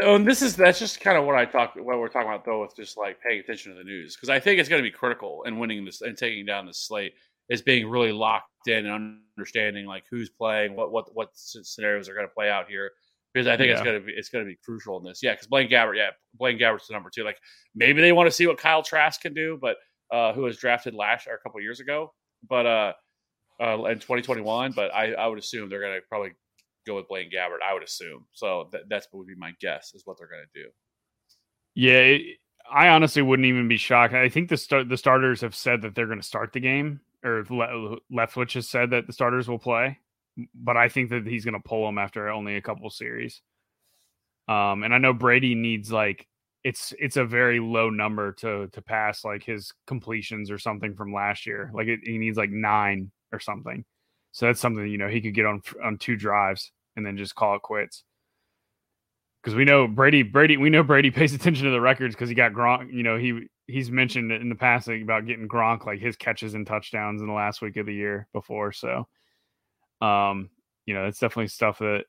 Oh, 0.00 0.16
and 0.16 0.26
this 0.26 0.42
is 0.42 0.56
that's 0.56 0.80
just 0.80 1.00
kind 1.00 1.16
of 1.16 1.24
what 1.24 1.36
I 1.36 1.44
talk 1.44 1.76
what 1.76 1.98
we're 1.98 2.08
talking 2.08 2.28
about 2.28 2.44
though 2.44 2.62
with 2.62 2.74
just 2.74 2.96
like 2.96 3.20
paying 3.20 3.38
attention 3.38 3.72
to 3.72 3.78
the 3.78 3.84
news 3.84 4.16
because 4.16 4.28
I 4.28 4.40
think 4.40 4.58
it's 4.58 4.68
going 4.68 4.82
to 4.82 4.88
be 4.88 4.94
critical 4.94 5.44
in 5.44 5.58
winning 5.58 5.84
this 5.84 6.00
and 6.02 6.16
taking 6.16 6.44
down 6.44 6.66
the 6.66 6.74
slate 6.74 7.14
is 7.48 7.62
being 7.62 7.88
really 7.88 8.10
locked 8.10 8.48
in 8.66 8.86
and 8.86 9.20
understanding 9.38 9.86
like 9.86 10.02
who's 10.10 10.30
playing 10.30 10.74
what 10.74 10.90
what 10.90 11.14
what 11.14 11.28
scenarios 11.34 12.08
are 12.08 12.14
going 12.14 12.26
to 12.26 12.34
play 12.34 12.50
out 12.50 12.68
here 12.68 12.90
because 13.34 13.46
I 13.46 13.56
think 13.56 13.70
it's 13.70 13.82
going 13.82 14.00
to 14.00 14.06
be 14.06 14.12
it's 14.12 14.30
to 14.30 14.44
be 14.44 14.56
crucial 14.64 14.96
in 14.98 15.04
this 15.04 15.20
yeah 15.22 15.32
because 15.32 15.48
Blaine 15.48 15.68
Gabbert 15.68 15.96
yeah 15.96 16.10
Blaine 16.34 16.58
Gabbert's 16.58 16.86
the 16.86 16.94
number 16.94 17.10
two 17.14 17.24
like 17.24 17.38
maybe 17.74 18.00
they 18.00 18.12
want 18.12 18.26
to 18.28 18.30
see 18.30 18.46
what 18.46 18.56
Kyle 18.56 18.82
Trask 18.82 19.20
can 19.20 19.34
do 19.34 19.58
but 19.60 19.76
uh 20.10 20.32
who 20.32 20.42
was 20.42 20.56
drafted 20.56 20.94
last 20.94 21.26
or 21.26 21.34
a 21.34 21.38
couple 21.38 21.60
years 21.60 21.80
ago 21.80 22.12
but 22.48 22.64
uh 22.64 22.92
uh 23.60 23.84
in 23.84 23.96
2021 23.96 24.72
but 24.72 24.94
I 24.94 25.12
I 25.12 25.26
would 25.26 25.38
assume 25.38 25.68
they're 25.68 25.80
going 25.80 25.94
to 25.94 26.06
probably 26.08 26.30
go 26.86 26.96
with 26.96 27.08
Blaine 27.08 27.30
Gabbert. 27.30 27.62
I 27.66 27.74
would 27.74 27.82
assume. 27.82 28.26
So 28.32 28.68
that, 28.72 28.82
that's 28.88 29.08
what 29.10 29.20
would 29.20 29.26
be 29.26 29.34
my 29.36 29.52
guess 29.60 29.92
is 29.94 30.02
what 30.04 30.18
they're 30.18 30.28
going 30.28 30.44
to 30.54 30.62
do. 30.62 30.68
Yeah, 31.74 31.98
it, 31.98 32.38
I 32.70 32.88
honestly 32.88 33.22
wouldn't 33.22 33.46
even 33.46 33.68
be 33.68 33.76
shocked. 33.76 34.14
I 34.14 34.28
think 34.28 34.48
the 34.48 34.56
start 34.56 34.88
the 34.88 34.96
starters 34.96 35.40
have 35.40 35.54
said 35.54 35.82
that 35.82 35.94
they're 35.94 36.06
going 36.06 36.20
to 36.20 36.26
start 36.26 36.52
the 36.52 36.60
game, 36.60 37.00
or 37.24 37.44
Le- 37.50 37.98
Leftwich 38.12 38.54
has 38.54 38.68
said 38.68 38.90
that 38.90 39.06
the 39.06 39.12
starters 39.12 39.48
will 39.48 39.58
play, 39.58 39.98
but 40.54 40.76
I 40.76 40.88
think 40.88 41.10
that 41.10 41.26
he's 41.26 41.44
going 41.44 41.60
to 41.60 41.68
pull 41.68 41.88
him 41.88 41.98
after 41.98 42.28
only 42.28 42.56
a 42.56 42.62
couple 42.62 42.88
series. 42.90 43.40
Um, 44.48 44.82
and 44.82 44.94
I 44.94 44.98
know 44.98 45.12
Brady 45.12 45.54
needs 45.54 45.90
like 45.90 46.26
it's 46.64 46.92
it's 46.98 47.16
a 47.16 47.24
very 47.24 47.60
low 47.60 47.90
number 47.90 48.32
to 48.32 48.68
to 48.68 48.82
pass 48.82 49.24
like 49.24 49.42
his 49.42 49.72
completions 49.86 50.50
or 50.50 50.58
something 50.58 50.94
from 50.94 51.14
last 51.14 51.46
year. 51.46 51.70
Like 51.74 51.88
it, 51.88 52.00
he 52.02 52.18
needs 52.18 52.36
like 52.36 52.50
nine 52.50 53.10
or 53.32 53.40
something. 53.40 53.84
So 54.32 54.46
that's 54.46 54.60
something 54.60 54.86
you 54.86 54.98
know 54.98 55.08
he 55.08 55.20
could 55.20 55.34
get 55.34 55.46
on 55.46 55.62
on 55.82 55.98
two 55.98 56.16
drives 56.16 56.72
and 56.96 57.06
then 57.06 57.16
just 57.16 57.34
call 57.34 57.56
it 57.56 57.62
quits 57.62 58.04
because 59.44 59.54
we 59.54 59.64
know 59.64 59.86
Brady. 59.86 60.22
Brady, 60.22 60.56
we 60.56 60.70
know 60.70 60.82
Brady 60.82 61.10
pays 61.12 61.34
attention 61.34 61.66
to 61.66 61.70
the 61.70 61.80
records 61.80 62.14
because 62.14 62.28
he 62.28 62.34
got 62.34 62.52
Gronk. 62.52 62.92
You 62.92 63.02
know, 63.02 63.18
he 63.18 63.46
he's 63.66 63.90
mentioned 63.90 64.32
in 64.32 64.48
the 64.48 64.54
past 64.54 64.88
about 64.88 65.26
getting 65.26 65.48
Gronk 65.48 65.86
like 65.86 66.00
his 66.00 66.16
catches 66.16 66.54
and 66.54 66.66
touchdowns 66.66 67.20
in 67.20 67.28
the 67.28 67.34
last 67.34 67.60
week 67.62 67.76
of 67.76 67.86
the 67.86 67.94
year 67.94 68.26
before. 68.32 68.72
So, 68.72 69.06
um, 70.04 70.50
you 70.86 70.94
know, 70.94 71.06
it's 71.06 71.18
definitely 71.18 71.48
stuff 71.48 71.78
that 71.78 72.04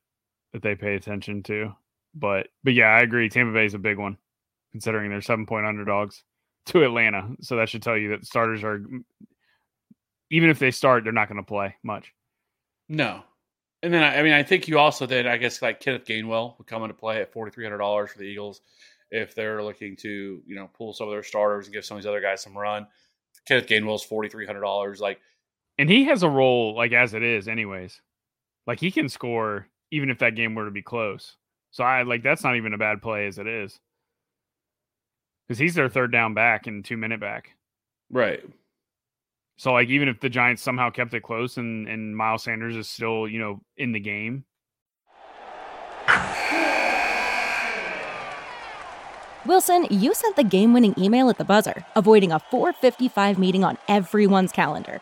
that 0.53 0.61
they 0.61 0.75
pay 0.75 0.95
attention 0.95 1.43
to. 1.43 1.73
But 2.13 2.47
but 2.63 2.73
yeah, 2.73 2.87
I 2.87 3.01
agree. 3.01 3.29
Tampa 3.29 3.53
Bay 3.53 3.65
is 3.65 3.73
a 3.73 3.79
big 3.79 3.97
one 3.97 4.17
considering 4.71 5.09
they're 5.09 5.21
seven 5.21 5.45
point 5.45 5.65
underdogs 5.65 6.23
to 6.67 6.83
Atlanta. 6.83 7.29
So 7.41 7.57
that 7.57 7.69
should 7.69 7.83
tell 7.83 7.97
you 7.97 8.09
that 8.09 8.25
starters 8.25 8.63
are 8.63 8.81
even 10.31 10.49
if 10.49 10.59
they 10.59 10.71
start, 10.71 11.03
they're 11.03 11.13
not 11.13 11.29
going 11.29 11.37
to 11.37 11.43
play 11.43 11.75
much. 11.83 12.13
No. 12.89 13.23
And 13.83 13.93
then 13.93 14.03
I 14.03 14.19
I 14.19 14.23
mean 14.23 14.33
I 14.33 14.43
think 14.43 14.67
you 14.67 14.79
also 14.79 15.05
then 15.05 15.27
I 15.27 15.37
guess 15.37 15.61
like 15.61 15.79
Kenneth 15.79 16.05
Gainwell 16.05 16.57
would 16.57 16.67
come 16.67 16.83
into 16.83 16.95
play 16.95 17.21
at 17.21 17.31
forty 17.31 17.51
three 17.51 17.63
hundred 17.63 17.77
dollars 17.77 18.11
for 18.11 18.17
the 18.17 18.25
Eagles 18.25 18.61
if 19.11 19.35
they're 19.35 19.63
looking 19.63 19.95
to 19.97 20.41
you 20.45 20.55
know 20.55 20.69
pull 20.73 20.93
some 20.93 21.07
of 21.07 21.13
their 21.13 21.23
starters 21.23 21.67
and 21.67 21.73
give 21.73 21.85
some 21.85 21.97
of 21.97 22.03
these 22.03 22.07
other 22.07 22.21
guys 22.21 22.41
some 22.41 22.57
run. 22.57 22.87
Kenneth 23.45 23.67
Gainwell's 23.67 24.03
forty 24.03 24.29
three 24.29 24.45
hundred 24.45 24.61
dollars. 24.61 24.99
Like 24.99 25.19
And 25.77 25.89
he 25.89 26.05
has 26.05 26.23
a 26.23 26.29
role 26.29 26.75
like 26.75 26.93
as 26.93 27.13
it 27.13 27.23
is, 27.23 27.47
anyways. 27.47 28.01
Like 28.65 28.79
he 28.79 28.91
can 28.91 29.09
score 29.09 29.67
even 29.91 30.09
if 30.09 30.19
that 30.19 30.35
game 30.35 30.55
were 30.55 30.65
to 30.65 30.71
be 30.71 30.81
close. 30.81 31.37
So 31.71 31.83
I 31.83 32.03
like 32.03 32.23
that's 32.23 32.43
not 32.43 32.55
even 32.55 32.73
a 32.73 32.77
bad 32.77 33.01
play 33.01 33.27
as 33.27 33.37
it 33.37 33.47
is. 33.47 33.79
Because 35.47 35.59
he's 35.59 35.75
their 35.75 35.89
third 35.89 36.11
down 36.11 36.33
back 36.33 36.67
and 36.67 36.83
two 36.83 36.97
minute 36.97 37.19
back. 37.19 37.51
right, 38.09 38.43
So 39.57 39.73
like 39.73 39.89
even 39.89 40.07
if 40.07 40.19
the 40.19 40.29
Giants 40.29 40.63
somehow 40.63 40.89
kept 40.89 41.13
it 41.13 41.21
close 41.21 41.57
and 41.57 41.87
and 41.87 42.15
Miles 42.15 42.43
Sanders 42.43 42.75
is 42.75 42.87
still 42.87 43.27
you 43.27 43.39
know 43.39 43.61
in 43.77 43.91
the 43.91 43.99
game, 43.99 44.45
Wilson, 49.45 49.85
you 49.91 50.13
sent 50.15 50.35
the 50.37 50.43
game 50.43 50.73
winning 50.73 50.95
email 50.97 51.29
at 51.29 51.37
the 51.37 51.43
buzzer, 51.43 51.85
avoiding 51.95 52.31
a 52.31 52.39
455 52.39 53.37
meeting 53.37 53.63
on 53.63 53.77
everyone's 53.87 54.51
calendar. 54.51 55.01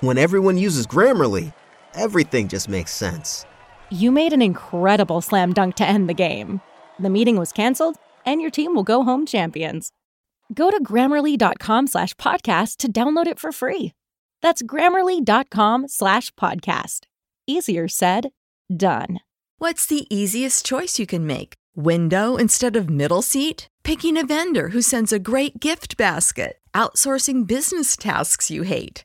When 0.00 0.16
everyone 0.16 0.56
uses 0.56 0.86
Grammarly, 0.86 1.52
everything 1.92 2.48
just 2.48 2.70
makes 2.70 2.90
sense. 2.90 3.44
You 3.90 4.10
made 4.10 4.32
an 4.32 4.40
incredible 4.40 5.20
slam 5.20 5.52
dunk 5.52 5.74
to 5.76 5.86
end 5.86 6.08
the 6.08 6.14
game. 6.14 6.62
The 6.98 7.10
meeting 7.10 7.36
was 7.36 7.52
canceled, 7.52 7.96
and 8.24 8.40
your 8.40 8.50
team 8.50 8.74
will 8.74 8.82
go 8.82 9.04
home 9.04 9.26
champions. 9.26 9.92
Go 10.54 10.70
to 10.70 10.82
grammarly.com 10.82 11.86
slash 11.86 12.14
podcast 12.14 12.78
to 12.78 12.90
download 12.90 13.26
it 13.26 13.38
for 13.38 13.52
free. 13.52 13.92
That's 14.40 14.62
grammarly.com 14.62 15.88
slash 15.88 16.30
podcast. 16.32 17.00
Easier 17.46 17.86
said, 17.86 18.30
done. 18.74 19.20
What's 19.58 19.84
the 19.84 20.06
easiest 20.08 20.64
choice 20.64 20.98
you 20.98 21.06
can 21.06 21.26
make? 21.26 21.54
Window 21.76 22.36
instead 22.36 22.74
of 22.74 22.88
middle 22.88 23.20
seat? 23.20 23.68
Picking 23.82 24.16
a 24.16 24.24
vendor 24.24 24.68
who 24.68 24.80
sends 24.80 25.12
a 25.12 25.18
great 25.18 25.60
gift 25.60 25.98
basket? 25.98 26.58
Outsourcing 26.72 27.46
business 27.46 27.98
tasks 27.98 28.50
you 28.50 28.62
hate? 28.62 29.04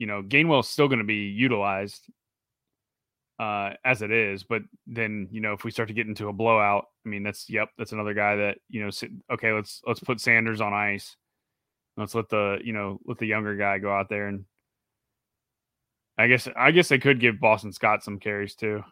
You 0.00 0.08
know, 0.08 0.22
Gainwell's 0.22 0.68
still 0.68 0.88
going 0.88 0.98
to 0.98 1.04
be 1.04 1.26
utilized 1.28 2.10
uh, 3.38 3.74
as 3.84 4.02
it 4.02 4.10
is. 4.10 4.42
But 4.42 4.62
then, 4.88 5.28
you 5.30 5.40
know, 5.40 5.52
if 5.52 5.62
we 5.62 5.70
start 5.70 5.88
to 5.88 5.94
get 5.94 6.08
into 6.08 6.26
a 6.26 6.32
blowout, 6.32 6.86
I 7.06 7.08
mean, 7.08 7.22
that's 7.22 7.48
yep, 7.48 7.68
that's 7.78 7.92
another 7.92 8.14
guy 8.14 8.34
that 8.34 8.58
you 8.68 8.82
know. 8.82 8.90
Okay, 9.32 9.52
let's 9.52 9.80
let's 9.86 10.00
put 10.00 10.20
Sanders 10.20 10.60
on 10.60 10.74
ice. 10.74 11.14
Let's 11.96 12.16
let 12.16 12.28
the 12.28 12.58
you 12.64 12.72
know 12.72 12.98
let 13.06 13.18
the 13.18 13.26
younger 13.26 13.54
guy 13.54 13.78
go 13.78 13.92
out 13.92 14.08
there 14.08 14.26
and. 14.26 14.44
I 16.18 16.26
guess 16.26 16.46
I 16.54 16.70
guess 16.70 16.88
they 16.88 16.98
could 16.98 17.18
give 17.18 17.40
Boston 17.40 17.72
Scott 17.72 18.04
some 18.04 18.18
carries 18.18 18.54
too. 18.54 18.84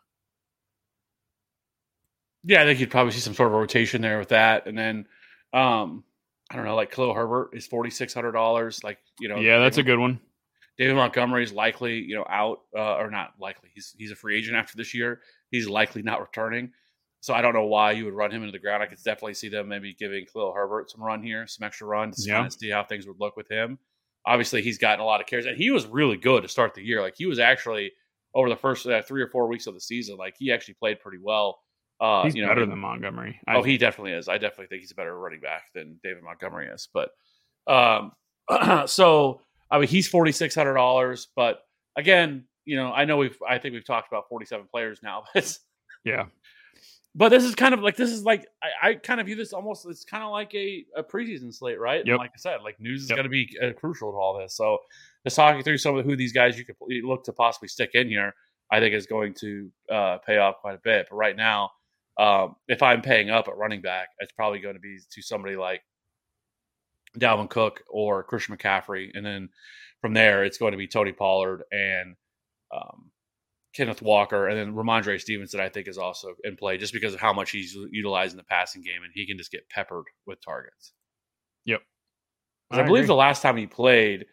yeah, 2.45 2.63
I 2.63 2.65
think 2.65 2.81
you'd 2.81 2.91
probably 2.91 3.13
see 3.13 3.21
some 3.21 3.35
sort 3.35 3.49
of 3.49 3.55
rotation 3.55 4.01
there 4.01 4.19
with 4.19 4.31
that, 4.31 4.67
and 4.67 4.79
then 4.79 5.07
um, 5.53 6.05
I 6.51 6.57
don't 6.57 6.65
know, 6.65 6.77
like 6.77 6.91
Khalil 6.91 7.13
Herbert 7.13 7.51
is 7.53 7.67
forty 7.67 7.91
six 7.91 8.15
hundred 8.15 8.33
dollars. 8.33 8.83
Like 8.83 8.99
you 9.21 9.29
know, 9.29 9.37
yeah, 9.37 9.59
that's 9.59 9.77
a 9.77 9.83
good 9.83 9.99
one. 9.99 10.21
David 10.79 10.95
Montgomery 10.95 11.43
is 11.43 11.53
likely, 11.53 11.99
you 11.99 12.15
know, 12.15 12.25
out 12.29 12.61
uh, 12.77 12.97
or 12.97 13.11
not 13.11 13.35
likely. 13.41 13.71
He's 13.75 13.95
he's 13.99 14.11
a 14.13 14.17
free 14.17 14.39
agent 14.39 14.57
after 14.57 14.77
this 14.77 14.95
year. 14.95 15.21
He's 15.51 15.69
likely 15.69 16.03
not 16.03 16.21
returning. 16.21 16.71
So 17.21 17.35
I 17.35 17.43
don't 17.43 17.53
know 17.55 17.67
why 17.67 17.93
you 17.93 18.05
would 18.05 18.15
run 18.15 18.31
him 18.31 18.43
into 18.43 18.53
the 18.53 18.61
ground. 18.61 18.81
I 18.83 18.87
could 18.87 19.03
definitely 19.03 19.35
see 19.35 19.49
them 19.49 19.67
maybe 19.69 19.93
giving 19.93 20.25
Khalil 20.33 20.53
Herbert 20.53 20.89
some 20.91 21.03
run 21.03 21.21
here, 21.21 21.49
some 21.49 21.67
extra 21.67 21.89
run 21.89 22.13
to 22.13 22.23
Yeah. 22.23 22.35
kind 22.35 22.47
of 22.47 22.53
see 22.53 22.71
how 22.71 22.85
things 22.85 23.09
would 23.09 23.19
look 23.19 23.37
with 23.37 23.49
him. 23.51 23.79
Obviously, 24.25 24.63
he's 24.63 24.79
gotten 24.79 25.01
a 25.01 25.05
lot 25.05 25.21
of 25.21 25.27
carries, 25.27 25.47
and 25.47 25.57
he 25.57 25.71
was 25.73 25.85
really 25.87 26.17
good 26.17 26.43
to 26.43 26.49
start 26.49 26.75
the 26.75 26.83
year. 26.83 27.01
Like 27.03 27.15
he 27.17 27.27
was 27.27 27.41
actually 27.41 27.91
over 28.35 28.49
the 28.49 28.57
first 28.57 28.87
uh, 28.87 29.03
three 29.03 29.21
or 29.23 29.29
four 29.29 29.49
weeks 29.49 29.67
of 29.67 29.75
the 29.75 29.81
season, 29.81 30.17
like 30.17 30.35
he 30.39 30.53
actually 30.53 30.75
played 30.75 31.01
pretty 31.01 31.19
well. 31.21 31.59
Uh, 32.01 32.23
He's 32.23 32.37
you 32.37 32.43
know, 32.43 32.49
better 32.49 32.67
than 32.67 32.79
Montgomery. 32.79 33.41
Oh, 33.49 33.63
he 33.65 33.79
definitely 33.79 34.13
is. 34.13 34.29
I 34.29 34.35
definitely 34.39 34.67
think 34.67 34.83
he's 34.83 34.93
a 34.93 34.95
better 34.95 35.19
running 35.19 35.41
back 35.41 35.65
than 35.75 35.99
David 36.05 36.23
Montgomery 36.23 36.69
is. 36.69 36.89
But 36.95 37.11
um, 37.67 38.13
so 38.87 39.41
I 39.71 39.79
mean, 39.79 39.89
he's 39.89 40.09
forty 40.09 40.33
six 40.33 40.55
hundred 40.55 40.75
dollars. 40.75 41.29
But 41.37 41.61
again, 41.97 42.45
you 42.65 42.77
know, 42.77 42.93
I 42.93 43.05
know 43.05 43.17
we've 43.17 43.37
I 43.47 43.59
think 43.59 43.75
we've 43.75 43.85
talked 43.87 44.09
about 44.11 44.29
forty 44.29 44.47
seven 44.47 44.67
players 44.71 45.01
now. 45.03 45.25
But 45.35 45.59
yeah. 46.05 46.27
but 47.15 47.29
this 47.31 47.43
is 47.45 47.55
kind 47.55 47.75
of 47.75 47.81
like 47.81 47.97
this 47.97 48.11
is 48.11 48.25
like 48.25 48.47
I, 48.63 48.91
I 48.91 48.95
kind 48.95 49.21
of 49.21 49.27
view 49.27 49.35
this 49.37 49.53
almost 49.53 49.87
it's 49.87 50.05
kind 50.05 50.23
of 50.23 50.31
like 50.31 50.55
a, 50.55 50.85
a 50.97 51.03
preseason 51.03 51.53
slate, 51.53 51.79
right? 51.81 51.99
And 52.01 52.09
Yep. 52.09 52.19
like 52.19 52.31
I 52.35 52.39
said, 52.39 52.59
like 52.63 52.81
news 52.81 53.03
is 53.03 53.11
Yep. 53.11 53.17
going 53.17 53.25
to 53.25 53.31
be 53.31 53.59
uh, 53.63 53.73
crucial 53.73 54.13
to 54.13 54.17
all 54.17 54.39
this. 54.39 54.57
So 54.57 54.79
just 55.27 55.37
talking 55.37 55.63
through 55.63 55.79
some 55.79 55.97
of 55.99 56.05
who 56.05 56.17
these 56.17 56.33
guys 56.33 56.59
you 56.59 56.65
could 56.65 56.77
look 57.05 57.25
to 57.25 57.33
possibly 57.33 57.69
stick 57.69 57.91
in 57.95 58.09
here, 58.09 58.33
I 58.71 58.79
think 58.81 58.95
is 58.95 59.07
going 59.07 59.35
to 59.41 59.71
uh, 59.93 60.19
pay 60.27 60.39
off 60.39 60.57
quite 60.61 60.77
a 60.77 60.81
bit. 60.83 61.09
But 61.11 61.17
right 61.17 61.37
now, 61.37 61.71
um, 62.19 62.57
if 62.69 62.83
I'm 62.83 63.03
paying 63.03 63.29
up 63.31 63.49
at 63.49 63.57
running 63.57 63.81
back, 63.83 64.09
it's 64.21 64.33
probably 64.33 64.61
going 64.61 64.75
to 64.75 64.81
be 64.81 64.99
to 65.11 65.23
somebody 65.23 65.57
like 65.57 65.83
Dalvin 67.19 67.49
Cook 67.51 67.83
or 67.89 68.23
Christian 68.23 68.57
McCaffrey, 68.57 69.11
and 69.15 69.25
then 69.25 69.49
from 70.01 70.15
there 70.15 70.45
it's 70.45 70.59
going 70.59 70.73
to 70.73 70.79
be 70.79 70.87
Tony 70.87 71.13
Pollard 71.13 71.65
and 71.73 72.17
um, 72.75 73.11
Kenneth 73.75 74.03
Walker, 74.03 74.49
and 74.49 74.59
then 74.59 74.75
Rhamondre 74.75 75.21
Stevenson. 75.21 75.61
I 75.61 75.69
think 75.69 75.89
is 75.89 75.99
also 75.99 76.35
in 76.45 76.57
play 76.57 76.79
just 76.79 76.93
because 76.93 77.15
of 77.15 77.21
how 77.21 77.33
much 77.33 77.51
he's 77.51 77.77
utilizing 77.91 78.37
the 78.37 78.45
passing 78.45 78.83
game, 78.83 79.03
and 79.03 79.13
he 79.15 79.27
can 79.27 79.39
just 79.39 79.51
get 79.53 79.69
peppered 79.69 80.05
with 80.27 80.41
targets. 80.45 80.93
Yep. 81.65 81.83
'Cause 82.71 82.81
I, 82.81 82.83
believe 82.83 83.07
the 83.07 83.15
last 83.15 83.41
time 83.41 83.57
he 83.57 83.67
played, 83.67 84.27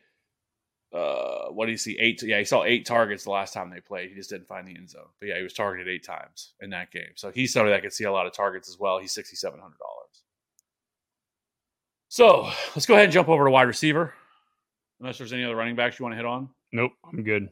uh, 0.94 1.48
what 1.50 1.66
do 1.66 1.72
you 1.72 1.78
see? 1.78 1.98
Eight. 2.00 2.22
Yeah, 2.24 2.40
he 2.40 2.46
saw 2.46 2.64
eight 2.64 2.86
targets 2.86 3.24
the 3.24 3.30
last 3.32 3.54
time 3.54 3.70
they 3.70 3.80
played. 3.82 4.10
He 4.10 4.16
just 4.16 4.30
didn't 4.30 4.48
find 4.48 4.68
the 4.68 4.76
end 4.76 4.90
zone. 4.90 5.08
But 5.20 5.30
yeah, 5.30 5.38
he 5.38 5.44
was 5.44 5.54
targeted 5.54 5.88
eight 5.88 6.06
times 6.06 6.54
in 6.62 6.70
that 6.72 6.92
game. 6.92 7.12
So 7.16 7.32
he's 7.32 7.54
somebody 7.54 7.74
that 7.76 7.82
could 7.82 7.94
see 7.94 8.04
a 8.06 8.12
lot 8.12 8.28
of 8.28 8.34
targets 8.34 8.70
as 8.70 8.78
well. 8.80 9.00
He's 9.00 9.14
sixty 9.14 9.36
seven 9.36 9.60
hundred 9.60 9.78
dollars. 9.78 10.05
So 12.16 12.50
let's 12.74 12.86
go 12.86 12.94
ahead 12.94 13.04
and 13.08 13.12
jump 13.14 13.28
over 13.28 13.44
to 13.44 13.52
wide 13.52 13.64
receiver. 13.64 14.14
Unless 15.02 15.18
there's 15.18 15.34
any 15.34 15.44
other 15.44 15.58
running 15.58 15.76
backs 15.76 16.00
you 16.00 16.04
want 16.04 16.14
to 16.14 16.16
hit 16.16 16.26
on. 16.26 16.48
Nope, 16.72 16.94
I'm 17.12 17.24
good. 17.24 17.50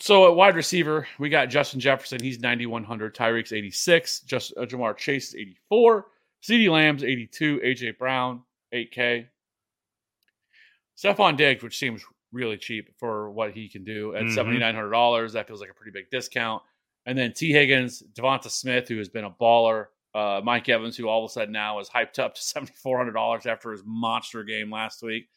So 0.00 0.26
at 0.30 0.34
wide 0.34 0.56
receiver, 0.56 1.06
we 1.18 1.28
got 1.28 1.50
Justin 1.50 1.78
Jefferson. 1.78 2.22
He's 2.22 2.40
9,100. 2.40 3.14
Tyreek's 3.14 3.52
86. 3.52 4.20
Just 4.20 4.54
uh, 4.56 4.62
Ja'Marr 4.62 4.96
Chase 4.96 5.28
is 5.28 5.34
84. 5.34 6.06
CeeDee 6.42 6.70
Lamb's 6.70 7.04
82. 7.04 7.60
AJ 7.62 7.98
Brown 7.98 8.40
8K. 8.72 9.26
Stefon 10.96 11.36
Diggs, 11.36 11.62
which 11.62 11.76
seems 11.76 12.02
really 12.32 12.56
cheap 12.56 12.88
for 12.98 13.30
what 13.30 13.50
he 13.52 13.68
can 13.68 13.84
do 13.84 14.14
at 14.14 14.22
Mhm. 14.22 14.34
$7,900. 14.34 15.34
That 15.34 15.46
feels 15.46 15.60
like 15.60 15.68
a 15.70 15.74
pretty 15.74 15.92
big 15.92 16.08
discount. 16.10 16.62
And 17.04 17.18
then 17.18 17.34
Tee 17.34 17.52
Higgins, 17.52 18.02
DeVonta 18.14 18.50
Smith, 18.50 18.88
who 18.88 18.96
has 18.96 19.10
been 19.10 19.24
a 19.24 19.30
baller. 19.30 19.88
Uh, 20.14 20.40
Mike 20.44 20.68
Evans, 20.68 20.96
who 20.96 21.08
all 21.08 21.24
of 21.24 21.30
a 21.30 21.32
sudden 21.32 21.52
now 21.52 21.80
is 21.80 21.88
hyped 21.88 22.18
up 22.18 22.34
to 22.34 22.40
$7,400 22.40 23.46
after 23.46 23.72
his 23.72 23.82
monster 23.84 24.44
game 24.44 24.70
last 24.70 25.02
week. 25.02 25.28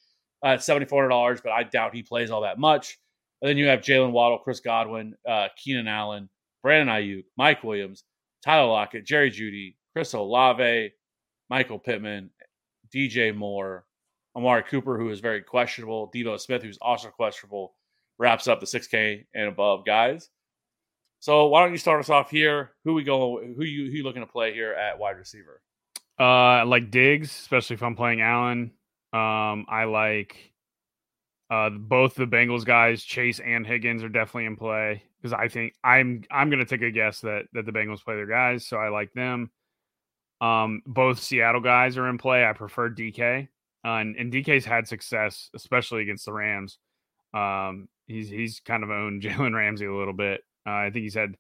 Uh, 0.44 0.50
$7,400, 0.50 1.42
but 1.44 1.52
I 1.52 1.64
doubt 1.64 1.96
he 1.96 2.04
plays 2.04 2.30
all 2.30 2.42
that 2.42 2.60
much. 2.60 3.00
And 3.42 3.50
then 3.50 3.58
you 3.58 3.68
have 3.68 3.82
Jalen 3.82 4.12
Waddle, 4.12 4.40
Chris 4.40 4.60
Godwin, 4.60 5.16
uh, 5.28 5.48
Keenan 5.58 5.88
Allen, 5.88 6.30
Brandon 6.62 6.96
Aiyuk, 6.96 7.26
Mike 7.38 7.64
Williams, 7.64 8.04
Tyler 8.44 8.68
Lockett, 8.68 9.06
Jerry 9.06 9.32
Jeudy, 9.32 9.76
Chris 9.94 10.14
Olave, 10.14 10.92
Michael 11.50 11.80
Pittman, 11.80 12.30
DJ 12.94 13.36
Moore, 13.36 13.86
Amari 14.36 14.64
Cooper, 14.64 14.98
who 14.98 15.10
is 15.10 15.20
very 15.20 15.42
questionable, 15.42 16.12
Devo 16.14 16.40
Smith, 16.40 16.62
who's 16.62 16.78
also 16.82 17.10
questionable, 17.10 17.74
wraps 18.20 18.48
up 18.48 18.60
the 18.60 18.66
6K 18.66 19.26
and 19.34 19.48
above 19.48 19.86
guys. 19.86 20.30
So 21.28 21.48
why 21.48 21.62
don't 21.62 21.74
you 21.74 21.78
start 21.78 22.00
us 22.00 22.10
off 22.10 22.32
here? 22.32 22.72
Who 22.86 22.94
we 22.94 23.04
go? 23.04 23.42
Who 23.42 23.66
you 23.66 23.92
who 23.92 23.98
you 23.98 24.04
looking 24.04 24.22
to 24.22 24.32
play 24.32 24.54
here 24.54 24.72
at 24.72 24.98
wide 24.98 25.18
receiver? 25.18 25.62
Uh, 26.18 26.24
I 26.24 26.64
like 26.64 26.90
Diggs, 26.90 27.30
especially 27.30 27.74
if 27.74 27.84
I'm 27.84 27.98
playing 27.98 28.22
Allen. 28.22 28.72
Um, 29.12 29.66
I 29.68 29.84
like 29.92 30.54
uh 31.50 31.70
both 31.70 32.16
the 32.16 32.28
Bengals 32.28 32.64
guys, 32.64 33.04
Chase 33.04 33.42
and 33.42 33.68
Higgins, 33.68 34.06
are 34.06 34.10
definitely 34.10 34.46
in 34.46 34.56
play 34.56 35.04
because 35.18 35.34
I 35.34 35.50
think 35.50 35.74
I'm 35.84 36.24
I'm 36.32 36.50
gonna 36.50 36.64
take 36.64 36.82
a 36.82 36.92
guess 36.92 37.20
that 37.20 37.48
that 37.52 37.66
the 37.66 37.74
Bengals 37.74 38.06
play 38.06 38.16
their 38.16 38.26
guys, 38.26 38.66
so 38.66 38.78
I 38.78 38.88
like 38.88 39.12
them. 39.12 39.52
Um, 40.40 40.82
both 40.86 41.20
Seattle 41.20 41.60
guys 41.60 41.98
are 41.98 42.08
in 42.08 42.18
play. 42.18 42.46
I 42.46 42.54
prefer 42.54 42.90
DK, 42.90 43.50
uh, 43.84 43.88
and, 43.90 44.16
and 44.16 44.32
DK's 44.32 44.64
had 44.64 44.88
success, 44.88 45.50
especially 45.54 46.04
against 46.04 46.24
the 46.24 46.32
Rams. 46.32 46.78
Um, 47.34 47.90
he's 48.06 48.30
he's 48.30 48.62
kind 48.62 48.82
of 48.82 48.92
owned 48.92 49.22
Jalen 49.24 49.54
Ramsey 49.54 49.88
a 49.88 49.94
little 49.94 50.14
bit. 50.14 50.40
Uh, 50.68 50.72
I 50.72 50.90
think 50.92 51.04
he's 51.04 51.14
had 51.14 51.36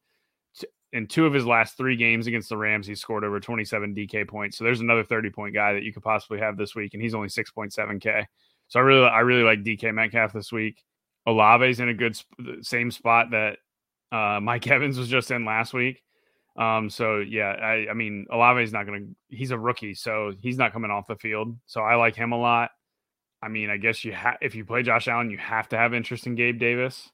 t- 0.58 0.68
in 0.94 1.08
two 1.08 1.26
of 1.26 1.34
his 1.34 1.46
last 1.46 1.76
three 1.76 1.96
games 1.96 2.28
against 2.28 2.50
the 2.50 2.58
Rams, 2.58 2.88
he 2.88 2.96
scored 2.96 3.24
over 3.24 3.40
27 3.40 3.94
DK 3.94 4.28
points. 4.28 4.58
So 4.58 4.64
there's 4.64 4.80
another 4.80 5.04
30 5.04 5.30
point 5.32 5.54
guy 5.54 5.74
that 5.74 5.84
you 5.84 5.92
could 5.94 6.04
possibly 6.04 6.40
have 6.40 6.58
this 6.58 6.76
week, 6.76 6.94
and 6.94 7.04
he's 7.04 7.14
only 7.14 7.28
6.7K. 7.28 8.26
So 8.70 8.80
I 8.80 8.84
really, 8.84 9.06
I 9.06 9.20
really 9.20 9.44
like 9.44 9.64
DK 9.64 9.94
Metcalf 9.94 10.34
this 10.34 10.52
week. 10.52 10.84
Olave's 11.28 11.80
in 11.80 11.90
a 11.90 11.94
good 11.94 12.16
sp- 12.16 12.62
same 12.62 12.90
spot 12.90 13.32
that 13.32 13.58
uh, 14.12 14.40
Mike 14.42 14.68
Evans 14.68 14.98
was 14.98 15.10
just 15.10 15.32
in 15.32 15.46
last 15.46 15.74
week. 15.74 16.02
Um, 16.58 16.90
so 16.90 17.18
yeah, 17.18 17.50
I, 17.52 17.88
I 17.92 17.94
mean, 17.94 18.26
Olave's 18.32 18.74
not 18.74 18.88
going 18.88 19.08
to, 19.30 19.36
he's 19.36 19.52
a 19.52 19.60
rookie, 19.60 19.94
so 19.94 20.34
he's 20.42 20.58
not 20.58 20.74
coming 20.74 20.90
off 20.90 21.06
the 21.06 21.16
field. 21.16 21.56
So 21.68 21.82
I 21.82 21.96
like 21.96 22.16
him 22.16 22.32
a 22.32 22.40
lot. 22.40 22.72
I 23.44 23.50
mean, 23.50 23.70
I 23.70 23.78
guess 23.78 24.04
you 24.04 24.14
have, 24.14 24.38
if 24.42 24.56
you 24.56 24.66
play 24.66 24.82
Josh 24.82 25.08
Allen, 25.08 25.30
you 25.30 25.38
have 25.38 25.70
to 25.70 25.78
have 25.78 25.94
interest 25.94 26.26
in 26.26 26.34
Gabe 26.34 26.60
Davis. 26.60 27.12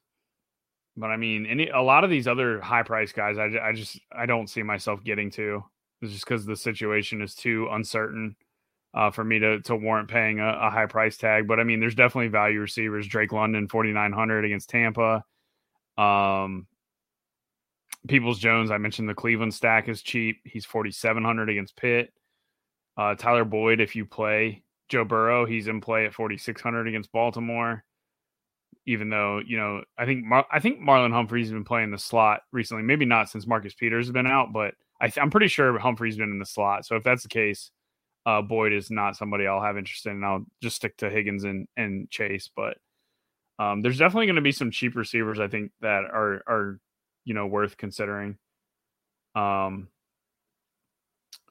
But 0.95 1.07
I 1.07 1.17
mean, 1.17 1.45
any 1.45 1.69
a 1.69 1.81
lot 1.81 2.03
of 2.03 2.09
these 2.09 2.27
other 2.27 2.61
high 2.61 2.83
price 2.83 3.11
guys, 3.11 3.37
I, 3.37 3.49
I 3.61 3.73
just 3.73 3.99
I 4.11 4.25
don't 4.25 4.49
see 4.49 4.63
myself 4.63 5.03
getting 5.03 5.31
to. 5.31 5.63
It's 6.01 6.11
just 6.11 6.25
because 6.25 6.45
the 6.45 6.55
situation 6.55 7.21
is 7.21 7.33
too 7.33 7.67
uncertain 7.71 8.35
uh, 8.93 9.09
for 9.09 9.23
me 9.23 9.39
to 9.39 9.59
to 9.61 9.75
warrant 9.75 10.09
paying 10.09 10.39
a, 10.39 10.47
a 10.47 10.69
high 10.69 10.85
price 10.85 11.17
tag. 11.17 11.47
But 11.47 11.59
I 11.59 11.63
mean, 11.63 11.79
there's 11.79 11.95
definitely 11.95 12.27
value 12.27 12.59
receivers. 12.59 13.07
Drake 13.07 13.31
London, 13.31 13.67
4,900 13.67 14.45
against 14.45 14.69
Tampa. 14.69 15.23
Um, 15.97 16.67
Peoples 18.07 18.39
Jones, 18.39 18.69
I 18.69 18.77
mentioned 18.77 19.07
the 19.07 19.13
Cleveland 19.13 19.53
stack 19.53 19.87
is 19.87 20.01
cheap. 20.01 20.41
He's 20.43 20.65
4,700 20.65 21.49
against 21.49 21.75
Pitt. 21.75 22.13
Uh, 22.97 23.15
Tyler 23.15 23.45
Boyd, 23.45 23.79
if 23.79 23.95
you 23.95 24.05
play 24.05 24.61
Joe 24.89 25.05
Burrow, 25.05 25.45
he's 25.45 25.67
in 25.67 25.81
play 25.81 26.05
at 26.05 26.13
4,600 26.13 26.87
against 26.87 27.11
Baltimore 27.11 27.83
even 28.85 29.09
though 29.09 29.41
you 29.45 29.57
know 29.57 29.83
I 29.97 30.05
think 30.05 30.23
Mar- 30.25 30.47
I 30.51 30.59
think 30.59 30.79
Marlon 30.79 31.13
Humphrey's 31.13 31.51
been 31.51 31.63
playing 31.63 31.91
the 31.91 31.97
slot 31.97 32.41
recently. 32.51 32.83
Maybe 32.83 33.05
not 33.05 33.29
since 33.29 33.47
Marcus 33.47 33.73
Peters 33.73 34.07
has 34.07 34.13
been 34.13 34.27
out, 34.27 34.53
but 34.53 34.73
I 35.01 35.11
I'm 35.17 35.31
pretty 35.31 35.47
sure 35.47 35.77
Humphrey's 35.79 36.17
been 36.17 36.31
in 36.31 36.39
the 36.39 36.45
slot. 36.45 36.85
So 36.85 36.95
if 36.95 37.03
that's 37.03 37.23
the 37.23 37.29
case, 37.29 37.71
uh, 38.25 38.41
Boyd 38.41 38.73
is 38.73 38.89
not 38.89 39.15
somebody 39.17 39.47
I'll 39.47 39.61
have 39.61 39.77
interest 39.77 40.05
in. 40.05 40.13
And 40.13 40.25
I'll 40.25 40.45
just 40.61 40.75
stick 40.75 40.97
to 40.97 41.09
Higgins 41.09 41.43
and 41.43 41.67
and 41.77 42.09
Chase. 42.09 42.49
But 42.55 42.77
um, 43.59 43.81
there's 43.81 43.97
definitely 43.97 44.27
going 44.27 44.35
to 44.35 44.41
be 44.41 44.51
some 44.51 44.71
cheap 44.71 44.95
receivers 44.95 45.39
I 45.39 45.47
think 45.47 45.71
that 45.81 46.05
are 46.05 46.41
are 46.47 46.79
you 47.25 47.33
know 47.33 47.47
worth 47.47 47.77
considering. 47.77 48.37
Um, 49.35 49.89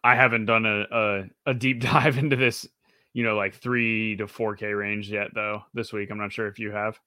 I 0.04 0.14
haven't 0.14 0.46
done 0.46 0.66
a, 0.66 0.86
a 0.90 1.24
a 1.46 1.54
deep 1.54 1.80
dive 1.82 2.18
into 2.18 2.36
this, 2.36 2.66
you 3.12 3.24
know, 3.24 3.36
like 3.36 3.54
three 3.54 4.16
to 4.16 4.26
four 4.26 4.56
K 4.56 4.72
range 4.72 5.10
yet 5.10 5.28
though. 5.34 5.62
This 5.74 5.92
week, 5.92 6.10
I'm 6.10 6.18
not 6.18 6.32
sure 6.32 6.46
if 6.46 6.58
you 6.58 6.72
have. 6.72 6.98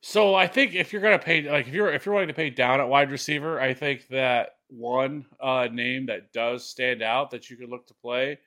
So 0.00 0.34
I 0.34 0.46
think 0.46 0.74
if 0.74 0.92
you're 0.92 1.02
gonna 1.02 1.18
pay 1.18 1.50
like 1.50 1.66
if 1.66 1.74
you're 1.74 1.92
if 1.92 2.06
you're 2.06 2.14
willing 2.14 2.28
to 2.28 2.34
pay 2.34 2.50
down 2.50 2.80
at 2.80 2.88
wide 2.88 3.10
receiver, 3.10 3.60
I 3.60 3.74
think 3.74 4.06
that 4.08 4.50
one 4.68 5.26
uh, 5.40 5.68
name 5.72 6.06
that 6.06 6.32
does 6.32 6.68
stand 6.68 7.02
out 7.02 7.30
that 7.30 7.50
you 7.50 7.56
could 7.56 7.68
look 7.68 7.86
to 7.88 7.94
play 7.94 8.38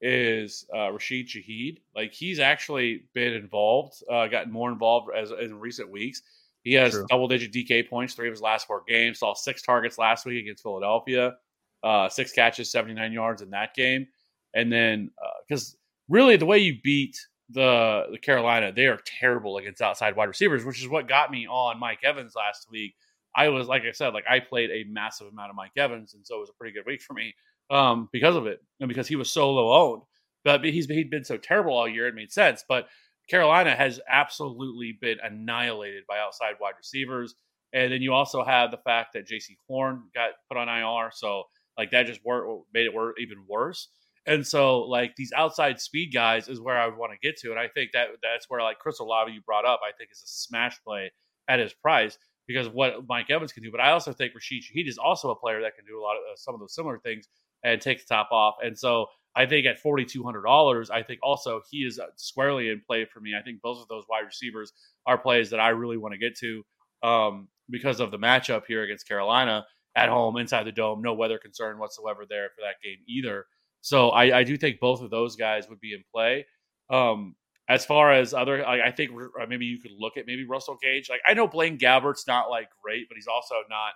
is 0.00 0.66
uh, 0.74 0.90
Rashid 0.90 1.28
Shaheed. 1.28 1.78
Like 1.94 2.12
he's 2.12 2.40
actually 2.40 3.04
been 3.14 3.34
involved, 3.34 4.02
uh, 4.10 4.26
gotten 4.26 4.52
more 4.52 4.70
involved 4.70 5.10
as 5.16 5.30
in 5.30 5.58
recent 5.58 5.90
weeks. 5.90 6.22
He 6.62 6.72
has 6.74 6.92
True. 6.92 7.06
double 7.08 7.28
digit 7.28 7.52
DK 7.52 7.88
points 7.88 8.14
three 8.14 8.28
of 8.28 8.32
his 8.32 8.42
last 8.42 8.66
four 8.66 8.82
games. 8.86 9.20
Saw 9.20 9.34
six 9.34 9.62
targets 9.62 9.98
last 9.98 10.26
week 10.26 10.42
against 10.42 10.62
Philadelphia, 10.62 11.36
uh, 11.84 12.08
six 12.08 12.32
catches, 12.32 12.70
seventy 12.72 12.94
nine 12.94 13.12
yards 13.12 13.42
in 13.42 13.50
that 13.50 13.74
game. 13.74 14.06
And 14.54 14.72
then 14.72 15.10
because 15.46 15.76
really 16.08 16.36
the 16.36 16.46
way 16.46 16.58
you 16.58 16.78
beat 16.82 17.16
the 17.50 18.04
the 18.10 18.18
Carolina, 18.18 18.72
they 18.72 18.86
are 18.86 19.00
terrible 19.04 19.56
against 19.56 19.80
outside 19.80 20.16
wide 20.16 20.28
receivers, 20.28 20.64
which 20.64 20.82
is 20.82 20.88
what 20.88 21.08
got 21.08 21.30
me 21.30 21.46
on 21.46 21.80
Mike 21.80 22.00
Evans 22.04 22.34
last 22.36 22.66
week. 22.70 22.94
I 23.34 23.48
was 23.48 23.68
like 23.68 23.82
I 23.84 23.92
said, 23.92 24.14
like 24.14 24.24
I 24.28 24.40
played 24.40 24.70
a 24.70 24.84
massive 24.88 25.28
amount 25.28 25.50
of 25.50 25.56
Mike 25.56 25.72
Evans, 25.76 26.14
and 26.14 26.26
so 26.26 26.36
it 26.36 26.40
was 26.40 26.50
a 26.50 26.58
pretty 26.58 26.74
good 26.74 26.86
week 26.86 27.00
for 27.00 27.14
me 27.14 27.34
um, 27.70 28.08
because 28.12 28.36
of 28.36 28.46
it, 28.46 28.60
and 28.80 28.88
because 28.88 29.08
he 29.08 29.16
was 29.16 29.30
so 29.30 29.50
low 29.50 29.72
owned. 29.72 30.02
But 30.44 30.64
he's 30.64 30.86
he'd 30.86 31.10
been 31.10 31.24
so 31.24 31.36
terrible 31.36 31.74
all 31.74 31.88
year, 31.88 32.06
it 32.08 32.14
made 32.14 32.32
sense. 32.32 32.64
But 32.68 32.88
Carolina 33.28 33.74
has 33.74 34.00
absolutely 34.08 34.96
been 35.00 35.18
annihilated 35.22 36.04
by 36.08 36.18
outside 36.18 36.54
wide 36.60 36.74
receivers, 36.78 37.34
and 37.72 37.92
then 37.92 38.02
you 38.02 38.12
also 38.12 38.44
have 38.44 38.70
the 38.70 38.78
fact 38.78 39.12
that 39.14 39.26
Jaycee 39.26 39.56
Horn 39.68 40.04
got 40.14 40.30
put 40.48 40.56
on 40.58 40.68
IR, 40.68 41.10
so 41.12 41.44
like 41.78 41.90
that 41.92 42.06
just 42.06 42.24
wor- 42.24 42.64
made 42.74 42.86
it 42.86 42.94
wor- 42.94 43.14
even 43.18 43.44
worse. 43.48 43.88
And 44.28 44.46
so, 44.46 44.80
like 44.80 45.16
these 45.16 45.32
outside 45.34 45.80
speed 45.80 46.12
guys 46.12 46.48
is 46.48 46.60
where 46.60 46.76
I 46.76 46.86
would 46.86 46.98
want 46.98 47.12
to 47.12 47.18
get 47.26 47.38
to, 47.38 47.50
and 47.50 47.58
I 47.58 47.66
think 47.68 47.92
that 47.92 48.08
that's 48.22 48.48
where 48.48 48.62
like 48.62 48.78
Chris 48.78 49.00
Olave 49.00 49.32
you 49.32 49.40
brought 49.40 49.64
up, 49.64 49.80
I 49.82 49.90
think 49.96 50.10
is 50.12 50.22
a 50.22 50.28
smash 50.28 50.78
play 50.84 51.10
at 51.48 51.58
his 51.58 51.72
price 51.72 52.18
because 52.46 52.66
of 52.66 52.74
what 52.74 53.08
Mike 53.08 53.30
Evans 53.30 53.52
can 53.52 53.62
do. 53.62 53.70
But 53.70 53.80
I 53.80 53.90
also 53.92 54.12
think 54.12 54.34
Rashid 54.34 54.62
Shaheed 54.62 54.86
is 54.86 54.98
also 54.98 55.30
a 55.30 55.36
player 55.36 55.62
that 55.62 55.76
can 55.76 55.86
do 55.86 55.98
a 55.98 56.02
lot 56.02 56.16
of 56.16 56.22
uh, 56.30 56.36
some 56.36 56.54
of 56.54 56.60
those 56.60 56.74
similar 56.74 56.98
things 56.98 57.26
and 57.64 57.80
take 57.80 57.98
the 57.98 58.14
top 58.14 58.28
off. 58.30 58.56
And 58.62 58.78
so 58.78 59.06
I 59.34 59.46
think 59.46 59.66
at 59.66 59.78
forty 59.78 60.04
two 60.04 60.22
hundred 60.22 60.42
dollars, 60.42 60.90
I 60.90 61.02
think 61.02 61.20
also 61.22 61.62
he 61.70 61.78
is 61.78 61.98
uh, 61.98 62.06
squarely 62.16 62.68
in 62.68 62.82
play 62.86 63.06
for 63.06 63.20
me. 63.20 63.32
I 63.38 63.42
think 63.42 63.62
both 63.62 63.80
of 63.80 63.88
those 63.88 64.04
wide 64.10 64.26
receivers 64.26 64.72
are 65.06 65.16
plays 65.16 65.48
that 65.50 65.60
I 65.60 65.70
really 65.70 65.96
want 65.96 66.12
to 66.12 66.18
get 66.18 66.36
to 66.38 66.62
um, 67.02 67.48
because 67.70 68.00
of 68.00 68.10
the 68.10 68.18
matchup 68.18 68.64
here 68.68 68.82
against 68.82 69.08
Carolina 69.08 69.64
at 69.96 70.10
home 70.10 70.36
inside 70.36 70.64
the 70.64 70.72
dome. 70.72 71.00
No 71.00 71.14
weather 71.14 71.38
concern 71.38 71.78
whatsoever 71.78 72.24
there 72.28 72.50
for 72.54 72.60
that 72.60 72.76
game 72.82 72.98
either. 73.08 73.46
So 73.88 74.10
I, 74.10 74.40
I 74.40 74.44
do 74.44 74.58
think 74.58 74.80
both 74.80 75.00
of 75.00 75.08
those 75.08 75.34
guys 75.34 75.66
would 75.70 75.80
be 75.80 75.94
in 75.94 76.04
play. 76.14 76.44
Um, 76.90 77.36
as 77.70 77.86
far 77.86 78.12
as 78.12 78.34
other, 78.34 78.66
I, 78.66 78.88
I 78.88 78.90
think 78.90 79.12
uh, 79.12 79.46
maybe 79.48 79.64
you 79.64 79.78
could 79.78 79.92
look 79.98 80.18
at 80.18 80.26
maybe 80.26 80.44
Russell 80.46 80.76
Gage. 80.82 81.08
Like 81.08 81.22
I 81.26 81.32
know 81.32 81.48
Blaine 81.48 81.78
Gabbert's 81.78 82.26
not 82.26 82.50
like 82.50 82.68
great, 82.84 83.08
but 83.08 83.16
he's 83.16 83.26
also 83.26 83.54
not 83.70 83.92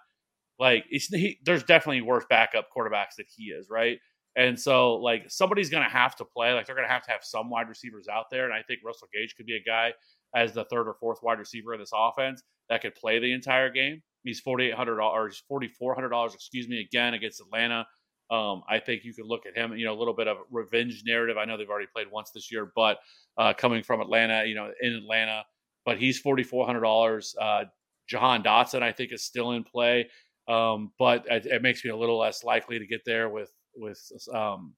like 0.59 0.87
he, 0.89 1.39
there's 1.45 1.63
definitely 1.63 2.01
worse 2.01 2.25
backup 2.31 2.69
quarterbacks 2.75 3.17
that 3.19 3.27
he 3.37 3.45
is, 3.45 3.69
right? 3.69 3.99
And 4.35 4.59
so 4.59 4.95
like 4.95 5.25
somebody's 5.29 5.69
gonna 5.69 5.91
have 5.91 6.17
to 6.17 6.25
play. 6.25 6.55
Like 6.55 6.65
they're 6.65 6.75
gonna 6.75 6.89
have 6.89 7.05
to 7.05 7.11
have 7.11 7.23
some 7.23 7.51
wide 7.51 7.69
receivers 7.69 8.09
out 8.09 8.27
there, 8.31 8.47
and 8.47 8.55
I 8.55 8.63
think 8.63 8.81
Russell 8.83 9.09
Gage 9.13 9.35
could 9.37 9.45
be 9.45 9.57
a 9.57 9.63
guy 9.63 9.93
as 10.35 10.55
the 10.55 10.65
third 10.65 10.89
or 10.89 10.95
fourth 10.95 11.19
wide 11.23 11.39
receiver 11.39 11.75
in 11.75 11.81
this 11.81 11.93
offense 11.95 12.43
that 12.71 12.81
could 12.81 12.95
play 12.95 13.19
the 13.19 13.35
entire 13.35 13.69
game. 13.69 14.01
He's 14.25 14.41
forty 14.41 14.69
eight 14.69 14.75
hundred 14.75 14.97
dollars, 14.97 15.43
forty 15.47 15.69
four 15.69 15.95
hundred 15.95 16.09
dollars, 16.09 16.33
excuse 16.33 16.67
me, 16.67 16.81
again 16.81 17.13
against 17.13 17.43
Atlanta. 17.43 17.87
Um, 18.33 18.63
I 18.69 18.79
think 18.79 19.05
you 19.05 19.13
could 19.13 19.27
look 19.27 19.45
at 19.47 19.55
him, 19.55 19.77
you 19.77 19.85
know, 19.85 19.93
a 19.93 19.99
little 19.99 20.15
bit 20.15 20.27
of 20.27 20.39
revenge 20.51 21.03
narrative. 21.07 21.37
I 21.37 21.45
know 21.45 21.59
they've 21.59 21.69
already 21.69 21.89
played 21.93 22.11
once 22.11 22.31
this 22.31 22.51
year, 22.51 22.73
but 22.75 22.99
uh, 23.37 23.53
coming 23.53 23.83
from 23.83 24.01
Atlanta, 24.01 24.45
you 24.47 24.55
know, 24.55 24.73
in 24.81 24.95
Atlanta, 24.95 25.45
but 25.85 25.99
he's 25.99 26.19
forty 26.19 26.43
four 26.43 26.65
hundred 26.67 26.81
dollars. 26.81 27.35
Uh, 27.41 27.65
Jahan 28.09 28.43
Dotson, 28.43 28.83
I 28.83 28.93
think, 28.93 29.13
is 29.13 29.23
still 29.23 29.53
in 29.53 29.65
play, 29.65 30.09
um, 30.49 30.93
but 30.99 31.27
it, 31.31 31.47
it 31.47 31.63
makes 31.63 31.85
me 31.85 31.91
a 31.91 31.97
little 31.97 32.19
less 32.19 32.43
likely 32.43 32.79
to 32.79 32.87
get 32.87 33.03
there 33.05 33.29
with 33.29 33.53
with 33.77 34.01
um, 34.33 34.75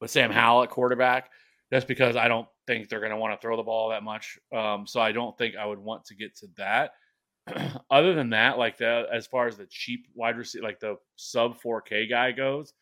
with 0.00 0.10
Sam 0.10 0.30
Howell 0.30 0.64
at 0.64 0.70
quarterback. 0.70 1.30
just 1.72 1.86
because 1.86 2.16
I 2.16 2.28
don't 2.28 2.48
think 2.66 2.88
they're 2.88 3.00
going 3.00 3.10
to 3.12 3.16
want 3.16 3.32
to 3.38 3.40
throw 3.40 3.56
the 3.56 3.62
ball 3.62 3.90
that 3.90 4.02
much. 4.02 4.38
Um, 4.54 4.86
so 4.86 5.00
I 5.00 5.12
don't 5.12 5.36
think 5.38 5.56
I 5.56 5.64
would 5.66 5.78
want 5.78 6.04
to 6.06 6.14
get 6.14 6.36
to 6.38 6.48
that. 6.56 6.92
Other 7.90 8.14
than 8.14 8.30
that, 8.30 8.58
like 8.58 8.78
the 8.78 9.06
as 9.12 9.26
far 9.26 9.46
as 9.46 9.56
the 9.56 9.66
cheap 9.70 10.06
wide 10.14 10.36
receiver, 10.36 10.64
like 10.64 10.80
the 10.80 10.96
sub 11.16 11.60
4K 11.62 12.08
guy 12.08 12.32
goes, 12.32 12.72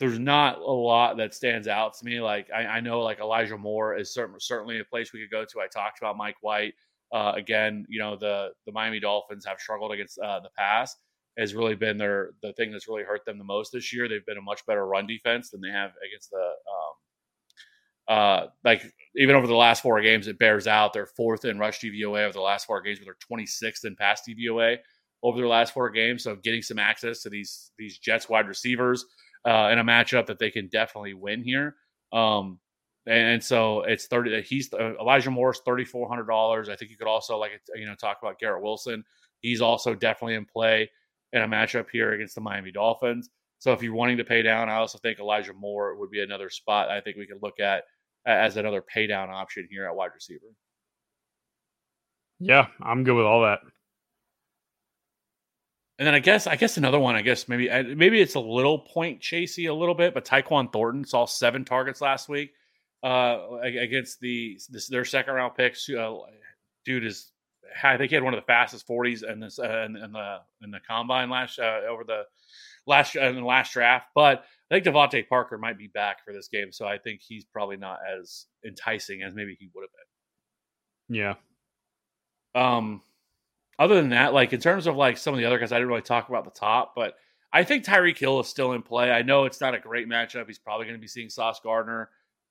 there's 0.00 0.18
not 0.18 0.58
a 0.58 0.72
lot 0.72 1.18
that 1.18 1.34
stands 1.34 1.68
out 1.68 1.96
to 1.98 2.04
me. 2.04 2.20
Like 2.20 2.48
I, 2.52 2.64
I 2.64 2.80
know 2.80 3.02
like 3.02 3.20
Elijah 3.20 3.58
Moore 3.58 3.96
is 3.96 4.12
certain, 4.12 4.34
certainly 4.40 4.80
a 4.80 4.84
place 4.84 5.12
we 5.12 5.20
could 5.20 5.30
go 5.30 5.44
to. 5.44 5.60
I 5.60 5.68
talked 5.68 5.98
about 6.00 6.16
Mike 6.16 6.36
White. 6.40 6.72
Uh, 7.12 7.32
again, 7.36 7.84
you 7.88 8.00
know 8.00 8.16
the 8.16 8.48
the 8.66 8.72
Miami 8.72 8.98
Dolphins 8.98 9.44
have 9.44 9.60
struggled 9.60 9.92
against 9.92 10.18
uh, 10.18 10.40
the 10.40 10.48
pass. 10.56 10.96
Has 11.38 11.54
really 11.54 11.74
been 11.74 11.98
their 11.98 12.30
the 12.42 12.54
thing 12.54 12.72
that's 12.72 12.88
really 12.88 13.02
hurt 13.02 13.24
them 13.26 13.36
the 13.36 13.44
most 13.44 13.72
this 13.72 13.92
year. 13.92 14.08
They've 14.08 14.24
been 14.24 14.38
a 14.38 14.42
much 14.42 14.64
better 14.66 14.86
run 14.86 15.06
defense 15.06 15.50
than 15.50 15.60
they 15.60 15.70
have 15.70 15.92
against 16.06 16.30
the 16.30 16.38
um, 16.38 18.16
uh, 18.16 18.46
like 18.64 18.82
even 19.16 19.36
over 19.36 19.46
the 19.46 19.54
last 19.54 19.82
four 19.82 20.00
games, 20.00 20.28
it 20.28 20.38
bears 20.38 20.66
out. 20.66 20.94
They're 20.94 21.06
fourth 21.06 21.44
in 21.44 21.58
rush 21.58 21.80
DVOA 21.80 22.24
over 22.24 22.32
the 22.32 22.40
last 22.40 22.66
four 22.66 22.80
games, 22.80 22.98
but 22.98 23.04
they're 23.04 23.38
26th 23.38 23.84
in 23.84 23.96
pass 23.96 24.22
DVOA 24.26 24.78
over 25.22 25.36
their 25.36 25.46
last 25.46 25.74
four 25.74 25.90
games. 25.90 26.24
So 26.24 26.36
getting 26.36 26.62
some 26.62 26.78
access 26.78 27.22
to 27.22 27.28
these 27.28 27.72
these 27.78 27.98
Jets 27.98 28.30
wide 28.30 28.48
receivers 28.48 29.04
uh, 29.44 29.70
in 29.72 29.78
a 29.78 29.84
matchup 29.84 30.26
that 30.26 30.38
they 30.38 30.50
can 30.50 30.68
definitely 30.68 31.14
win 31.14 31.42
here. 31.42 31.76
Um, 32.12 32.58
and, 33.06 33.42
so 33.42 33.82
it's 33.82 34.06
thirty. 34.06 34.40
He's 34.42 34.72
uh, 34.72 34.94
Elijah 35.00 35.30
Moore's 35.30 35.60
thirty 35.64 35.84
four 35.84 36.08
hundred 36.08 36.26
dollars. 36.26 36.68
I 36.68 36.76
think 36.76 36.90
you 36.90 36.96
could 36.96 37.08
also 37.08 37.38
like 37.38 37.52
you 37.74 37.86
know 37.86 37.94
talk 37.94 38.18
about 38.22 38.38
Garrett 38.38 38.62
Wilson. 38.62 39.04
He's 39.40 39.60
also 39.60 39.94
definitely 39.94 40.34
in 40.34 40.44
play 40.44 40.90
in 41.32 41.42
a 41.42 41.48
matchup 41.48 41.86
here 41.90 42.12
against 42.12 42.34
the 42.34 42.40
Miami 42.40 42.72
Dolphins. 42.72 43.30
So 43.58 43.72
if 43.72 43.82
you're 43.82 43.94
wanting 43.94 44.16
to 44.18 44.24
pay 44.24 44.42
down, 44.42 44.68
I 44.68 44.76
also 44.76 44.98
think 44.98 45.18
Elijah 45.18 45.52
Moore 45.52 45.96
would 45.96 46.10
be 46.10 46.22
another 46.22 46.50
spot 46.50 46.90
I 46.90 47.00
think 47.00 47.16
we 47.16 47.26
could 47.26 47.42
look 47.42 47.60
at 47.60 47.84
as 48.26 48.56
another 48.56 48.82
pay 48.82 49.06
down 49.06 49.30
option 49.30 49.66
here 49.70 49.86
at 49.86 49.94
wide 49.94 50.10
receiver. 50.14 50.46
Yeah, 52.38 52.68
I'm 52.82 53.04
good 53.04 53.14
with 53.14 53.26
all 53.26 53.42
that. 53.42 53.60
And 56.00 56.06
then 56.06 56.14
I 56.14 56.18
guess 56.18 56.46
I 56.46 56.56
guess 56.56 56.78
another 56.78 56.98
one. 56.98 57.14
I 57.14 57.20
guess 57.20 57.46
maybe 57.46 57.68
maybe 57.94 58.22
it's 58.22 58.34
a 58.34 58.40
little 58.40 58.78
point 58.78 59.20
chasey 59.20 59.68
a 59.68 59.74
little 59.74 59.94
bit, 59.94 60.14
but 60.14 60.24
Tyquan 60.24 60.72
Thornton 60.72 61.04
saw 61.04 61.26
seven 61.26 61.62
targets 61.62 62.00
last 62.00 62.26
week 62.26 62.54
uh, 63.02 63.56
against 63.62 64.18
the 64.18 64.58
this, 64.70 64.88
their 64.88 65.04
second 65.04 65.34
round 65.34 65.56
picks. 65.56 65.90
Uh, 65.90 66.16
dude 66.86 67.04
is 67.04 67.30
I 67.84 67.98
think 67.98 68.08
he 68.08 68.14
had 68.14 68.24
one 68.24 68.32
of 68.32 68.40
the 68.40 68.46
fastest 68.46 68.86
forties 68.86 69.22
in 69.22 69.40
this 69.40 69.58
uh, 69.58 69.84
in, 69.84 69.94
in, 69.94 70.12
the 70.12 70.38
in 70.62 70.70
the 70.70 70.80
combine 70.88 71.28
last 71.28 71.58
uh, 71.58 71.80
over 71.86 72.04
the 72.04 72.22
last 72.86 73.14
in 73.14 73.34
the 73.34 73.44
last 73.44 73.74
draft. 73.74 74.06
But 74.14 74.44
I 74.70 74.74
think 74.74 74.86
DeVante 74.86 75.28
Parker 75.28 75.58
might 75.58 75.76
be 75.76 75.88
back 75.88 76.24
for 76.24 76.32
this 76.32 76.48
game, 76.48 76.72
so 76.72 76.86
I 76.86 76.96
think 76.96 77.20
he's 77.20 77.44
probably 77.44 77.76
not 77.76 77.98
as 78.10 78.46
enticing 78.66 79.22
as 79.22 79.34
maybe 79.34 79.54
he 79.60 79.68
would 79.74 79.82
have 79.82 79.90
been. 81.10 81.16
Yeah. 81.18 81.34
Um. 82.54 83.02
Other 83.80 83.94
than 83.94 84.10
that, 84.10 84.34
like 84.34 84.52
in 84.52 84.60
terms 84.60 84.86
of 84.86 84.94
like 84.94 85.16
some 85.16 85.32
of 85.32 85.40
the 85.40 85.46
other 85.46 85.58
guys, 85.58 85.72
I 85.72 85.76
didn't 85.76 85.88
really 85.88 86.02
talk 86.02 86.28
about 86.28 86.44
the 86.44 86.50
top, 86.50 86.92
but 86.94 87.14
I 87.50 87.64
think 87.64 87.82
Tyreek 87.82 88.18
Hill 88.18 88.38
is 88.40 88.46
still 88.46 88.72
in 88.72 88.82
play. 88.82 89.10
I 89.10 89.22
know 89.22 89.46
it's 89.46 89.62
not 89.62 89.74
a 89.74 89.78
great 89.78 90.06
matchup. 90.06 90.46
He's 90.46 90.58
probably 90.58 90.84
going 90.84 90.98
to 90.98 91.00
be 91.00 91.08
seeing 91.08 91.30
Sauce 91.30 91.60
Gardner, 91.64 92.10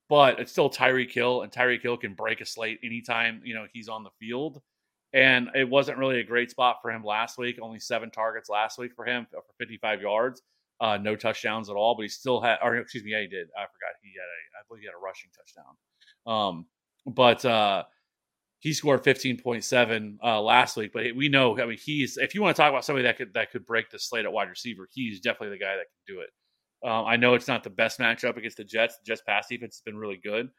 but 0.10 0.40
it's 0.40 0.52
still 0.52 0.72
Tyreek 0.72 1.12
Hill, 1.12 1.44
and 1.44 1.52
Tyreek 1.52 1.84
Hill 1.84 1.98
can 1.98 2.16
break 2.16 2.42
a 2.42 2.48
slate 2.48 2.80
anytime 2.84 3.42
you 3.46 3.54
know 3.54 3.68
he's 3.72 3.88
on 3.88 4.04
the 4.04 4.10
field. 4.20 4.60
And 5.14 5.50
it 5.54 5.70
wasn't 5.70 6.00
really 6.00 6.20
a 6.20 6.24
great 6.24 6.50
spot 6.50 6.78
for 6.82 6.90
him 6.90 7.04
last 7.04 7.38
week. 7.38 7.60
Only 7.62 7.80
seven 7.80 8.10
targets 8.10 8.50
last 8.50 8.80
week 8.80 8.94
for 8.96 9.06
him 9.06 9.28
for 9.32 9.44
55 9.60 10.02
yards, 10.02 10.42
uh, 10.82 10.98
no 10.98 11.16
touchdowns 11.16 11.70
at 11.70 11.76
all. 11.76 11.94
But 11.96 12.04
he 12.04 12.10
still 12.10 12.42
had, 12.42 12.58
or 12.64 12.76
excuse 12.78 13.04
me, 13.04 13.12
yeah, 13.12 13.22
he 13.22 13.28
did. 13.28 13.50
I 13.56 13.62
forgot 13.62 13.94
he 14.02 14.10
had 14.18 14.26
a, 14.26 14.60
I 14.60 14.62
believe 14.68 14.82
he 14.82 14.88
had 14.88 14.96
a 14.96 15.04
rushing 15.04 15.30
touchdown. 15.38 15.76
Um, 16.26 16.66
but 17.06 17.46
uh, 17.46 17.84
he 18.60 18.74
scored 18.74 19.04
15.7 19.04 20.18
uh, 20.24 20.42
last 20.42 20.78
week. 20.78 20.92
But 20.94 21.16
we 21.16 21.30
know, 21.30 21.60
I 21.60 21.66
mean, 21.66 21.78
he's 21.78 22.18
if 22.18 22.36
you 22.36 22.42
want 22.42 22.56
to 22.56 22.62
talk 22.62 22.70
about 22.70 22.86
somebody 22.86 23.04
that 23.04 23.18
could 23.18 23.34
that 23.34 23.52
could 23.52 23.66
break 23.66 23.90
the 23.90 24.00
slate 24.00 24.26
at 24.26 24.32
wide 24.32 24.50
receiver, 24.50 24.88
he's 24.94 25.20
definitely 25.20 25.58
the 25.58 25.64
guy 25.64 25.76
that 25.76 25.86
can 25.86 26.16
do 26.16 26.22
it. 26.22 26.30
Um, 26.88 27.06
I 27.06 27.18
know 27.18 27.34
it's 27.34 27.48
not 27.48 27.64
the 27.64 27.70
best 27.70 28.00
matchup 28.00 28.38
against 28.38 28.58
the 28.58 28.64
Jets. 28.64 28.98
The 28.98 29.06
Jets 29.06 29.22
pass 29.28 29.48
defense 29.48 29.76
has 29.76 29.82
been 29.82 29.98
really 29.98 30.20
good, 30.24 30.50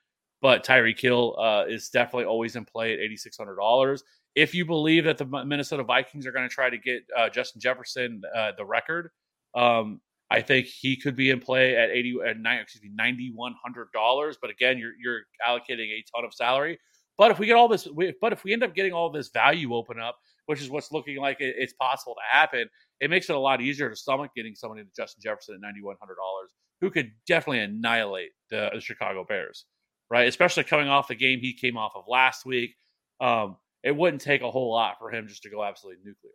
but 0.42 0.66
Tyreek 0.66 1.01
Hill 1.01 1.36
uh, 1.38 1.64
is 1.66 1.88
definitely 1.88 2.26
always 2.26 2.57
in 2.57 2.64
play 2.64 2.92
at 2.92 3.01
eighty 3.01 3.16
six 3.16 3.36
hundred 3.38 3.57
dollars 3.57 4.05
if 4.34 4.55
you 4.55 4.64
believe 4.64 5.05
that 5.05 5.18
the 5.18 5.24
Minnesota 5.24 5.82
Vikings 5.82 6.26
are 6.26 6.32
going 6.32 6.48
to 6.48 6.55
try 6.55 6.70
to 6.70 6.78
get 6.78 7.03
uh, 7.16 7.28
Justin 7.28 7.61
Jefferson 7.61 8.22
uh, 8.34 8.53
the 8.57 8.64
record, 8.64 9.11
um, 9.55 10.01
I 10.30 10.40
think 10.40 10.66
he 10.66 10.96
could 10.96 11.16
be 11.16 11.30
in 11.30 11.40
play 11.40 11.76
at 11.76 11.90
eighty 11.90 12.14
at 12.24 12.38
nine, 12.38 12.61
excuse 12.61 12.82
me, 12.82 12.90
ninety 12.94 13.32
one 13.34 13.55
hundred 13.62 13.88
dollars. 13.92 14.38
But 14.40 14.51
again, 14.51 14.78
you're 14.78 14.92
you're 15.03 15.22
allocating 15.46 15.90
a 15.90 16.05
ton 16.14 16.24
of 16.24 16.32
salary. 16.32 16.78
But 17.20 17.30
if 17.30 17.38
we 17.38 17.44
get 17.44 17.56
all 17.56 17.68
this, 17.68 17.86
but 18.18 18.32
if 18.32 18.44
we 18.44 18.54
end 18.54 18.62
up 18.62 18.74
getting 18.74 18.94
all 18.94 19.10
this 19.10 19.28
value 19.28 19.74
open 19.74 20.00
up, 20.00 20.16
which 20.46 20.62
is 20.62 20.70
what's 20.70 20.90
looking 20.90 21.18
like 21.18 21.36
it's 21.38 21.74
possible 21.74 22.14
to 22.14 22.38
happen, 22.38 22.66
it 22.98 23.10
makes 23.10 23.28
it 23.28 23.36
a 23.36 23.38
lot 23.38 23.60
easier 23.60 23.90
to 23.90 23.94
stomach 23.94 24.30
getting 24.34 24.54
somebody 24.54 24.84
to 24.84 24.88
Justin 24.96 25.20
Jefferson 25.22 25.56
at 25.56 25.60
ninety 25.60 25.82
one 25.82 25.96
hundred 26.00 26.14
dollars, 26.14 26.50
who 26.80 26.90
could 26.90 27.12
definitely 27.26 27.58
annihilate 27.58 28.30
the, 28.48 28.70
the, 28.72 28.80
Chicago 28.80 29.26
Bears, 29.28 29.66
right? 30.08 30.28
Especially 30.28 30.64
coming 30.64 30.88
off 30.88 31.08
the 31.08 31.14
game 31.14 31.40
he 31.40 31.52
came 31.52 31.76
off 31.76 31.92
of 31.94 32.04
last 32.08 32.46
week. 32.46 32.74
Um, 33.20 33.58
it 33.82 33.94
wouldn't 33.94 34.22
take 34.22 34.40
a 34.40 34.50
whole 34.50 34.72
lot 34.72 34.98
for 34.98 35.10
him 35.10 35.28
just 35.28 35.42
to 35.42 35.50
go 35.50 35.62
absolutely 35.62 36.02
nuclear. 36.02 36.32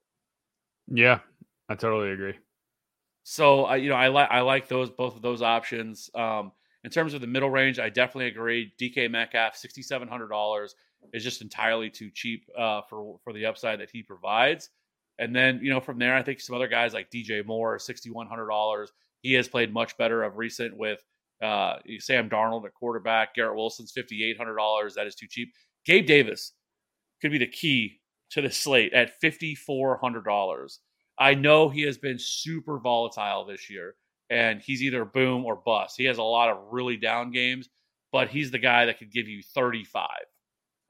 Yeah, 0.88 1.20
I 1.68 1.74
totally 1.74 2.12
agree. 2.12 2.36
So 3.24 3.68
uh, 3.68 3.74
you 3.74 3.90
know, 3.90 3.96
I 3.96 4.10
like 4.10 4.30
I 4.30 4.42
like 4.42 4.68
those 4.68 4.92
both 4.92 5.16
of 5.16 5.24
those 5.24 5.42
options. 5.42 6.12
Um, 6.14 6.52
in 6.86 6.92
terms 6.92 7.14
of 7.14 7.22
the 7.22 7.28
middle 7.28 7.50
range, 7.50 7.80
I 7.80 7.90
definitely 7.90 8.28
agree. 8.28 8.72
DK 8.80 9.10
Metcalf, 9.12 9.58
sixty 9.58 9.82
seven 9.82 10.08
hundred 10.08 10.30
dollars 10.30 10.76
is 11.14 11.24
just 11.24 11.42
entirely 11.42 11.90
too 11.90 12.10
cheap 12.14 12.46
uh, 12.58 12.82
for 12.90 13.20
for 13.24 13.34
the 13.34 13.46
upside 13.46 13.80
that 13.82 13.90
he 13.92 14.04
provides. 14.04 14.70
And 15.20 15.36
then 15.36 15.60
you 15.62 15.72
know 15.72 15.82
from 15.82 16.00
there, 16.00 16.16
I 16.16 16.24
think 16.24 16.40
some 16.40 16.56
other 16.56 16.68
guys 16.68 16.94
like 16.94 17.12
DJ 17.12 17.46
Moore, 17.46 17.80
sixty 17.80 18.12
one 18.12 18.28
hundred 18.28 18.48
dollars. 18.48 18.92
He 19.22 19.34
has 19.34 19.48
played 19.48 19.74
much 19.74 19.98
better 19.98 20.22
of 20.24 20.38
recent 20.38 20.78
with 20.78 21.04
uh, 21.42 21.78
Sam 22.00 22.30
Darnold 22.30 22.66
at 22.66 22.74
quarterback. 22.76 23.34
Garrett 23.34 23.56
Wilson's 23.56 23.92
fifty 23.92 24.24
eight 24.24 24.38
hundred 24.38 24.56
dollars. 24.56 24.94
That 24.96 25.08
is 25.08 25.16
too 25.16 25.28
cheap. 25.28 25.52
Gabe 25.86 26.06
Davis, 26.06 26.54
could 27.22 27.32
be 27.32 27.38
the 27.38 27.48
key 27.48 28.00
to 28.32 28.42
the 28.42 28.52
slate 28.52 28.94
at 28.94 29.22
$5,400. 29.22 30.78
I 31.18 31.34
know 31.34 31.70
he 31.70 31.84
has 31.84 31.98
been 31.98 32.18
super 32.20 32.80
volatile 32.80 33.46
this 33.46 33.70
year, 33.70 33.96
and 34.30 34.62
he's 34.62 34.82
either 34.82 35.06
boom 35.06 35.46
or 35.46 35.56
bust. 35.56 35.96
He 35.98 36.06
has 36.06 36.18
a 36.18 36.24
lot 36.24 36.50
of 36.50 36.58
really 36.72 36.98
down 36.98 37.32
games, 37.32 37.70
but 38.12 38.30
he's 38.30 38.52
the 38.52 38.60
guy 38.60 38.86
that 38.86 39.00
could 39.00 39.12
give 39.12 39.28
you 39.28 39.42
35. 39.54 40.08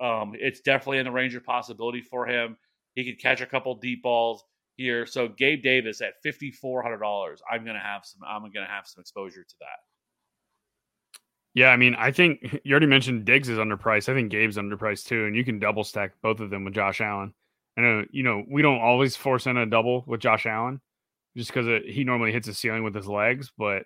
Um, 0.01 0.33
it's 0.35 0.61
definitely 0.61 0.99
in 0.99 1.05
the 1.05 1.11
range 1.11 1.35
of 1.35 1.43
possibility 1.43 2.01
for 2.01 2.27
him. 2.27 2.57
He 2.95 3.05
could 3.05 3.21
catch 3.21 3.41
a 3.41 3.45
couple 3.45 3.75
deep 3.75 4.03
balls 4.03 4.43
here. 4.77 5.05
So 5.05 5.27
Gabe 5.27 5.61
Davis 5.61 6.01
at 6.01 6.13
fifty 6.23 6.51
four 6.51 6.81
hundred 6.81 6.99
dollars. 6.99 7.41
I'm 7.49 7.65
gonna 7.65 7.79
have 7.79 8.05
some. 8.05 8.21
I'm 8.27 8.41
gonna 8.51 8.67
have 8.67 8.87
some 8.87 9.01
exposure 9.01 9.43
to 9.43 9.55
that. 9.59 9.79
Yeah, 11.53 11.69
I 11.69 11.77
mean, 11.77 11.95
I 11.95 12.11
think 12.11 12.59
you 12.63 12.71
already 12.71 12.87
mentioned 12.87 13.25
Diggs 13.25 13.49
is 13.49 13.57
underpriced. 13.57 14.09
I 14.09 14.13
think 14.13 14.31
Gabe's 14.31 14.57
underpriced 14.57 15.05
too, 15.05 15.25
and 15.25 15.35
you 15.35 15.45
can 15.45 15.59
double 15.59 15.83
stack 15.83 16.13
both 16.21 16.39
of 16.39 16.49
them 16.49 16.65
with 16.65 16.73
Josh 16.73 17.01
Allen. 17.01 17.33
I 17.77 17.81
know, 17.81 18.05
you 18.11 18.23
know, 18.23 18.43
we 18.49 18.61
don't 18.61 18.79
always 18.79 19.17
force 19.17 19.47
in 19.47 19.57
a 19.57 19.65
double 19.65 20.03
with 20.07 20.21
Josh 20.21 20.45
Allen 20.45 20.79
just 21.35 21.53
because 21.53 21.83
he 21.85 22.03
normally 22.03 22.31
hits 22.31 22.47
the 22.47 22.53
ceiling 22.53 22.83
with 22.83 22.95
his 22.95 23.07
legs. 23.07 23.51
But 23.57 23.83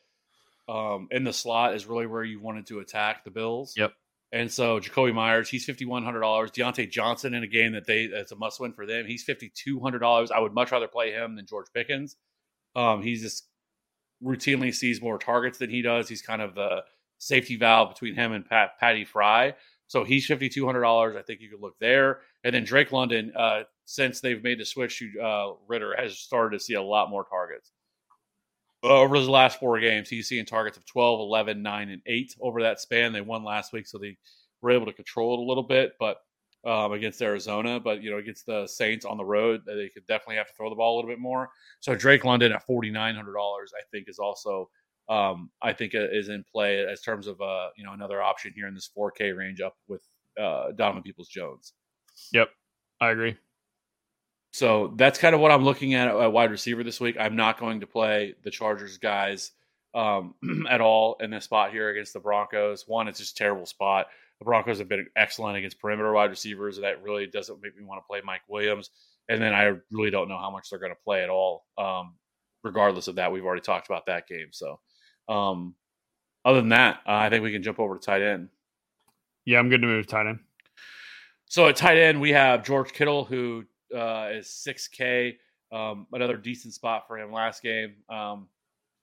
um, 0.69 1.09
in 1.11 1.25
the 1.25 1.33
slot 1.33 1.75
is 1.75 1.87
really 1.87 2.07
where 2.07 2.23
you 2.23 2.41
wanted 2.41 2.67
to 2.67 2.81
attack 2.81 3.25
the 3.25 3.31
Bills. 3.31 3.75
Yep. 3.77 3.93
And 4.31 4.53
so 4.53 4.79
Jakobi 4.79 5.15
Meyers, 5.15 5.49
he's 5.49 5.65
fifty 5.65 5.87
one 5.87 6.05
hundred 6.05 6.21
dollars. 6.21 6.51
Diontae 6.51 6.91
Johnson 6.91 7.33
in 7.33 7.43
a 7.43 7.47
game 7.47 7.73
that 7.73 7.87
they 7.87 8.09
that's 8.09 8.33
a 8.33 8.37
must 8.37 8.61
win 8.61 8.75
for 8.75 8.85
them. 8.85 9.07
He's 9.07 9.25
fifty 9.25 9.51
two 9.55 9.81
hundred 9.81 10.01
dollars. 10.01 10.31
I 10.31 10.41
would 10.41 10.53
much 10.53 10.71
rather 10.71 10.89
play 10.89 11.13
him 11.13 11.35
than 11.37 11.47
George 11.47 11.69
Pickens. 11.73 12.17
Um, 12.77 13.03
he's 13.03 13.23
just 13.23 13.49
routinely 14.23 14.75
sees 14.75 15.01
more 15.01 15.19
targets 15.19 15.59
than 15.59 15.71
he 15.71 15.81
does. 15.81 16.09
He's 16.09 16.21
kind 16.21 16.43
of 16.43 16.55
the 16.55 16.83
safety 17.17 17.57
valve 17.57 17.89
between 17.89 18.15
him 18.15 18.33
and 18.33 18.45
Pat 18.45 18.79
Patty 18.79 19.07
Fry. 19.07 19.55
So 19.89 20.05
he's 20.05 20.27
fifty 20.27 20.49
two 20.49 20.65
hundred 20.65 20.83
dollars. 20.83 21.17
I 21.17 21.23
think 21.23 21.41
you 21.41 21.51
could 21.51 21.61
look 21.61 21.79
there. 21.81 22.21
And 22.45 22.55
then 22.55 22.65
Drake 22.65 22.93
London, 22.93 23.33
uh, 23.37 23.63
since 23.85 24.21
they've 24.21 24.43
made 24.43 24.61
the 24.61 24.65
switch 24.65 24.99
to 25.01 25.21
uh, 25.21 25.53
Ridder, 25.67 25.95
has 25.99 26.19
started 26.19 26.59
to 26.59 26.65
see 26.65 26.75
a 26.75 26.83
lot 26.83 27.11
more 27.11 27.25
targets. 27.25 27.73
Uh, 28.85 29.01
over 29.01 29.17
his 29.17 29.29
last 29.29 29.59
four 29.59 29.81
games, 29.81 30.09
he's 30.09 30.29
seeing 30.29 30.45
targets 30.45 30.77
of 30.77 30.87
12, 30.87 31.19
11, 31.19 31.63
9, 31.63 31.89
and 31.89 32.03
8 32.07 32.37
over 32.41 32.63
that 32.63 32.81
span. 32.81 33.13
They 33.13 33.21
won 33.21 33.43
last 33.43 33.73
week, 33.73 33.89
so 33.89 33.99
they 33.99 34.17
were 34.61 34.71
able 34.71 34.87
to 34.87 34.93
control 34.93 35.35
it 35.35 35.43
a 35.43 35.49
little 35.49 35.65
bit, 35.65 35.95
but 35.99 36.19
um, 36.65 36.93
against 36.93 37.23
Arizona, 37.23 37.81
but 37.81 38.03
you 38.03 38.11
know, 38.11 38.19
against 38.19 38.47
the 38.47 38.67
Saints 38.67 39.05
on 39.05 39.17
the 39.17 39.25
road, 39.25 39.63
they 39.67 39.89
could 39.89 40.07
definitely 40.07 40.37
have 40.37 40.49
to 40.49 40.55
throw 40.55 40.69
the 40.69 40.77
ball 40.77 40.95
a 40.95 40.97
little 40.97 41.11
bit 41.11 41.21
more. 41.21 41.49
So 41.81 41.95
Drake 41.95 42.25
London 42.25 42.53
at 42.53 42.67
forty 42.67 42.91
nine 42.91 43.15
hundred 43.15 43.35
dollars, 43.35 43.73
I 43.77 43.83
think, 43.93 44.09
is 44.09 44.19
also 44.19 44.69
um, 45.09 45.51
I 45.63 45.73
think 45.73 45.93
is 45.95 46.29
in 46.29 46.45
play 46.51 46.85
as 46.85 47.01
terms 47.01 47.27
of 47.27 47.41
uh, 47.41 47.69
you 47.77 47.85
know 47.85 47.93
another 47.93 48.23
option 48.23 48.53
here 48.55 48.67
in 48.67 48.75
this 48.75 48.91
four 48.95 49.11
K 49.11 49.33
range 49.33 49.61
up 49.61 49.77
with 49.89 50.03
uh, 50.41 50.73
Donovan 50.73 51.03
Peoples 51.03 51.29
Jones. 51.29 51.73
Yep, 52.33 52.51
I 53.01 53.11
agree. 53.11 53.37
So 54.53 54.95
that's 54.97 55.19
kind 55.19 55.35
of 55.35 55.41
what 55.41 55.51
I'm 55.51 55.65
looking 55.65 55.95
at 55.95 56.09
at 56.09 56.33
wide 56.33 56.51
receiver 56.51 56.83
this 56.83 57.01
week. 57.01 57.17
I'm 57.19 57.37
not 57.37 57.61
going 57.61 57.81
to 57.81 57.87
play 57.87 58.35
the 58.43 58.51
Chargers 58.51 58.99
guys 58.99 59.53
um, 59.95 60.35
at 60.71 60.81
all 60.81 61.17
in 61.21 61.31
this 61.31 61.45
spot 61.45 61.71
here 61.71 61.91
against 61.91 62.13
the 62.13 62.21
Broncos. 62.21 62.85
One, 62.87 63.09
it's 63.09 63.19
just 63.19 63.39
a 63.39 63.43
terrible 63.43 63.67
spot. 63.67 64.07
The 64.39 64.45
Broncos 64.45 64.79
have 64.79 64.89
been 64.89 65.07
excellent 65.17 65.57
against 65.57 65.81
perimeter 65.81 66.13
wide 66.13 66.31
receivers. 66.31 66.81
That 66.81 67.03
really 67.03 67.27
doesn't 67.27 67.61
make 67.63 67.77
me 67.77 67.85
want 67.85 68.03
to 68.03 68.07
play 68.07 68.21
Mike 68.25 68.43
Williams. 68.49 68.91
And 69.29 69.43
then 69.43 69.53
I 69.53 69.75
really 69.91 70.11
don't 70.11 70.29
know 70.29 70.39
how 70.39 70.51
much 70.51 70.71
they're 70.71 70.79
going 70.79 70.93
to 70.93 71.05
play 71.05 71.23
at 71.23 71.29
all. 71.29 71.67
Um, 71.77 72.15
regardless 72.63 73.09
of 73.09 73.17
that, 73.17 73.33
we've 73.33 73.45
already 73.45 73.63
talked 73.63 73.89
about 73.89 74.07
that 74.07 74.27
game. 74.29 74.49
So, 74.53 74.81
um, 75.29 75.75
other 76.45 76.61
than 76.61 76.71
that, 76.71 77.01
uh, 77.07 77.13
I 77.13 77.31
think 77.31 77.43
we 77.43 77.53
can 77.53 77.63
jump 77.63 77.79
over 77.79 77.99
to 77.99 78.01
tight 78.05 78.23
end. 78.23 78.49
Yeah, 79.45 79.59
I'm 79.59 79.69
good 79.69 79.83
to 79.83 79.87
move 79.87 80.07
tight 80.07 80.27
end. 80.27 80.41
So 81.47 81.67
at 81.69 81.77
tight 81.77 81.99
end, 81.99 82.21
we 82.21 82.31
have 82.31 82.65
George 82.65 82.93
Kittle, 82.93 83.25
who 83.25 83.65
uh, 83.95 84.29
is 84.33 84.47
6K. 84.67 85.37
Um, 85.73 86.07
another 86.13 86.37
decent 86.37 86.75
spot 86.75 87.07
for 87.07 87.19
him 87.19 87.33
last 87.33 87.63
game. 87.63 87.95
Um, 88.09 88.49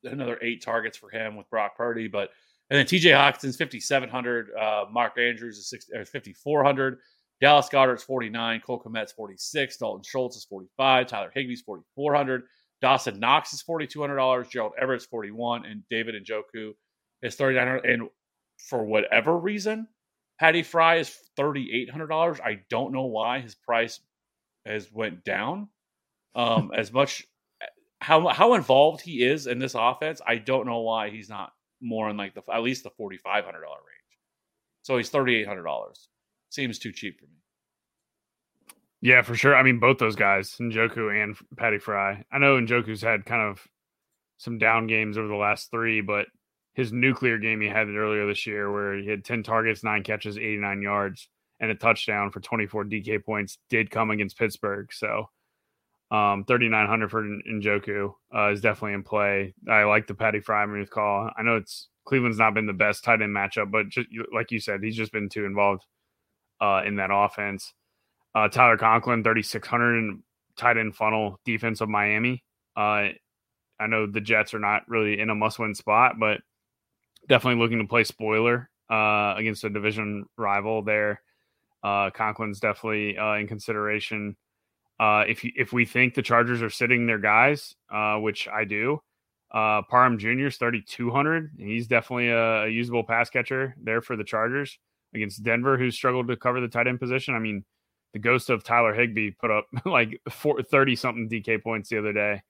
another 0.04 0.38
eight 0.42 0.64
targets 0.64 0.98
for 0.98 1.10
him 1.10 1.36
with 1.36 1.50
Brock 1.50 1.76
Purdy. 1.76 2.08
But 2.08 2.30
and 2.70 2.80
then 2.80 2.86
T.J. 2.86 3.12
Hockenson's 3.12 3.58
5,700. 3.58 4.50
Uh, 4.60 4.86
Mark 4.92 5.18
Andrews 5.20 5.58
is 5.58 5.74
5,400. 5.92 6.98
Dallas 7.42 7.70
Goedert's 7.70 8.04
49. 8.04 8.62
Cole 8.62 8.82
Kmet's 8.82 9.12
46. 9.12 9.78
Dalton 9.78 10.04
Schultz 10.04 10.38
is 10.38 10.46
45. 10.46 11.08
Tyler 11.08 11.32
Higbee's 11.36 11.62
4,400. 11.62 12.44
Dawson 12.86 13.20
Knox 13.20 13.52
is 13.52 13.64
$4,200. 13.68 14.48
Gerald 14.48 14.74
Everett's 14.80 15.06
41. 15.06 15.66
And 15.66 15.82
David 15.90 16.14
Njoku 16.24 16.74
is 17.24 17.34
3,900. 17.34 17.84
And 17.84 18.10
for 18.60 18.86
whatever 18.86 19.36
reason, 19.36 19.88
Patty 20.40 20.62
Fry 20.62 20.98
is 20.98 21.18
$3,800. 21.36 22.40
I 22.42 22.60
don't 22.70 22.94
know 22.94 23.08
why 23.08 23.40
his 23.40 23.56
price 23.56 24.02
has 24.68 24.92
went 24.92 25.24
down. 25.24 25.70
Um, 26.36 26.72
as 26.78 26.94
much 26.94 27.26
how 28.02 28.28
how 28.28 28.54
involved 28.54 29.02
he 29.02 29.24
is 29.24 29.48
in 29.48 29.58
this 29.58 29.74
offense, 29.74 30.22
I 30.24 30.36
don't 30.36 30.68
know 30.68 30.82
why 30.82 31.10
he's 31.10 31.28
not 31.28 31.54
more 31.82 32.08
in 32.12 32.18
like 32.18 32.36
the 32.36 32.44
at 32.54 32.62
least 32.62 32.84
the 32.84 32.92
forty 32.92 33.18
five 33.18 33.46
hundred 33.46 33.62
dollar 33.62 33.78
range. 33.78 34.20
So 34.84 34.98
he's 34.98 35.10
thirty 35.10 35.36
eight 35.38 35.48
hundred 35.48 35.64
dollars. 35.64 36.08
Seems 36.52 36.78
too 36.78 36.92
cheap 36.92 37.20
for 37.20 37.26
me. 37.26 37.40
Yeah, 39.06 39.22
for 39.22 39.36
sure. 39.36 39.56
I 39.56 39.62
mean, 39.62 39.78
both 39.78 40.00
those 40.00 40.16
guys, 40.16 40.56
Njoku 40.60 41.14
and 41.24 41.38
Patty 41.58 41.78
Fry. 41.78 42.24
I 42.32 42.40
know 42.40 42.60
Njoku's 42.60 43.04
had 43.04 43.24
kind 43.24 43.44
of 43.44 43.64
some 44.38 44.58
down 44.58 44.88
games 44.88 45.16
over 45.16 45.28
the 45.28 45.36
last 45.36 45.70
three, 45.70 46.02
but 46.02 46.26
his 46.74 46.92
nuclear 46.92 47.38
game 47.38 47.62
he 47.62 47.68
had 47.68 47.88
earlier 47.88 48.26
this 48.26 48.48
year, 48.48 48.72
where 48.72 48.96
he 48.98 49.08
had 49.08 49.24
ten 49.24 49.44
targets, 49.44 49.84
nine 49.84 50.02
catches, 50.02 50.40
eighty 50.40 50.58
nine 50.58 50.82
yards, 50.82 51.30
and 51.60 51.70
a 51.70 51.76
touchdown 51.76 52.32
for 52.32 52.40
twenty 52.40 52.66
four 52.66 52.84
DK 52.84 53.24
points, 53.24 53.60
did 53.70 53.92
come 53.92 54.10
against 54.10 54.40
Pittsburgh. 54.40 54.92
So 54.92 55.30
um, 56.10 56.44
3,900 56.46 57.12
for 57.12 57.22
Njoku 57.24 58.12
uh, 58.36 58.50
is 58.54 58.62
definitely 58.62 58.94
in 58.94 59.04
play. 59.04 59.54
I 59.70 59.84
like 59.84 60.08
the 60.08 60.16
Patty 60.16 60.40
Freiermuth 60.40 60.90
call. 60.90 61.30
I 61.38 61.44
know 61.44 61.58
it's 61.58 61.90
Cleveland's 62.08 62.40
not 62.40 62.56
been 62.56 62.66
the 62.66 62.74
best 62.74 63.04
tight 63.04 63.22
end 63.22 63.36
matchup, 63.36 63.70
but 63.70 63.88
just 63.90 64.08
like 64.34 64.52
you 64.52 64.60
said, 64.60 64.82
he's 64.82 64.98
just 64.98 65.12
been 65.12 65.30
too 65.30 65.46
involved 65.46 65.84
uh, 66.60 66.82
in 66.84 66.96
that 66.96 67.12
offense. 67.14 67.72
Uh, 68.36 68.50
Tyler 68.50 68.78
Conklin, 68.78 69.24
3,600 69.24 69.98
in 69.98 70.24
tight 70.58 70.78
end 70.78 70.96
funnel 70.96 71.40
defense 71.46 71.80
of 71.82 71.90
Miami. 71.90 72.44
Uh, 72.76 73.10
I 73.80 73.88
know 73.88 74.08
the 74.08 74.22
Jets 74.22 74.54
are 74.54 74.60
not 74.60 74.84
really 74.88 75.20
in 75.20 75.30
a 75.30 75.36
must 75.36 75.58
win 75.58 75.74
spot, 75.74 76.20
but 76.20 76.42
definitely 77.28 77.62
looking 77.62 77.80
to 77.80 77.88
play 77.88 78.04
spoiler 78.04 78.70
uh, 78.90 79.36
against 79.38 79.64
a 79.64 79.70
division 79.70 80.26
rival 80.38 80.82
there. 80.82 81.22
Uh, 81.84 82.10
Conklin's 82.10 82.60
definitely 82.60 83.18
uh, 83.18 83.36
in 83.36 83.48
consideration. 83.48 84.36
Uh, 85.00 85.24
if 85.28 85.44
if 85.44 85.74
we 85.74 85.86
think 85.86 86.14
the 86.14 86.22
Chargers 86.22 86.62
are 86.62 86.70
sitting 86.70 87.06
their 87.06 87.20
guys, 87.20 87.76
uh, 87.94 88.18
which 88.18 88.48
I 88.48 88.64
do, 88.64 89.02
uh, 89.52 89.82
Parham 89.84 90.18
Jr. 90.18 90.48
is 90.48 90.58
3,200. 90.58 91.52
He's 91.58 91.88
definitely 91.88 92.30
a, 92.30 92.64
a, 92.64 92.68
usable 92.68 93.04
pass 93.04 93.30
catcher 93.30 93.76
there 93.82 94.02
for 94.02 94.16
the 94.16 94.24
Chargers 94.24 94.80
against 95.14 95.44
Denver, 95.44 95.78
who 95.78 95.92
struggled 95.92 96.28
to 96.30 96.38
cover 96.38 96.62
the 96.62 96.68
tight 96.68 96.88
end 96.88 97.00
position. 97.00 97.36
I 97.36 97.40
mean, 97.40 97.64
the 98.16 98.20
ghost 98.20 98.50
of 98.50 98.64
Tyler 98.64 98.94
Higbee 98.94 99.32
put 99.32 99.52
up 99.52 99.68
like 99.86 100.22
30 100.30 100.96
something 100.96 101.30
DK 101.30 101.62
points 101.62 101.90
the 101.90 101.98
other 101.98 102.14
day 102.14 102.42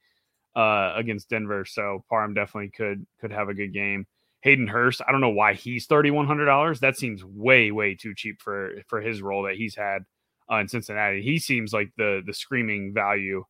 uh, 0.55 0.93
against 0.95 1.27
Denver. 1.27 1.65
So 1.65 2.05
Parham 2.07 2.35
definitely 2.35 2.69
could 2.69 3.03
could 3.19 3.31
have 3.31 3.49
a 3.49 3.53
good 3.55 3.73
game. 3.73 4.05
Hayden 4.41 4.67
Hurst, 4.67 5.01
I 5.07 5.11
don't 5.11 5.21
know 5.21 5.29
why 5.29 5.55
he's 5.55 5.87
thirty 5.87 6.11
one 6.11 6.27
hundred 6.27 6.45
dollars. 6.45 6.79
That 6.81 6.97
seems 6.97 7.25
way 7.25 7.71
way 7.71 7.95
too 7.95 8.13
cheap 8.13 8.43
for 8.43 8.73
for 8.87 9.01
his 9.01 9.23
role 9.23 9.41
that 9.43 9.55
he's 9.55 9.75
had 9.75 10.03
uh, 10.51 10.57
in 10.57 10.67
Cincinnati. 10.67 11.23
He 11.23 11.39
seems 11.39 11.73
like 11.73 11.89
the 11.97 12.21
the 12.23 12.33
screaming 12.33 12.93
value 12.93 13.43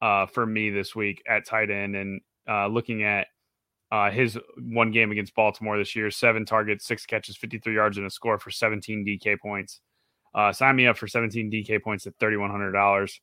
uh, 0.00 0.24
for 0.24 0.46
me 0.46 0.70
this 0.70 0.96
week 0.96 1.22
at 1.28 1.46
tight 1.46 1.70
end. 1.70 1.94
And 1.94 2.22
uh, 2.48 2.68
looking 2.68 3.02
at 3.02 3.26
uh, 3.92 4.10
his 4.10 4.38
one 4.58 4.92
game 4.92 5.10
against 5.10 5.34
Baltimore 5.34 5.76
this 5.76 5.94
year, 5.94 6.10
seven 6.10 6.46
targets, 6.46 6.86
six 6.86 7.04
catches, 7.04 7.36
53 7.36 7.74
yards, 7.74 7.98
and 7.98 8.06
a 8.06 8.10
score 8.10 8.38
for 8.38 8.50
17 8.50 9.04
DK 9.04 9.38
points. 9.38 9.82
Uh, 10.34 10.52
sign 10.52 10.76
me 10.76 10.86
up 10.86 10.96
for 10.96 11.08
17 11.08 11.50
DK 11.50 11.82
points 11.82 12.06
at 12.06 12.18
$3,100. 12.18 13.20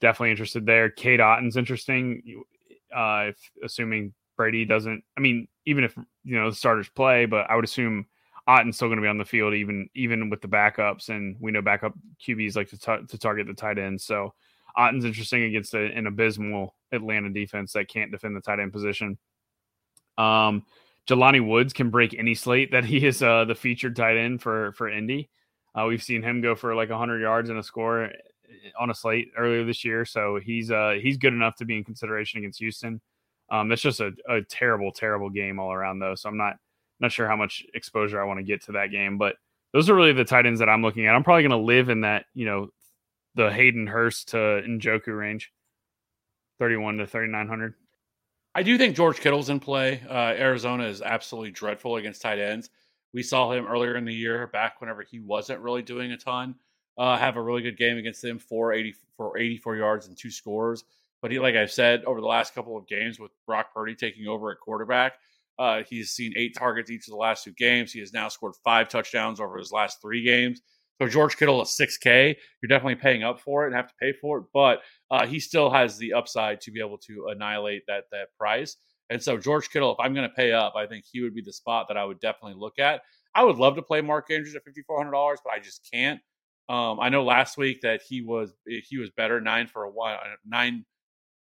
Definitely 0.00 0.30
interested 0.30 0.66
there. 0.66 0.90
Cade 0.90 1.20
Otton's 1.20 1.56
interesting. 1.56 2.42
Uh, 2.94 3.26
if 3.28 3.50
assuming 3.62 4.12
Brady 4.36 4.64
doesn't, 4.64 5.04
I 5.16 5.20
mean, 5.20 5.46
even 5.66 5.84
if 5.84 5.96
you 6.24 6.40
know 6.40 6.50
the 6.50 6.56
starters 6.56 6.88
play, 6.88 7.26
but 7.26 7.48
I 7.50 7.54
would 7.54 7.64
assume 7.64 8.06
Otton's 8.46 8.76
still 8.76 8.88
going 8.88 8.96
to 8.96 9.02
be 9.02 9.08
on 9.08 9.18
the 9.18 9.24
field 9.24 9.54
even 9.54 9.88
even 9.94 10.30
with 10.30 10.40
the 10.40 10.48
backups, 10.48 11.08
and 11.08 11.36
we 11.38 11.52
know 11.52 11.62
backup 11.62 11.92
QBs 12.26 12.56
like 12.56 12.68
to 12.70 12.78
t- 12.78 13.06
to 13.06 13.18
target 13.18 13.46
the 13.46 13.54
tight 13.54 13.78
end. 13.78 14.00
So 14.00 14.34
Otton's 14.76 15.04
interesting 15.04 15.42
against 15.44 15.74
a, 15.74 15.78
an 15.78 16.06
abysmal 16.06 16.74
Atlanta 16.90 17.30
defense 17.30 17.74
that 17.74 17.88
can't 17.88 18.10
defend 18.10 18.34
the 18.34 18.40
tight 18.40 18.58
end 18.58 18.72
position. 18.72 19.18
Um, 20.18 20.64
Jelani 21.06 21.46
Woods 21.46 21.72
can 21.72 21.90
break 21.90 22.14
any 22.18 22.34
slate 22.34 22.72
that 22.72 22.84
he 22.84 23.06
is 23.06 23.22
uh, 23.22 23.44
the 23.44 23.54
featured 23.54 23.96
tight 23.96 24.16
end 24.16 24.42
for 24.42 24.72
for 24.72 24.88
Indy. 24.88 25.28
Uh, 25.74 25.86
we've 25.86 26.02
seen 26.02 26.22
him 26.22 26.40
go 26.40 26.54
for 26.54 26.74
like 26.74 26.90
100 26.90 27.20
yards 27.20 27.50
and 27.50 27.58
a 27.58 27.62
score 27.62 28.04
eh, 28.04 28.10
on 28.78 28.90
a 28.90 28.94
slate 28.94 29.30
earlier 29.36 29.64
this 29.64 29.84
year, 29.84 30.04
so 30.04 30.38
he's 30.42 30.70
uh, 30.70 30.94
he's 31.00 31.16
good 31.16 31.32
enough 31.32 31.56
to 31.56 31.64
be 31.64 31.76
in 31.76 31.84
consideration 31.84 32.38
against 32.38 32.58
Houston. 32.58 33.00
Um, 33.50 33.68
that's 33.68 33.82
just 33.82 34.00
a, 34.00 34.12
a 34.28 34.42
terrible, 34.42 34.92
terrible 34.92 35.30
game 35.30 35.58
all 35.58 35.72
around, 35.72 35.98
though. 35.98 36.14
So 36.14 36.28
I'm 36.28 36.36
not 36.36 36.56
not 37.00 37.12
sure 37.12 37.26
how 37.26 37.36
much 37.36 37.64
exposure 37.74 38.20
I 38.20 38.24
want 38.24 38.38
to 38.38 38.44
get 38.44 38.62
to 38.64 38.72
that 38.72 38.90
game, 38.90 39.18
but 39.18 39.36
those 39.72 39.88
are 39.88 39.94
really 39.94 40.12
the 40.12 40.24
tight 40.24 40.46
ends 40.46 40.60
that 40.60 40.68
I'm 40.68 40.82
looking 40.82 41.06
at. 41.06 41.14
I'm 41.14 41.24
probably 41.24 41.42
going 41.42 41.50
to 41.50 41.66
live 41.66 41.88
in 41.88 42.02
that, 42.02 42.26
you 42.34 42.44
know, 42.44 42.68
the 43.34 43.50
Hayden 43.50 43.86
Hurst 43.86 44.28
to 44.28 44.36
Njoku 44.36 45.16
range, 45.16 45.52
31 46.58 46.98
to 46.98 47.06
3,900. 47.06 47.74
I 48.54 48.62
do 48.62 48.76
think 48.76 48.96
George 48.96 49.20
Kittle's 49.20 49.48
in 49.48 49.60
play. 49.60 50.02
Uh, 50.08 50.34
Arizona 50.36 50.84
is 50.84 51.02
absolutely 51.02 51.52
dreadful 51.52 51.96
against 51.96 52.20
tight 52.20 52.38
ends. 52.38 52.70
We 53.12 53.22
saw 53.22 53.52
him 53.52 53.66
earlier 53.66 53.96
in 53.96 54.04
the 54.04 54.14
year, 54.14 54.46
back 54.46 54.80
whenever 54.80 55.02
he 55.02 55.20
wasn't 55.20 55.60
really 55.60 55.82
doing 55.82 56.12
a 56.12 56.16
ton. 56.16 56.54
Uh, 56.98 57.16
have 57.16 57.36
a 57.36 57.42
really 57.42 57.62
good 57.62 57.78
game 57.78 57.96
against 57.96 58.22
them, 58.22 58.38
480 58.38 58.96
for 59.16 59.38
84 59.38 59.76
yards 59.76 60.06
and 60.06 60.16
two 60.16 60.30
scores. 60.30 60.84
But 61.22 61.30
he, 61.30 61.38
like 61.38 61.54
I've 61.54 61.72
said, 61.72 62.04
over 62.04 62.20
the 62.20 62.26
last 62.26 62.54
couple 62.54 62.76
of 62.76 62.86
games 62.86 63.18
with 63.18 63.30
Brock 63.46 63.72
Purdy 63.74 63.94
taking 63.94 64.26
over 64.26 64.50
at 64.50 64.60
quarterback, 64.60 65.14
uh, 65.58 65.82
he's 65.88 66.10
seen 66.10 66.32
eight 66.36 66.54
targets 66.56 66.90
each 66.90 67.06
of 67.06 67.12
the 67.12 67.18
last 67.18 67.44
two 67.44 67.52
games. 67.52 67.92
He 67.92 68.00
has 68.00 68.12
now 68.12 68.28
scored 68.28 68.54
five 68.64 68.88
touchdowns 68.88 69.40
over 69.40 69.58
his 69.58 69.72
last 69.72 70.00
three 70.00 70.24
games. 70.24 70.62
So 71.00 71.08
George 71.08 71.36
Kittle 71.36 71.62
is 71.62 71.68
6K. 71.68 72.36
You're 72.62 72.68
definitely 72.68 72.96
paying 72.96 73.22
up 73.22 73.40
for 73.40 73.64
it 73.64 73.68
and 73.68 73.76
have 73.76 73.88
to 73.88 73.94
pay 74.00 74.12
for 74.12 74.38
it, 74.38 74.44
but 74.52 74.82
uh, 75.10 75.26
he 75.26 75.40
still 75.40 75.70
has 75.70 75.96
the 75.96 76.12
upside 76.12 76.60
to 76.62 76.70
be 76.70 76.80
able 76.80 76.98
to 76.98 77.28
annihilate 77.30 77.84
that 77.88 78.04
that 78.12 78.28
price. 78.38 78.76
And 79.10 79.22
so 79.22 79.36
George 79.36 79.68
Kittle, 79.70 79.92
if 79.92 79.98
I'm 80.00 80.14
going 80.14 80.28
to 80.28 80.34
pay 80.34 80.52
up, 80.52 80.74
I 80.76 80.86
think 80.86 81.04
he 81.10 81.20
would 81.20 81.34
be 81.34 81.42
the 81.42 81.52
spot 81.52 81.86
that 81.88 81.96
I 81.96 82.04
would 82.04 82.20
definitely 82.20 82.58
look 82.58 82.78
at. 82.78 83.02
I 83.34 83.44
would 83.44 83.56
love 83.56 83.76
to 83.76 83.82
play 83.82 84.00
Mark 84.00 84.30
Andrews 84.30 84.54
at 84.54 84.64
fifty 84.64 84.82
four 84.82 84.98
hundred 84.98 85.12
dollars, 85.12 85.40
but 85.44 85.52
I 85.52 85.58
just 85.58 85.88
can't. 85.92 86.20
Um, 86.68 87.00
I 87.00 87.08
know 87.08 87.24
last 87.24 87.58
week 87.58 87.80
that 87.82 88.02
he 88.02 88.22
was 88.22 88.52
he 88.66 88.96
was 88.96 89.10
better 89.10 89.40
nine 89.40 89.66
for 89.66 89.84
a 89.84 89.90
one 89.90 90.16
nine 90.46 90.84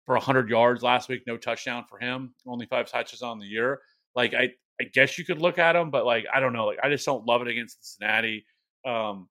for 0.06 0.16
hundred 0.16 0.48
yards 0.48 0.82
last 0.82 1.08
week, 1.08 1.22
no 1.26 1.36
touchdown 1.36 1.84
for 1.88 1.98
him, 1.98 2.34
only 2.46 2.66
five 2.66 2.90
touches 2.90 3.22
on 3.22 3.38
the 3.38 3.46
year. 3.46 3.80
Like 4.14 4.34
I 4.34 4.50
I 4.80 4.84
guess 4.84 5.18
you 5.18 5.24
could 5.24 5.40
look 5.40 5.58
at 5.58 5.76
him, 5.76 5.90
but 5.90 6.06
like 6.06 6.24
I 6.32 6.40
don't 6.40 6.52
know, 6.52 6.66
like 6.66 6.78
I 6.82 6.88
just 6.88 7.04
don't 7.06 7.26
love 7.26 7.42
it 7.42 7.48
against 7.48 7.84
Cincinnati. 7.84 8.44
Um, 8.86 9.28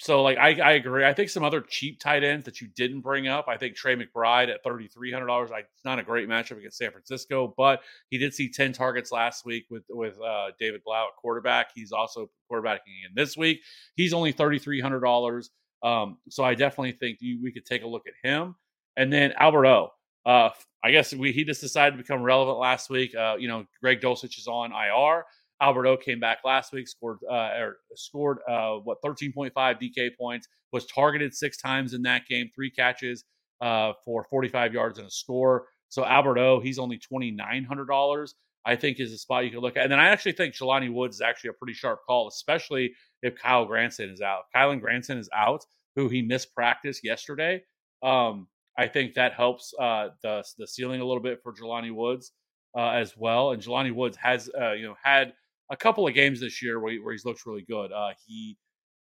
so 0.00 0.22
like 0.22 0.38
I, 0.38 0.58
I 0.60 0.72
agree. 0.72 1.04
I 1.04 1.12
think 1.12 1.28
some 1.28 1.44
other 1.44 1.60
cheap 1.60 2.00
tight 2.00 2.24
ends 2.24 2.46
that 2.46 2.62
you 2.62 2.68
didn't 2.74 3.02
bring 3.02 3.28
up. 3.28 3.48
I 3.48 3.58
think 3.58 3.76
Trey 3.76 3.94
McBride 3.94 4.48
at 4.48 4.64
thirty 4.64 4.88
three 4.88 5.12
hundred 5.12 5.26
dollars. 5.26 5.50
It's 5.54 5.84
not 5.84 5.98
a 5.98 6.02
great 6.02 6.26
matchup 6.26 6.56
against 6.56 6.78
San 6.78 6.90
Francisco, 6.90 7.52
but 7.54 7.82
he 8.08 8.16
did 8.16 8.32
see 8.32 8.50
ten 8.50 8.72
targets 8.72 9.12
last 9.12 9.44
week 9.44 9.66
with 9.68 9.84
with 9.90 10.18
uh, 10.18 10.52
David 10.58 10.80
Blough 10.84 11.08
at 11.08 11.16
quarterback. 11.16 11.68
He's 11.74 11.92
also 11.92 12.30
quarterbacking 12.50 12.96
in 13.06 13.14
this 13.14 13.36
week. 13.36 13.60
He's 13.94 14.14
only 14.14 14.32
thirty 14.32 14.58
three 14.58 14.80
hundred 14.80 15.00
dollars. 15.00 15.50
Um, 15.82 16.16
so 16.30 16.44
I 16.44 16.54
definitely 16.54 16.92
think 16.92 17.18
you, 17.20 17.38
we 17.42 17.52
could 17.52 17.66
take 17.66 17.82
a 17.82 17.86
look 17.86 18.04
at 18.06 18.14
him. 18.28 18.54
And 18.96 19.12
then 19.12 19.32
Albert 19.38 19.66
O. 19.66 19.90
Uh, 20.24 20.50
I 20.82 20.92
guess 20.92 21.12
we 21.12 21.32
he 21.32 21.44
just 21.44 21.60
decided 21.60 21.96
to 21.96 22.02
become 22.02 22.22
relevant 22.22 22.58
last 22.58 22.88
week. 22.88 23.14
Uh, 23.14 23.36
you 23.38 23.48
know, 23.48 23.66
Greg 23.82 24.00
Dulcich 24.00 24.38
is 24.38 24.46
on 24.46 24.72
IR. 24.72 25.24
Albert 25.60 25.86
O 25.86 25.96
came 25.96 26.20
back 26.20 26.38
last 26.44 26.72
week, 26.72 26.88
scored 26.88 27.18
uh, 27.30 27.50
or 27.58 27.76
scored 27.94 28.38
uh, 28.48 28.76
what 28.76 28.98
13.5 29.04 29.52
DK 29.54 30.10
points, 30.18 30.48
was 30.72 30.86
targeted 30.86 31.34
six 31.34 31.56
times 31.56 31.94
in 31.94 32.02
that 32.02 32.22
game, 32.28 32.50
three 32.54 32.70
catches 32.70 33.24
uh, 33.60 33.92
for 34.04 34.24
45 34.30 34.72
yards 34.72 34.98
and 34.98 35.06
a 35.06 35.10
score. 35.10 35.66
So 35.90 36.04
Albert 36.04 36.38
O, 36.38 36.60
he's 36.60 36.78
only 36.78 36.98
twenty 36.98 37.30
nine 37.30 37.64
hundred 37.64 37.86
dollars. 37.86 38.34
I 38.64 38.76
think 38.76 39.00
is 39.00 39.12
a 39.12 39.18
spot 39.18 39.44
you 39.44 39.50
could 39.50 39.60
look 39.62 39.76
at. 39.76 39.84
And 39.84 39.92
then 39.92 39.98
I 39.98 40.08
actually 40.08 40.32
think 40.32 40.54
Jelani 40.54 40.92
Woods 40.92 41.16
is 41.16 41.20
actually 41.22 41.50
a 41.50 41.54
pretty 41.54 41.72
sharp 41.72 42.00
call, 42.06 42.28
especially 42.28 42.92
if 43.22 43.34
Kyle 43.34 43.64
Granson 43.64 44.10
is 44.10 44.20
out. 44.20 44.42
Kylen 44.54 44.80
Granson 44.80 45.18
is 45.18 45.30
out, 45.34 45.64
who 45.96 46.08
he 46.08 46.20
missed 46.22 46.54
practice 46.54 47.00
yesterday. 47.02 47.62
Um, 48.02 48.48
I 48.78 48.86
think 48.86 49.14
that 49.14 49.32
helps 49.32 49.74
uh, 49.80 50.08
the 50.22 50.44
the 50.58 50.66
ceiling 50.66 51.00
a 51.00 51.04
little 51.04 51.22
bit 51.22 51.40
for 51.42 51.52
Jelani 51.52 51.92
Woods 51.92 52.32
uh, 52.76 52.90
as 52.90 53.16
well. 53.16 53.50
And 53.52 53.62
Jelani 53.62 53.94
Woods 53.94 54.16
has 54.18 54.48
uh, 54.58 54.72
you 54.72 54.86
know 54.86 54.96
had 55.02 55.32
a 55.70 55.76
couple 55.76 56.06
of 56.06 56.14
games 56.14 56.40
this 56.40 56.62
year 56.62 56.80
where, 56.80 56.92
he, 56.92 56.98
where 56.98 57.12
he's 57.12 57.24
looked 57.24 57.46
really 57.46 57.62
good. 57.62 57.92
Uh, 57.92 58.10
he 58.26 58.56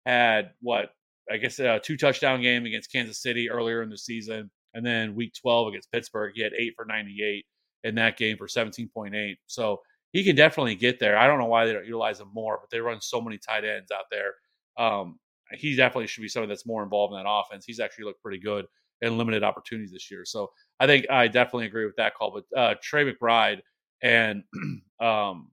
had 0.07 0.51
what 0.61 0.91
I 1.31 1.37
guess 1.37 1.59
a 1.59 1.81
two 1.83 1.97
touchdown 1.97 2.41
game 2.43 2.66
against 2.66 2.93
Kansas 2.93 3.23
City 3.23 3.51
earlier 3.51 3.83
in 3.83 3.91
the 3.91 3.99
season, 3.99 4.51
and 4.75 4.85
then 4.85 5.14
Week 5.14 5.33
12 5.41 5.69
against 5.69 5.93
Pittsburgh, 5.93 6.33
he 6.35 6.43
had 6.43 6.53
eight 6.59 6.75
for 6.77 6.85
98 6.85 7.45
in 7.85 7.95
that 7.97 8.16
game 8.16 8.37
for 8.37 8.47
17.8. 8.47 9.37
So 9.47 9.81
he 10.12 10.25
can 10.25 10.37
definitely 10.37 10.75
get 10.75 10.99
there. 10.99 11.16
I 11.19 11.27
don't 11.27 11.39
know 11.39 11.47
why 11.47 11.66
they 11.66 11.73
don't 11.73 11.85
utilize 11.85 12.21
him 12.21 12.31
more, 12.33 12.59
but 12.61 12.71
they 12.71 12.81
run 12.81 13.01
so 13.01 13.21
many 13.21 13.39
tight 13.39 13.64
ends 13.64 13.91
out 13.91 14.05
there. 14.11 14.35
Um, 14.79 15.19
he 15.53 15.77
definitely 15.77 16.07
should 16.07 16.23
be 16.23 16.29
someone 16.29 16.49
that's 16.49 16.66
more 16.66 16.83
involved 16.83 17.14
in 17.14 17.23
that 17.23 17.29
offense. 17.29 17.64
He's 17.66 17.81
actually 17.81 18.05
looked 18.05 18.23
pretty 18.23 18.39
good 18.39 18.66
in 19.01 19.16
limited 19.16 19.43
opportunities 19.43 19.93
this 19.93 20.11
year. 20.11 20.25
So 20.25 20.51
I 20.81 20.87
think 20.87 21.09
I 21.11 21.29
definitely 21.29 21.66
agree 21.66 21.87
with 21.87 21.97
that 21.97 22.14
call. 22.14 22.33
But 22.33 22.59
uh, 22.59 22.75
Trey 22.83 23.11
McBride 23.11 23.61
and 24.03 24.43
um, 25.01 25.51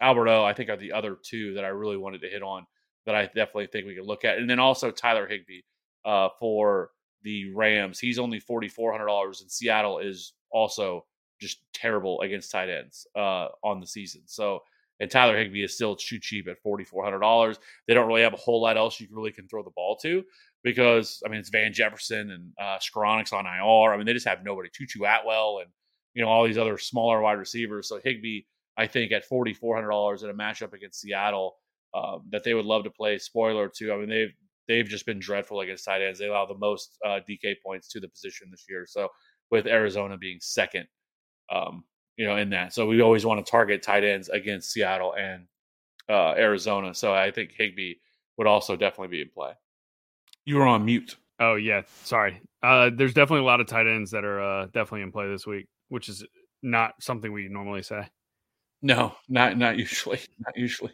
Albert 0.00 0.28
O, 0.28 0.44
I 0.44 0.52
think 0.52 0.68
are 0.70 0.76
the 0.76 0.92
other 0.92 1.16
two 1.22 1.54
that 1.54 1.64
I 1.64 1.68
really 1.68 1.96
wanted 1.96 2.20
to 2.22 2.28
hit 2.28 2.42
on 2.42 2.66
that 3.06 3.14
I 3.14 3.26
definitely 3.26 3.68
think 3.68 3.86
we 3.86 3.94
could 3.94 4.06
look 4.06 4.24
at. 4.24 4.38
And 4.38 4.48
then 4.48 4.58
also 4.58 4.90
Tyler 4.90 5.26
Higbee 5.26 5.60
uh, 6.04 6.28
for 6.38 6.90
the 7.22 7.52
Rams. 7.54 7.98
He's 7.98 8.18
only 8.18 8.40
forty 8.40 8.68
four 8.68 8.92
hundred 8.92 9.06
dollars, 9.06 9.40
and 9.40 9.50
Seattle 9.50 9.98
is 9.98 10.34
also 10.50 11.04
just 11.40 11.58
terrible 11.74 12.20
against 12.20 12.50
tight 12.50 12.68
ends 12.68 13.06
uh, 13.16 13.48
on 13.62 13.80
the 13.80 13.86
season. 13.86 14.22
So 14.26 14.60
and 14.98 15.10
Tyler 15.10 15.36
Higbee 15.36 15.62
is 15.62 15.74
still 15.74 15.96
too 15.96 16.18
cheap 16.18 16.48
at 16.48 16.60
forty 16.62 16.84
four 16.84 17.04
hundred 17.04 17.20
dollars. 17.20 17.58
They 17.86 17.94
don't 17.94 18.06
really 18.06 18.22
have 18.22 18.34
a 18.34 18.38
whole 18.38 18.62
lot 18.62 18.76
else 18.76 19.00
you 19.00 19.08
really 19.10 19.32
can 19.32 19.48
throw 19.48 19.62
the 19.62 19.70
ball 19.70 19.96
to 20.02 20.24
because 20.62 21.22
I 21.24 21.28
mean 21.28 21.40
it's 21.40 21.50
Van 21.50 21.72
Jefferson 21.72 22.30
and 22.30 22.52
uh, 22.60 22.78
on 22.96 23.46
IR. 23.46 23.92
I 23.92 23.96
mean 23.96 24.06
they 24.06 24.12
just 24.12 24.28
have 24.28 24.44
nobody. 24.44 24.68
Tutu 24.72 25.04
Atwell 25.04 25.58
and 25.62 25.70
you 26.14 26.22
know 26.22 26.28
all 26.28 26.44
these 26.44 26.58
other 26.58 26.78
smaller 26.78 27.20
wide 27.20 27.38
receivers. 27.38 27.88
So 27.88 28.00
Higbee 28.02 28.42
I 28.76 28.86
think 28.86 29.12
at 29.12 29.24
forty 29.24 29.54
four 29.54 29.74
hundred 29.74 29.90
dollars 29.90 30.22
in 30.22 30.30
a 30.30 30.34
matchup 30.34 30.72
against 30.72 31.00
Seattle 31.00 31.56
um, 31.94 32.22
that 32.30 32.44
they 32.44 32.54
would 32.54 32.66
love 32.66 32.84
to 32.84 32.90
play. 32.90 33.18
Spoiler 33.18 33.68
too. 33.68 33.92
I 33.92 33.96
mean 33.96 34.08
they've 34.08 34.32
they've 34.68 34.88
just 34.88 35.06
been 35.06 35.18
dreadful 35.18 35.60
against 35.60 35.84
tight 35.84 36.02
ends. 36.02 36.18
They 36.18 36.26
allow 36.26 36.46
the 36.46 36.58
most 36.58 36.98
uh, 37.04 37.20
DK 37.28 37.56
points 37.64 37.88
to 37.88 38.00
the 38.00 38.08
position 38.08 38.48
this 38.50 38.64
year. 38.68 38.84
So 38.86 39.08
with 39.50 39.66
Arizona 39.66 40.18
being 40.18 40.38
second, 40.40 40.86
um, 41.52 41.84
you 42.16 42.26
know, 42.26 42.36
in 42.36 42.50
that. 42.50 42.72
So 42.72 42.86
we 42.86 43.00
always 43.00 43.24
want 43.24 43.44
to 43.44 43.50
target 43.50 43.82
tight 43.82 44.04
ends 44.04 44.28
against 44.28 44.72
Seattle 44.72 45.14
and 45.14 45.46
uh, 46.08 46.34
Arizona. 46.36 46.94
So 46.94 47.14
I 47.14 47.30
think 47.30 47.52
Higbee 47.56 47.94
would 48.38 48.46
also 48.46 48.76
definitely 48.76 49.16
be 49.16 49.22
in 49.22 49.30
play. 49.30 49.52
You 50.44 50.56
were 50.56 50.66
on 50.66 50.84
mute. 50.84 51.16
Oh 51.38 51.54
yeah, 51.54 51.82
sorry. 52.04 52.40
Uh, 52.62 52.90
there's 52.94 53.14
definitely 53.14 53.42
a 53.42 53.46
lot 53.46 53.60
of 53.60 53.66
tight 53.66 53.86
ends 53.86 54.10
that 54.12 54.24
are 54.24 54.40
uh, 54.40 54.64
definitely 54.66 55.02
in 55.02 55.12
play 55.12 55.28
this 55.28 55.46
week, 55.46 55.66
which 55.88 56.08
is 56.08 56.24
not 56.62 56.94
something 57.00 57.32
we 57.32 57.48
normally 57.48 57.82
say. 57.82 58.08
No, 58.86 59.16
not 59.28 59.58
not 59.58 59.76
usually. 59.76 60.20
Not 60.38 60.56
usually. 60.56 60.92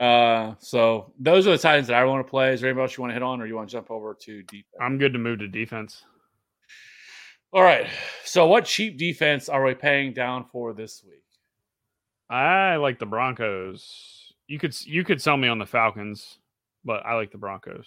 Uh, 0.00 0.54
so 0.58 1.12
those 1.18 1.46
are 1.46 1.52
the 1.52 1.58
tight 1.58 1.76
ends 1.76 1.88
that 1.88 1.96
I 1.96 2.04
want 2.04 2.26
to 2.26 2.30
play. 2.30 2.52
Is 2.52 2.60
there 2.60 2.70
anybody 2.70 2.82
else 2.82 2.96
you 2.96 3.02
want 3.02 3.12
to 3.12 3.14
hit 3.14 3.22
on, 3.22 3.40
or 3.40 3.46
you 3.46 3.54
want 3.54 3.68
to 3.68 3.72
jump 3.72 3.88
over 3.90 4.16
to 4.22 4.42
defense? 4.42 4.66
I'm 4.80 4.98
good 4.98 5.12
to 5.12 5.18
move 5.20 5.38
to 5.38 5.46
defense. 5.48 6.04
All 7.52 7.62
right. 7.62 7.86
So 8.24 8.46
what 8.46 8.64
cheap 8.64 8.98
defense 8.98 9.48
are 9.48 9.64
we 9.64 9.74
paying 9.74 10.12
down 10.12 10.46
for 10.50 10.72
this 10.72 11.04
week? 11.06 11.22
I 12.28 12.76
like 12.76 12.98
the 12.98 13.06
Broncos. 13.06 14.32
You 14.48 14.58
could 14.58 14.74
you 14.84 15.04
could 15.04 15.22
sell 15.22 15.36
me 15.36 15.46
on 15.46 15.60
the 15.60 15.66
Falcons, 15.66 16.38
but 16.84 17.06
I 17.06 17.14
like 17.14 17.30
the 17.30 17.38
Broncos. 17.38 17.86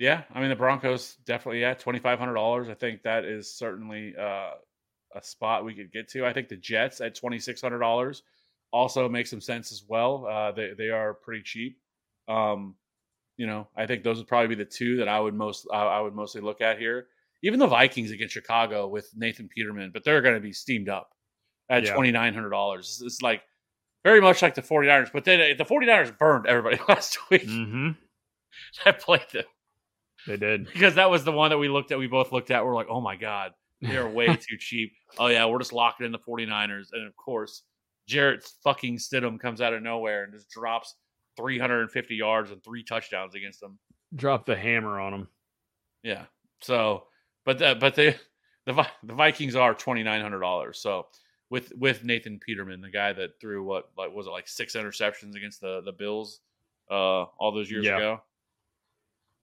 Yeah, 0.00 0.24
I 0.34 0.40
mean 0.40 0.50
the 0.50 0.56
Broncos 0.56 1.16
definitely. 1.24 1.60
Yeah, 1.60 1.74
twenty 1.74 2.00
five 2.00 2.18
hundred 2.18 2.34
dollars. 2.34 2.68
I 2.68 2.74
think 2.74 3.04
that 3.04 3.24
is 3.24 3.54
certainly 3.54 4.14
uh, 4.20 4.50
a 5.14 5.22
spot 5.22 5.64
we 5.64 5.74
could 5.74 5.92
get 5.92 6.08
to. 6.10 6.26
I 6.26 6.32
think 6.32 6.48
the 6.48 6.56
Jets 6.56 7.00
at 7.00 7.14
twenty 7.14 7.38
six 7.38 7.60
hundred 7.60 7.78
dollars 7.78 8.22
also 8.72 9.08
makes 9.08 9.30
some 9.30 9.40
sense 9.40 9.72
as 9.72 9.82
well. 9.88 10.26
Uh, 10.26 10.52
they 10.52 10.72
they 10.76 10.90
are 10.90 11.14
pretty 11.14 11.42
cheap. 11.42 11.78
Um, 12.28 12.74
you 13.36 13.46
know, 13.46 13.68
I 13.76 13.86
think 13.86 14.02
those 14.04 14.18
would 14.18 14.26
probably 14.28 14.48
be 14.54 14.62
the 14.62 14.68
two 14.68 14.96
that 14.98 15.08
I 15.08 15.18
would 15.20 15.34
most 15.34 15.66
I, 15.72 15.82
I 15.82 16.00
would 16.00 16.14
mostly 16.14 16.40
look 16.40 16.60
at 16.60 16.78
here. 16.78 17.06
Even 17.42 17.60
the 17.60 17.66
Vikings 17.68 18.10
against 18.10 18.34
Chicago 18.34 18.88
with 18.88 19.08
Nathan 19.16 19.48
Peterman, 19.48 19.90
but 19.94 20.02
they're 20.04 20.20
going 20.22 20.34
to 20.34 20.40
be 20.40 20.52
steamed 20.52 20.88
up 20.88 21.14
at 21.70 21.84
Yeah. 21.84 21.94
twenty 21.94 22.10
nine 22.10 22.34
hundred 22.34 22.50
dollars. 22.50 23.00
It's 23.04 23.22
like 23.22 23.42
very 24.04 24.20
much 24.20 24.42
like 24.42 24.54
the 24.54 24.62
49ers, 24.62 25.10
but 25.12 25.24
then 25.24 25.56
the 25.58 25.64
49ers 25.64 26.16
burned 26.16 26.46
everybody 26.46 26.78
last 26.88 27.18
week 27.30 27.42
Mm-hmm. 27.46 27.90
that 28.84 29.00
played 29.00 29.26
them 29.32 29.44
They 30.26 30.36
did. 30.36 30.66
because 30.72 30.94
that 30.94 31.10
was 31.10 31.24
the 31.24 31.32
one 31.32 31.50
that 31.50 31.58
we 31.58 31.68
looked 31.68 31.90
at. 31.92 31.98
We 31.98 32.06
both 32.06 32.32
looked 32.32 32.50
at. 32.50 32.64
We're 32.64 32.74
like, 32.74 32.86
oh 32.88 33.00
my 33.00 33.16
god, 33.16 33.52
they 33.80 33.96
are 33.96 34.08
way 34.10 34.26
too 34.28 34.56
cheap. 34.58 34.92
Oh 35.18 35.26
yeah, 35.28 35.44
we're 35.46 35.58
just 35.58 35.72
locking 35.72 36.06
in 36.06 36.12
the 36.12 36.18
49ers, 36.18 36.88
and 36.92 37.06
of 37.06 37.16
course, 37.16 37.62
Jarrett 38.06 38.48
fucking 38.64 38.96
Stidham 38.98 39.38
comes 39.38 39.60
out 39.60 39.72
of 39.74 39.82
nowhere 39.82 40.24
and 40.24 40.32
just 40.32 40.50
drops 40.50 40.94
350 41.36 42.14
yards 42.16 42.50
and 42.50 42.62
three 42.64 42.82
touchdowns 42.82 43.34
against 43.34 43.60
them. 43.60 43.78
Drop 44.14 44.46
the 44.46 44.56
hammer 44.56 44.98
on 44.98 45.12
them. 45.12 45.28
Yeah. 46.02 46.24
So, 46.62 47.04
but 47.44 47.58
the, 47.58 47.76
but 47.78 47.94
the 47.94 48.16
the 48.66 48.86
the 49.02 49.14
Vikings 49.14 49.54
are 49.56 49.74
twenty 49.74 50.02
nine 50.02 50.20
hundred 50.20 50.40
dollars. 50.40 50.78
So 50.80 51.06
with 51.50 51.72
with 51.76 52.04
Nathan 52.04 52.38
Peterman, 52.44 52.80
the 52.80 52.90
guy 52.90 53.12
that 53.12 53.40
threw 53.40 53.64
what 53.64 53.90
like 53.96 54.12
was 54.12 54.26
it 54.26 54.30
like 54.30 54.48
six 54.48 54.74
interceptions 54.74 55.34
against 55.36 55.60
the 55.60 55.80
the 55.84 55.92
Bills 55.92 56.40
uh 56.90 56.94
all 57.24 57.52
those 57.52 57.70
years 57.70 57.84
Yeah. 57.86 57.96
ago? 57.96 58.22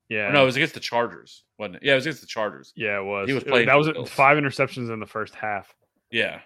Yeah. 0.09 0.29
Or 0.29 0.33
no, 0.33 0.43
it 0.43 0.45
was 0.45 0.55
against 0.55 0.73
the 0.73 0.79
Chargers, 0.79 1.43
wasn't 1.57 1.77
it? 1.77 1.83
Yeah, 1.83 1.93
it 1.93 1.95
was 1.95 2.05
against 2.05 2.21
the 2.21 2.27
Chargers. 2.27 2.73
Yeah, 2.75 2.99
it 2.99 3.03
was. 3.03 3.27
He 3.27 3.33
was 3.33 3.43
playing 3.43 3.67
that 3.67 3.77
was 3.77 3.89
five 4.09 4.37
interceptions 4.37 4.93
in 4.93 4.99
the 4.99 5.05
first 5.05 5.33
half. 5.35 5.73
Yeah. 6.11 6.41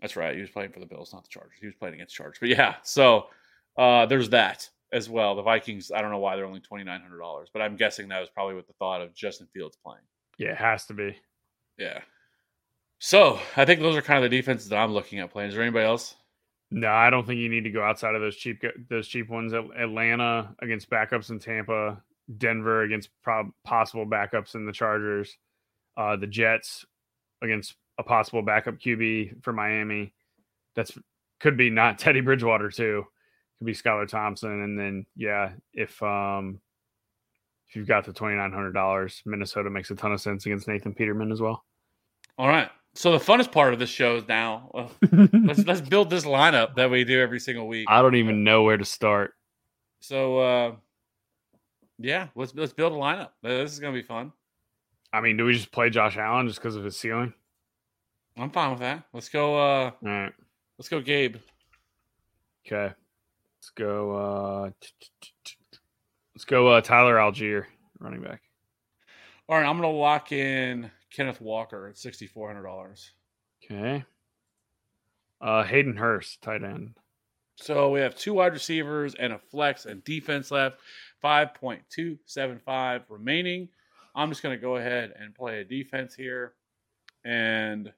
That's 0.00 0.14
right. 0.16 0.34
He 0.34 0.40
was 0.40 0.50
playing 0.50 0.72
for 0.72 0.80
the 0.80 0.86
Bills, 0.86 1.12
not 1.12 1.24
the 1.24 1.30
Chargers. 1.30 1.56
He 1.58 1.66
was 1.66 1.74
playing 1.74 1.94
against 1.94 2.14
Chargers. 2.14 2.38
But 2.38 2.50
yeah, 2.50 2.76
so 2.82 3.26
uh, 3.76 4.06
there's 4.06 4.28
that 4.30 4.68
as 4.92 5.08
well. 5.08 5.34
The 5.34 5.42
Vikings, 5.42 5.90
I 5.90 6.02
don't 6.02 6.10
know 6.10 6.18
why 6.18 6.36
they're 6.36 6.46
only 6.46 6.60
twenty 6.60 6.84
nine 6.84 7.00
hundred 7.00 7.18
dollars, 7.18 7.48
but 7.52 7.62
I'm 7.62 7.76
guessing 7.76 8.08
that 8.08 8.20
was 8.20 8.28
probably 8.28 8.54
with 8.54 8.66
the 8.66 8.74
thought 8.74 9.00
of 9.00 9.14
Justin 9.14 9.48
Fields 9.52 9.76
playing. 9.82 10.04
Yeah, 10.38 10.50
it 10.50 10.58
has 10.58 10.84
to 10.86 10.94
be. 10.94 11.16
Yeah. 11.78 12.00
So 12.98 13.40
I 13.56 13.64
think 13.64 13.80
those 13.80 13.96
are 13.96 14.02
kind 14.02 14.22
of 14.22 14.30
the 14.30 14.36
defenses 14.36 14.68
that 14.68 14.76
I'm 14.76 14.92
looking 14.92 15.18
at 15.18 15.30
playing. 15.30 15.48
Is 15.48 15.54
there 15.54 15.62
anybody 15.62 15.86
else? 15.86 16.14
No, 16.70 16.88
I 16.88 17.10
don't 17.10 17.26
think 17.26 17.38
you 17.38 17.48
need 17.48 17.64
to 17.64 17.70
go 17.70 17.82
outside 17.82 18.14
of 18.14 18.20
those 18.20 18.36
cheap 18.36 18.62
those 18.88 19.06
cheap 19.06 19.28
ones. 19.28 19.52
Atlanta 19.52 20.54
against 20.60 20.90
backups 20.90 21.30
in 21.30 21.38
Tampa, 21.38 22.02
Denver 22.38 22.82
against 22.82 23.10
prob- 23.22 23.52
possible 23.64 24.04
backups 24.04 24.54
in 24.54 24.66
the 24.66 24.72
Chargers, 24.72 25.38
uh, 25.96 26.16
the 26.16 26.26
Jets 26.26 26.84
against 27.42 27.76
a 27.98 28.02
possible 28.02 28.42
backup 28.42 28.78
QB 28.78 29.42
for 29.42 29.52
Miami. 29.52 30.12
That's 30.74 30.98
could 31.40 31.56
be 31.56 31.70
not 31.70 31.98
Teddy 32.00 32.20
Bridgewater 32.20 32.70
too. 32.70 33.06
Could 33.58 33.66
be 33.66 33.72
Skylar 33.72 34.08
Thompson, 34.08 34.62
and 34.62 34.78
then 34.78 35.06
yeah, 35.14 35.52
if 35.72 36.02
um 36.02 36.60
if 37.68 37.76
you've 37.76 37.88
got 37.88 38.04
the 38.04 38.12
twenty 38.12 38.36
nine 38.36 38.52
hundred 38.52 38.72
dollars, 38.72 39.22
Minnesota 39.24 39.70
makes 39.70 39.90
a 39.90 39.94
ton 39.94 40.12
of 40.12 40.20
sense 40.20 40.46
against 40.46 40.66
Nathan 40.66 40.94
Peterman 40.94 41.30
as 41.30 41.40
well. 41.40 41.64
All 42.38 42.48
right. 42.48 42.70
So 42.96 43.12
the 43.12 43.18
funnest 43.18 43.52
part 43.52 43.74
of 43.74 43.78
this 43.78 43.90
show 43.90 44.16
is 44.16 44.26
now. 44.26 44.70
uh, 44.74 44.88
let's 45.32 45.64
let's 45.66 45.80
build 45.82 46.08
this 46.08 46.24
lineup 46.24 46.74
that 46.76 46.90
we 46.90 47.04
do 47.04 47.20
every 47.20 47.38
single 47.40 47.68
week. 47.68 47.86
I 47.90 48.00
don't 48.00 48.14
even 48.14 48.42
know 48.42 48.62
where 48.62 48.78
to 48.78 48.84
start. 48.86 49.34
So 50.00 50.38
uh, 50.38 50.76
yeah, 51.98 52.28
let's 52.34 52.54
let's 52.54 52.72
build 52.72 52.92
a 52.92 52.96
lineup. 52.96 53.30
Uh, 53.44 53.48
This 53.48 53.72
is 53.72 53.80
gonna 53.80 53.92
be 53.92 54.02
fun. 54.02 54.32
I 55.12 55.20
mean, 55.20 55.36
do 55.36 55.44
we 55.44 55.52
just 55.52 55.70
play 55.72 55.90
Josh 55.90 56.16
Allen 56.16 56.48
just 56.48 56.58
because 56.58 56.76
of 56.76 56.84
his 56.84 56.96
ceiling? 56.96 57.32
I'm 58.38 58.50
fine 58.50 58.70
with 58.70 58.80
that. 58.80 59.04
Let's 59.12 59.28
go. 59.28 59.56
Uh, 59.58 59.90
All 59.90 59.94
right. 60.02 60.32
let's 60.78 60.88
go, 60.88 61.00
Gabe. 61.00 61.36
Okay. 62.66 62.94
Let's 63.58 63.70
go. 63.74 64.16
Uh, 64.16 64.70
let's 66.34 66.44
go. 66.46 66.68
Uh, 66.68 66.80
Tyler 66.80 67.16
Allgeier, 67.16 67.64
running 67.98 68.22
back. 68.22 68.42
All 69.48 69.56
right, 69.58 69.66
I'm 69.68 69.76
gonna 69.76 69.90
lock 69.90 70.32
in 70.32 70.90
Kenneth 71.16 71.40
Walker 71.40 71.88
at 71.88 71.96
sixty 71.96 72.26
four 72.26 72.46
hundred 72.48 72.64
dollars. 72.64 73.12
Okay. 73.64 74.04
Uh, 75.40 75.64
Hayden 75.64 75.96
Hurst, 75.96 76.42
tight 76.42 76.62
end. 76.62 76.94
So 77.56 77.90
we 77.90 78.00
have 78.00 78.14
two 78.14 78.34
wide 78.34 78.52
receivers 78.52 79.14
and 79.14 79.32
a 79.32 79.38
flex 79.38 79.86
and 79.86 80.04
defense 80.04 80.50
left. 80.50 80.76
Five 81.22 81.54
point 81.54 81.82
two 81.88 82.18
seven 82.26 82.60
five 82.64 83.02
remaining. 83.08 83.70
I'm 84.14 84.28
just 84.28 84.42
gonna 84.42 84.58
go 84.58 84.76
ahead 84.76 85.14
and 85.18 85.34
play 85.34 85.60
a 85.60 85.64
defense 85.64 86.14
here, 86.14 86.52
and 87.24 87.92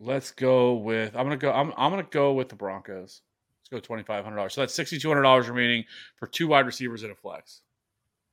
let's 0.00 0.32
go 0.32 0.74
with. 0.74 1.14
I'm 1.16 1.24
gonna 1.24 1.36
go. 1.36 1.52
I'm 1.52 1.72
I'm 1.76 1.92
gonna 1.92 2.02
go 2.02 2.32
with 2.32 2.48
the 2.48 2.56
Broncos. 2.56 3.22
Let's 3.60 3.68
go 3.70 3.78
twenty 3.78 4.02
five 4.02 4.24
hundred 4.24 4.36
dollars. 4.36 4.54
So 4.54 4.62
that's 4.62 4.74
sixty 4.74 4.98
two 4.98 5.08
hundred 5.08 5.22
dollars 5.22 5.48
remaining 5.48 5.84
for 6.16 6.26
two 6.26 6.48
wide 6.48 6.66
receivers 6.66 7.04
and 7.04 7.12
a 7.12 7.14
flex. 7.14 7.60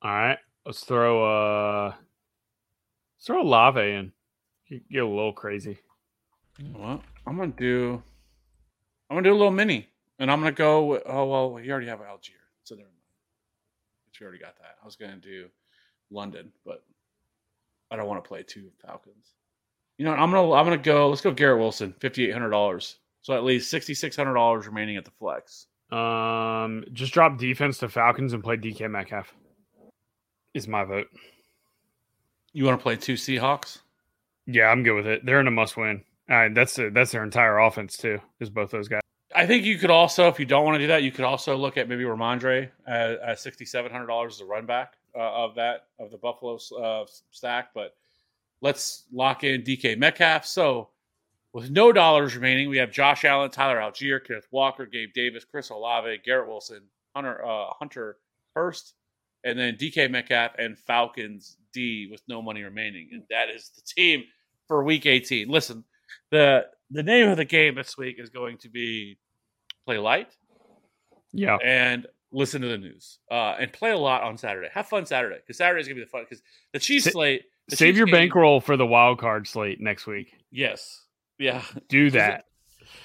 All 0.02 0.10
right. 0.10 0.38
Let's 0.66 0.84
throw. 0.84 1.24
Uh, 1.24 1.94
throw 3.24 3.42
Olave 3.42 3.80
in. 3.80 4.12
You 4.68 4.80
Get 4.90 5.02
a 5.02 5.06
little 5.06 5.32
crazy. 5.32 5.78
What? 6.72 7.00
I'm 7.26 7.36
gonna 7.36 7.48
do. 7.48 8.02
I'm 9.08 9.16
gonna 9.16 9.28
do 9.28 9.32
a 9.32 9.36
little 9.36 9.50
mini, 9.50 9.88
and 10.18 10.30
I'm 10.30 10.40
gonna 10.40 10.52
go. 10.52 10.84
With, 10.84 11.02
oh 11.06 11.26
well, 11.26 11.60
you 11.60 11.72
already 11.72 11.88
have 11.88 12.00
Allgeier, 12.00 12.38
so 12.64 12.74
never 12.74 12.86
mind. 12.86 12.94
But 14.06 14.20
you 14.20 14.24
already 14.26 14.40
got 14.40 14.56
that. 14.58 14.76
I 14.82 14.84
was 14.84 14.96
gonna 14.96 15.16
do 15.16 15.48
London, 16.10 16.52
but 16.64 16.84
I 17.90 17.96
don't 17.96 18.06
want 18.06 18.22
to 18.22 18.28
play 18.28 18.42
two 18.42 18.70
Falcons. 18.84 19.34
You 19.98 20.04
know, 20.04 20.12
what? 20.12 20.20
I'm 20.20 20.30
gonna 20.30 20.52
I'm 20.52 20.64
gonna 20.64 20.78
go. 20.78 21.08
Let's 21.08 21.20
go 21.20 21.32
Garrett 21.32 21.58
Wilson, 21.58 21.94
fifty 21.98 22.26
eight 22.28 22.32
hundred 22.32 22.50
dollars. 22.50 22.96
So 23.22 23.34
at 23.34 23.44
least 23.44 23.70
sixty 23.70 23.94
six 23.94 24.16
hundred 24.16 24.34
dollars 24.34 24.66
remaining 24.66 24.96
at 24.96 25.04
the 25.04 25.10
flex. 25.12 25.66
Um, 25.90 26.84
just 26.92 27.12
drop 27.12 27.36
defense 27.38 27.78
to 27.78 27.88
Falcons 27.88 28.32
and 28.32 28.42
play 28.42 28.56
DK 28.56 28.90
Metcalf. 28.90 29.34
Is 30.54 30.68
my 30.68 30.84
vote. 30.84 31.08
You 32.52 32.64
want 32.64 32.78
to 32.78 32.82
play 32.82 32.96
two 32.96 33.14
Seahawks? 33.14 33.78
Yeah, 34.46 34.68
I'm 34.68 34.82
good 34.82 34.94
with 34.94 35.06
it. 35.06 35.24
They're 35.24 35.40
in 35.40 35.46
a 35.46 35.52
must 35.52 35.76
win. 35.76 36.02
Uh, 36.28 36.48
that's 36.52 36.78
a, 36.78 36.90
that's 36.90 37.12
their 37.12 37.24
entire 37.24 37.58
offense 37.58 37.96
too. 37.96 38.20
Is 38.40 38.50
both 38.50 38.70
those 38.70 38.88
guys. 38.88 39.00
I 39.34 39.46
think 39.46 39.64
you 39.64 39.78
could 39.78 39.90
also, 39.90 40.26
if 40.28 40.40
you 40.40 40.46
don't 40.46 40.64
want 40.64 40.74
to 40.76 40.80
do 40.80 40.88
that, 40.88 41.04
you 41.04 41.12
could 41.12 41.24
also 41.24 41.56
look 41.56 41.76
at 41.76 41.88
maybe 41.88 42.04
Rhamondre 42.04 42.68
at, 42.86 43.10
at 43.20 43.38
sixty 43.38 43.64
seven 43.64 43.92
hundred 43.92 44.06
dollars 44.06 44.34
as 44.36 44.40
a 44.40 44.44
run 44.44 44.66
back 44.66 44.94
uh, 45.14 45.44
of 45.44 45.54
that 45.56 45.86
of 45.98 46.10
the 46.10 46.18
Buffalo 46.18 46.58
uh, 46.80 47.04
stack. 47.30 47.70
But 47.74 47.94
let's 48.60 49.04
lock 49.12 49.44
in 49.44 49.62
DK 49.62 49.98
Metcalf. 49.98 50.46
So 50.46 50.88
with 51.52 51.70
no 51.70 51.92
dollars 51.92 52.34
remaining, 52.34 52.68
we 52.68 52.78
have 52.78 52.90
Josh 52.90 53.24
Allen, 53.24 53.50
Tyler 53.50 53.78
Allgeier, 53.78 54.24
Kenneth 54.24 54.48
Walker, 54.50 54.86
Gabe 54.86 55.12
Davis, 55.12 55.44
Chris 55.44 55.70
Olave, 55.70 56.20
Garrett 56.24 56.48
Wilson, 56.48 56.82
Hunter 57.14 57.44
uh, 57.44 57.66
Hunter 57.78 58.18
Hurst, 58.54 58.94
and 59.44 59.58
then 59.58 59.76
DK 59.76 60.10
Metcalf 60.10 60.52
and 60.58 60.76
Falcons 60.78 61.56
D 61.72 62.08
with 62.10 62.22
no 62.28 62.42
money 62.42 62.62
remaining, 62.62 63.08
and 63.12 63.22
that 63.30 63.48
is 63.50 63.70
the 63.76 63.82
team 63.82 64.24
for 64.68 64.82
Week 64.84 65.06
18. 65.06 65.48
Listen, 65.48 65.84
the 66.30 66.66
the 66.90 67.02
name 67.02 67.28
of 67.28 67.36
the 67.36 67.44
game 67.44 67.74
this 67.76 67.96
week 67.96 68.16
is 68.18 68.30
going 68.30 68.58
to 68.58 68.68
be 68.68 69.18
play 69.84 69.98
light 69.98 70.28
Yeah. 71.32 71.56
and 71.64 72.06
listen 72.32 72.62
to 72.62 72.68
the 72.68 72.78
news 72.78 73.18
uh, 73.30 73.56
and 73.58 73.72
play 73.72 73.90
a 73.90 73.96
lot 73.98 74.22
on 74.22 74.36
Saturday. 74.38 74.68
Have 74.72 74.86
fun 74.88 75.06
Saturday 75.06 75.36
because 75.36 75.56
Saturday 75.58 75.80
is 75.80 75.88
gonna 75.88 75.96
be 75.96 76.04
the 76.04 76.06
fun 76.10 76.22
because 76.28 76.42
the 76.72 76.78
Chiefs 76.78 77.04
Sa- 77.06 77.10
slate. 77.10 77.42
the 77.68 77.76
Save 77.76 77.88
Chiefs 77.90 77.96
your 77.98 78.06
game- 78.06 78.12
bankroll 78.14 78.60
for 78.60 78.76
the 78.76 78.86
wild 78.86 79.18
card 79.18 79.46
slate 79.48 79.80
next 79.80 80.06
week. 80.06 80.34
Yes, 80.50 81.04
yeah, 81.38 81.62
Do 81.88 82.10
that. 82.10 82.44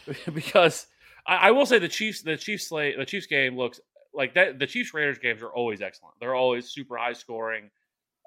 because 0.34 0.88
I, 1.28 1.36
I 1.36 1.52
will 1.52 1.66
say 1.66 1.80
the 1.80 1.88
Chiefs 1.88 2.22
the 2.24 2.38
Chiefs 2.38 2.68
slate 2.68 2.98
the 2.98 3.06
Chiefs 3.06 3.28
game 3.28 3.56
looks 3.58 3.80
like 4.14 4.34
that. 4.36 4.60
The 4.60 4.68
Chiefs 4.68 4.94
Raiders 4.94 5.20
games 5.20 5.42
are 5.42 5.50
always 5.50 5.82
excellent. 5.82 6.16
They're 6.20 6.36
always 6.36 6.70
super 6.70 6.98
high 6.98 7.14
scoring. 7.14 7.70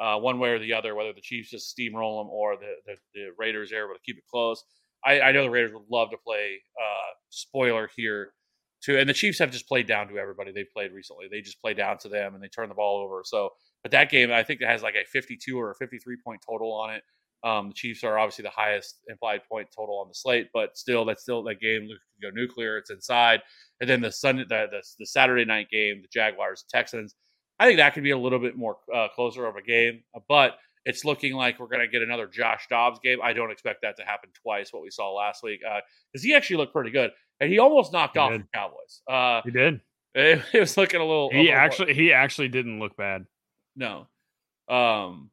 Uh, 0.01 0.17
one 0.19 0.39
way 0.39 0.51
or 0.51 0.59
the 0.61 0.73
other, 0.73 0.95
whether 0.95 1.13
the 1.13 1.21
Chiefs 1.21 1.51
just 1.51 1.77
steamroll 1.77 2.21
them 2.21 2.31
or 2.31 2.57
the, 2.57 2.75
the, 2.87 2.95
the 3.15 3.31
Raiders 3.37 3.73
are 3.73 3.85
able 3.85 3.95
to 3.95 4.01
keep 4.07 4.17
it 4.17 4.25
close. 4.31 4.63
I, 5.05 5.21
I 5.21 5.33
know 5.33 5.43
the 5.43 5.51
Raiders 5.51 5.73
would 5.73 5.91
love 5.91 6.11
to 6.11 6.17
play 6.17 6.61
uh, 6.81 7.15
spoiler 7.31 7.91
here 7.97 8.33
too, 8.81 8.97
and 8.97 9.09
the 9.09 9.15
Chiefs 9.15 9.39
have 9.41 9.51
just 9.51 9.67
played 9.67 9.87
down 9.87 10.09
to 10.09 10.19
everybody 10.19 10.53
they 10.53 10.65
played 10.73 10.93
recently. 10.93 11.27
They 11.31 11.41
just 11.41 11.61
play 11.61 11.75
down 11.75 11.99
to 11.99 12.09
them 12.09 12.35
and 12.35 12.43
they 12.43 12.49
turn 12.49 12.69
the 12.69 12.75
ball 12.75 13.03
over. 13.03 13.23
So, 13.25 13.51
but 13.83 13.93
that 13.93 14.11
game 14.11 14.31
I 14.31 14.43
think 14.43 14.61
it 14.61 14.69
has 14.69 14.83
like 14.83 14.95
a 14.95 15.05
52 15.05 15.59
or 15.59 15.73
a 15.73 15.75
53 15.75 16.17
point 16.25 16.41
total 16.49 16.73
on 16.73 16.95
it. 16.95 17.03
Um, 17.45 17.69
the 17.69 17.75
Chiefs 17.75 18.03
are 18.03 18.19
obviously 18.19 18.43
the 18.43 18.51
highest 18.51 18.99
implied 19.09 19.43
point 19.49 19.69
total 19.75 20.01
on 20.01 20.09
the 20.09 20.15
slate, 20.15 20.49
but 20.53 20.77
still, 20.77 21.05
that's 21.05 21.23
still 21.23 21.43
that 21.45 21.61
game 21.61 21.89
could 21.89 22.31
go 22.31 22.31
nuclear. 22.35 22.79
It's 22.79 22.91
inside, 22.91 23.43
and 23.81 23.89
then 23.89 24.01
the 24.01 24.11
Sunday, 24.11 24.45
the, 24.49 24.67
the, 24.71 24.83
the 24.99 25.07
Saturday 25.07 25.45
night 25.45 25.71
game, 25.71 26.03
the 26.03 26.09
Jaguars 26.13 26.65
Texans. 26.69 27.15
I 27.59 27.67
think 27.67 27.79
that 27.79 27.95
could 27.95 28.03
be 28.05 28.11
a 28.11 28.19
little 28.19 28.39
bit 28.39 28.57
more 28.57 28.77
uh, 28.95 29.09
closer 29.15 29.47
of 29.47 29.57
a 29.57 29.63
game, 29.63 30.03
but 30.29 30.59
it's 30.85 31.05
looking 31.05 31.35
like 31.35 31.59
we're 31.59 31.67
going 31.67 31.81
to 31.81 31.89
get 31.89 32.03
another 32.03 32.27
Josh 32.27 32.67
Dobbs 32.71 32.99
game. 33.01 33.19
I 33.23 33.33
don't 33.33 33.51
expect 33.51 33.83
that 33.83 33.97
to 33.99 34.05
happen 34.05 34.31
twice. 34.43 34.73
What 34.73 34.83
we 34.83 34.91
saw 34.91 35.13
last 35.13 35.43
week, 35.43 35.61
because 35.61 36.23
he 36.23 36.35
actually 36.35 36.57
looked 36.59 36.73
pretty 36.73 36.91
good, 36.91 37.11
and 37.41 37.51
he 37.51 37.59
almost 37.59 37.93
knocked 37.93 38.15
He 38.17 38.21
off 38.21 38.31
did. 38.33 38.43
the 38.43 38.47
Cowboys. 38.55 39.03
Uh, 39.11 39.43
He 39.45 39.51
did. 39.51 39.81
it, 40.15 40.43
it 40.55 40.61
was 40.61 40.77
looking 40.77 41.01
a 41.01 41.05
little. 41.05 41.31
a 41.31 41.35
He 41.35 41.39
little- 41.45 41.55
actually 41.55 41.95
he 41.95 42.13
actually 42.13 42.49
didn't 42.49 42.79
look 42.79 42.97
bad. 42.97 43.27
no, 43.77 44.07
um, 44.69 45.31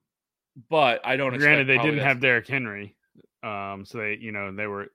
but 0.69 1.01
I 1.05 1.15
don't. 1.17 1.37
Granted, 1.37 1.67
they 1.67 1.77
didn't 1.77 1.99
have 1.99 2.19
Derrick 2.21 2.47
Henry, 2.47 2.95
um, 3.43 3.85
so 3.85 3.99
they 3.99 4.17
you 4.19 4.31
know 4.31 4.51
they 4.51 4.67
were 4.67 4.87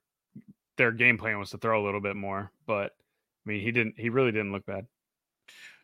their 0.79 0.93
game 0.93 1.19
plan 1.19 1.39
was 1.39 1.51
to 1.51 1.59
throw 1.59 1.83
a 1.83 1.85
little 1.85 2.01
bit 2.01 2.17
more, 2.17 2.51
but 2.67 2.93
I 3.47 3.51
mean 3.51 3.61
he 3.61 3.71
didn't 3.71 3.95
he 3.99 4.09
really 4.09 4.33
didn't 4.33 4.53
look 4.53 4.65
bad. 4.67 4.87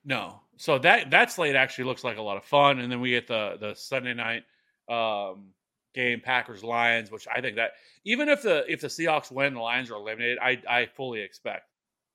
No. 0.07 0.41
So 0.57 0.79
that 0.79 1.11
that 1.11 1.31
slate 1.31 1.55
actually 1.57 1.85
looks 1.85 2.03
like 2.05 2.17
a 2.17 2.23
lot 2.23 2.39
of 2.39 2.45
fun, 2.45 2.79
and 2.79 2.91
then 2.91 3.01
we 3.01 3.11
get 3.11 3.27
the 3.27 3.57
the 3.61 3.75
Sunday 3.75 4.15
night 4.15 4.45
um, 4.89 5.49
game 5.95 6.21
Packers 6.25 6.65
Lions, 6.65 7.11
which 7.11 7.27
I 7.29 7.43
think 7.43 7.57
that 7.57 7.73
even 8.05 8.29
if 8.31 8.41
the 8.43 8.65
if 8.73 8.81
the 8.81 8.87
Seahawks 8.87 9.31
win, 9.31 9.53
the 9.55 9.61
Lions 9.61 9.91
are 9.91 9.97
eliminated. 9.97 10.39
I 10.41 10.63
I 10.67 10.87
fully 10.87 11.21
expect 11.21 11.65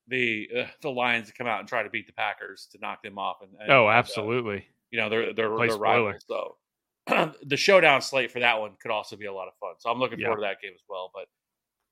the 0.08 0.48
uh, 0.58 0.66
the 0.80 0.90
Lions 0.90 1.28
to 1.28 1.34
come 1.34 1.46
out 1.46 1.60
and 1.60 1.68
try 1.68 1.84
to 1.84 1.90
beat 1.90 2.06
the 2.08 2.12
Packers 2.14 2.66
to 2.72 2.78
knock 2.80 3.02
them 3.04 3.18
off. 3.18 3.36
And, 3.42 3.50
and 3.60 3.70
Oh, 3.70 3.86
uh, 3.86 3.90
absolutely. 3.92 4.66
you 4.90 4.98
know 4.98 5.08
they're 5.08 5.32
they're, 5.34 5.54
Play 5.54 5.68
they're 5.68 5.76
rivals. 5.76 6.24
So 6.26 6.56
the 7.44 7.56
showdown 7.56 8.00
slate 8.00 8.32
for 8.32 8.40
that 8.40 8.58
one 8.58 8.72
could 8.80 8.90
also 8.90 9.14
be 9.16 9.26
a 9.26 9.32
lot 9.32 9.46
of 9.46 9.54
fun. 9.60 9.74
So 9.78 9.90
I'm 9.90 10.00
looking 10.00 10.18
Yeah. 10.18 10.28
forward 10.28 10.40
to 10.40 10.46
that 10.48 10.60
game 10.60 10.72
as 10.74 10.82
well. 10.88 11.10
But 11.14 11.26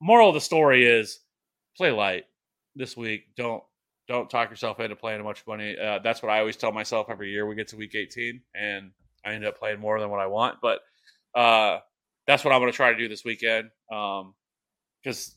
moral 0.01 0.29
of 0.29 0.33
the 0.33 0.41
story 0.41 0.85
is 0.85 1.19
play 1.77 1.91
light 1.91 2.25
this 2.75 2.97
week. 2.97 3.35
Don't 3.37 3.63
don't 4.11 4.29
talk 4.29 4.49
yourself 4.49 4.79
into 4.79 4.95
playing 4.95 5.21
a 5.21 5.23
bunch 5.23 5.39
of 5.41 5.47
money. 5.47 5.75
Uh, 5.77 5.99
that's 6.03 6.21
what 6.21 6.29
I 6.31 6.39
always 6.39 6.57
tell 6.57 6.71
myself 6.71 7.07
every 7.09 7.31
year 7.31 7.45
we 7.47 7.55
get 7.55 7.69
to 7.69 7.77
week 7.77 7.95
18, 7.95 8.41
and 8.53 8.91
I 9.25 9.33
end 9.33 9.45
up 9.45 9.57
playing 9.57 9.79
more 9.79 9.99
than 9.99 10.09
what 10.09 10.19
I 10.19 10.27
want. 10.27 10.57
But 10.61 10.79
uh, 11.33 11.79
that's 12.27 12.43
what 12.43 12.53
I'm 12.53 12.59
going 12.61 12.71
to 12.71 12.75
try 12.75 12.91
to 12.91 12.97
do 12.97 13.07
this 13.07 13.23
weekend. 13.23 13.69
Because 13.89 15.35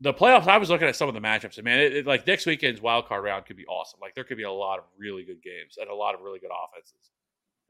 the 0.00 0.12
playoffs, 0.12 0.46
I 0.46 0.58
was 0.58 0.70
looking 0.70 0.88
at 0.88 0.96
some 0.96 1.08
of 1.08 1.14
the 1.14 1.20
matchups, 1.20 1.56
and 1.56 1.64
man, 1.64 1.80
it, 1.80 1.96
it- 1.96 2.06
like 2.06 2.26
next 2.26 2.46
weekend's 2.46 2.80
wild 2.80 3.06
card 3.06 3.24
round 3.24 3.46
could 3.46 3.56
be 3.56 3.66
awesome. 3.66 4.00
Like 4.00 4.14
there 4.14 4.24
could 4.24 4.36
be 4.36 4.42
a 4.44 4.50
lot 4.52 4.78
of 4.78 4.84
really 4.98 5.24
good 5.24 5.42
games 5.42 5.76
and 5.80 5.88
a 5.88 5.94
lot 5.94 6.14
of 6.14 6.20
really 6.20 6.38
good 6.40 6.50
offenses. 6.50 7.10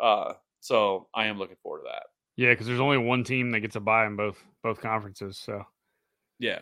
Uh, 0.01 0.32
so 0.61 1.09
I 1.14 1.26
am 1.26 1.38
looking 1.38 1.57
forward 1.62 1.80
to 1.80 1.84
that. 1.92 2.03
Yeah, 2.36 2.51
because 2.53 2.66
there's 2.66 2.80
only 2.80 2.99
one 2.99 3.24
team 3.24 3.51
that 3.51 3.61
gets 3.61 3.76
a 3.76 3.80
bye 3.80 4.07
in 4.07 4.16
both 4.16 4.42
both 4.62 4.80
conferences. 4.80 5.36
So 5.38 5.64
Yeah. 6.38 6.61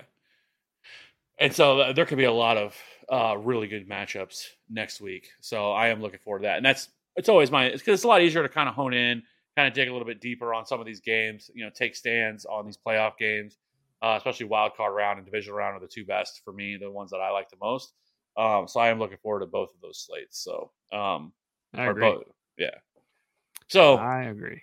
And 1.39 1.53
so 1.53 1.81
uh, 1.81 1.93
there 1.93 2.07
could 2.07 2.19
be 2.19 2.25
a 2.25 2.33
lot 2.33 2.57
of 2.57 2.75
uh, 3.11 3.37
really 3.39 3.69
good 3.69 3.89
matchups 3.89 4.45
next 4.71 5.01
week. 5.01 5.29
So 5.41 5.73
I 5.73 5.89
am 5.89 6.01
looking 6.01 6.21
forward 6.21 6.41
to 6.41 6.43
that. 6.45 6.57
And 6.57 6.65
that's 6.65 6.89
it's 7.17 7.29
always 7.29 7.51
my 7.51 7.67
it's 7.67 7.83
because 7.83 8.01
it's 8.01 8.05
a 8.05 8.09
lot 8.09 8.23
easier 8.23 8.43
to 8.43 8.49
kind 8.49 8.69
of 8.69 8.75
hone 8.75 8.95
in, 8.95 9.23
kind 9.57 9.69
of 9.69 9.75
dig 9.75 9.89
a 9.89 9.93
little 9.93 10.07
bit 10.07 10.21
deeper 10.21 10.55
on 10.55 10.67
some 10.67 10.81
of 10.81 10.87
these 10.87 11.01
games. 11.01 11.51
You 11.55 11.65
know, 11.65 11.71
take 11.75 11.97
stands 11.97 12.45
on 12.45 12.65
these 12.65 12.79
playoff 12.79 13.19
games, 13.19 13.59
uh, 14.03 14.15
especially 14.17 14.47
wild 14.47 14.75
card 14.77 14.95
round 14.95 15.19
and 15.19 15.27
division 15.27 15.55
round 15.55 15.77
are 15.77 15.81
the 15.81 15.89
two 15.89 16.05
best 16.05 16.43
for 16.45 16.53
me, 16.53 16.77
the 16.81 16.91
ones 16.91 17.11
that 17.11 17.21
I 17.21 17.31
like 17.31 17.51
the 17.51 17.57
most. 17.61 17.93
Um, 18.37 18.69
so 18.69 18.81
I 18.81 18.89
am 18.89 18.99
looking 18.99 19.19
forward 19.23 19.41
to 19.41 19.47
both 19.47 19.71
of 19.75 19.81
those 19.81 20.05
slates. 20.07 20.43
So 20.43 20.71
um, 20.93 21.33
I 21.75 21.87
agree. 21.87 22.03
both, 22.03 22.25
yeah. 22.59 22.75
So 23.69 23.97
I 23.97 24.25
agree. 24.25 24.61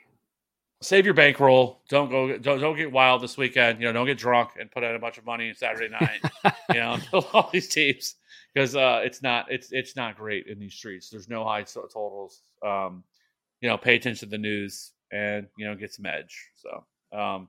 Save 0.83 1.05
your 1.05 1.13
bankroll. 1.13 1.81
Don't 1.89 2.09
go. 2.09 2.37
Don't, 2.37 2.59
don't 2.59 2.77
get 2.77 2.91
wild 2.91 3.21
this 3.21 3.37
weekend. 3.37 3.79
You 3.79 3.87
know, 3.87 3.93
don't 3.93 4.05
get 4.05 4.17
drunk 4.17 4.51
and 4.59 4.69
put 4.69 4.83
in 4.83 4.95
a 4.95 4.99
bunch 4.99 5.17
of 5.17 5.25
money 5.25 5.49
on 5.49 5.55
Saturday 5.55 5.89
night. 5.89 6.21
you 6.69 6.79
know, 6.79 6.99
all 7.33 7.49
these 7.51 7.67
teams 7.67 8.15
because 8.53 8.75
uh, 8.75 9.01
it's 9.03 9.21
not 9.21 9.51
it's 9.51 9.71
it's 9.71 9.95
not 9.95 10.17
great 10.17 10.47
in 10.47 10.59
these 10.59 10.73
streets. 10.73 11.09
There's 11.09 11.29
no 11.29 11.43
high 11.43 11.63
totals. 11.63 12.43
Um, 12.65 13.03
you 13.61 13.69
know, 13.69 13.77
pay 13.77 13.95
attention 13.95 14.27
to 14.27 14.31
the 14.31 14.37
news 14.37 14.91
and 15.11 15.47
you 15.57 15.65
know 15.65 15.75
get 15.75 15.93
some 15.93 16.05
edge. 16.05 16.49
So, 16.55 17.17
um, 17.17 17.47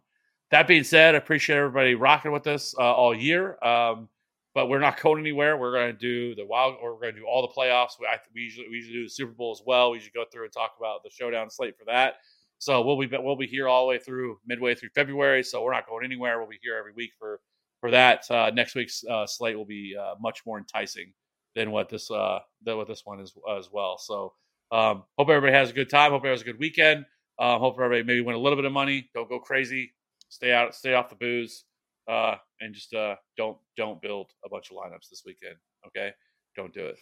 that 0.51 0.67
being 0.67 0.85
said, 0.85 1.15
I 1.15 1.19
appreciate 1.19 1.57
everybody 1.57 1.95
rocking 1.95 2.33
with 2.33 2.47
us 2.47 2.75
uh, 2.79 2.95
all 2.95 3.15
year. 3.15 3.63
Um, 3.65 4.09
but 4.55 4.69
we're 4.69 4.79
not 4.79 5.01
going 5.01 5.21
anywhere. 5.21 5.57
We're 5.57 5.73
going 5.73 5.93
to 5.93 5.99
do 5.99 6.35
the 6.35 6.47
wild, 6.47 6.77
or 6.81 6.95
we're 6.95 7.01
going 7.01 7.15
to 7.15 7.21
do 7.21 7.27
all 7.27 7.43
the 7.43 7.53
playoffs. 7.53 7.99
We, 7.99 8.07
I, 8.07 8.19
we 8.35 8.43
usually 8.43 8.69
we 8.69 8.77
usually 8.77 8.95
do 8.95 9.05
the 9.05 9.11
Super 9.11 9.33
Bowl 9.33 9.53
as 9.53 9.63
well. 9.67 9.91
We 9.91 9.99
usually 9.99 10.13
go 10.15 10.25
through 10.33 10.45
and 10.45 10.53
talk 10.53 10.75
about 10.79 11.03
the 11.03 11.11
showdown 11.11 11.51
slate 11.51 11.77
for 11.77 11.85
that. 11.87 12.15
So 12.59 12.83
we'll 12.83 12.99
be 12.99 13.09
we'll 13.17 13.37
be 13.37 13.47
here 13.47 13.69
all 13.69 13.85
the 13.85 13.91
way 13.91 13.99
through 13.99 14.39
midway 14.47 14.75
through 14.75 14.91
February. 14.95 15.43
So 15.43 15.63
we're 15.63 15.73
not 15.73 15.87
going 15.87 16.05
anywhere. 16.05 16.39
We'll 16.39 16.49
be 16.49 16.59
here 16.63 16.77
every 16.77 16.93
week 16.93 17.11
for 17.19 17.41
for 17.81 17.91
that. 17.91 18.31
Uh, 18.31 18.51
next 18.55 18.75
week's 18.75 19.05
uh, 19.05 19.27
slate 19.27 19.57
will 19.57 19.67
be 19.67 19.95
uh, 20.01 20.15
much 20.21 20.41
more 20.47 20.59
enticing 20.59 21.13
than 21.55 21.71
what 21.71 21.89
this 21.89 22.11
uh, 22.11 22.39
than 22.65 22.77
what 22.77 22.89
this 22.89 23.03
one 23.05 23.21
is 23.21 23.35
as 23.59 23.69
well. 23.73 23.99
So 23.99 24.33
um, 24.73 25.05
hope 25.19 25.29
everybody 25.29 25.53
has 25.53 25.71
a 25.71 25.75
good 25.75 25.91
time. 25.91 26.13
Hope 26.13 26.21
everybody 26.21 26.39
has 26.39 26.43
a 26.43 26.45
good 26.45 26.59
weekend. 26.59 27.05
Um, 27.39 27.61
hope 27.61 27.75
everybody 27.75 28.03
maybe 28.03 28.21
win 28.21 28.37
a 28.37 28.39
little 28.39 28.57
bit 28.57 28.65
of 28.65 28.73
money. 28.73 29.11
Don't 29.15 29.29
go 29.29 29.39
crazy. 29.39 29.93
Stay 30.29 30.53
out. 30.53 30.75
Stay 30.75 30.95
off 30.95 31.11
the 31.11 31.17
booze. 31.17 31.65
Uh, 32.09 32.37
and 32.61 32.75
just 32.75 32.93
uh, 32.95 33.17
don't 33.37 33.57
don't 33.77 34.01
build 34.01 34.31
a 34.45 34.49
bunch 34.49 34.71
of 34.71 34.77
lineups 34.77 35.09
this 35.11 35.23
weekend. 35.27 35.57
Okay, 35.87 36.11
don't 36.57 36.73
do 36.73 36.87
it. 36.87 36.99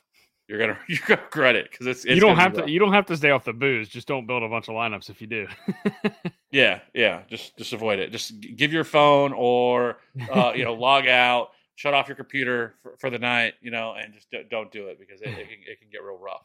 You're 0.48 0.58
gonna 0.58 0.78
you're 0.88 0.98
gonna 1.06 1.22
regret 1.22 1.56
it 1.56 1.70
because 1.70 1.86
it's, 1.86 2.04
it's 2.04 2.14
you 2.14 2.20
don't 2.20 2.36
have 2.36 2.54
to. 2.54 2.70
You 2.70 2.78
don't 2.78 2.92
have 2.92 3.06
to 3.06 3.16
stay 3.16 3.30
off 3.30 3.44
the 3.44 3.52
booze. 3.52 3.88
Just 3.88 4.08
don't 4.08 4.26
build 4.26 4.42
a 4.42 4.48
bunch 4.48 4.68
of 4.68 4.74
lineups 4.74 5.10
if 5.10 5.20
you 5.20 5.26
do. 5.26 5.46
Yeah, 6.52 6.80
yeah. 6.92 7.22
Just 7.28 7.56
just 7.56 7.72
avoid 7.72 7.98
it. 7.98 8.12
Just 8.12 8.38
give 8.40 8.74
your 8.74 8.84
phone 8.84 9.32
or 9.32 9.96
uh, 10.30 10.52
you 10.54 10.64
know 10.64 10.74
log 10.88 11.08
out, 11.08 11.48
shut 11.74 11.94
off 11.94 12.08
your 12.08 12.14
computer 12.14 12.74
for, 12.82 12.94
for 12.98 13.10
the 13.10 13.18
night. 13.18 13.54
You 13.62 13.70
know, 13.70 13.94
and 13.94 14.12
just 14.12 14.28
don't 14.50 14.70
do 14.70 14.88
it 14.88 15.00
because 15.00 15.22
it, 15.22 15.28
it 15.28 15.48
can 15.48 15.58
it 15.66 15.80
can 15.80 15.88
get 15.90 16.02
real 16.02 16.18
rough 16.18 16.44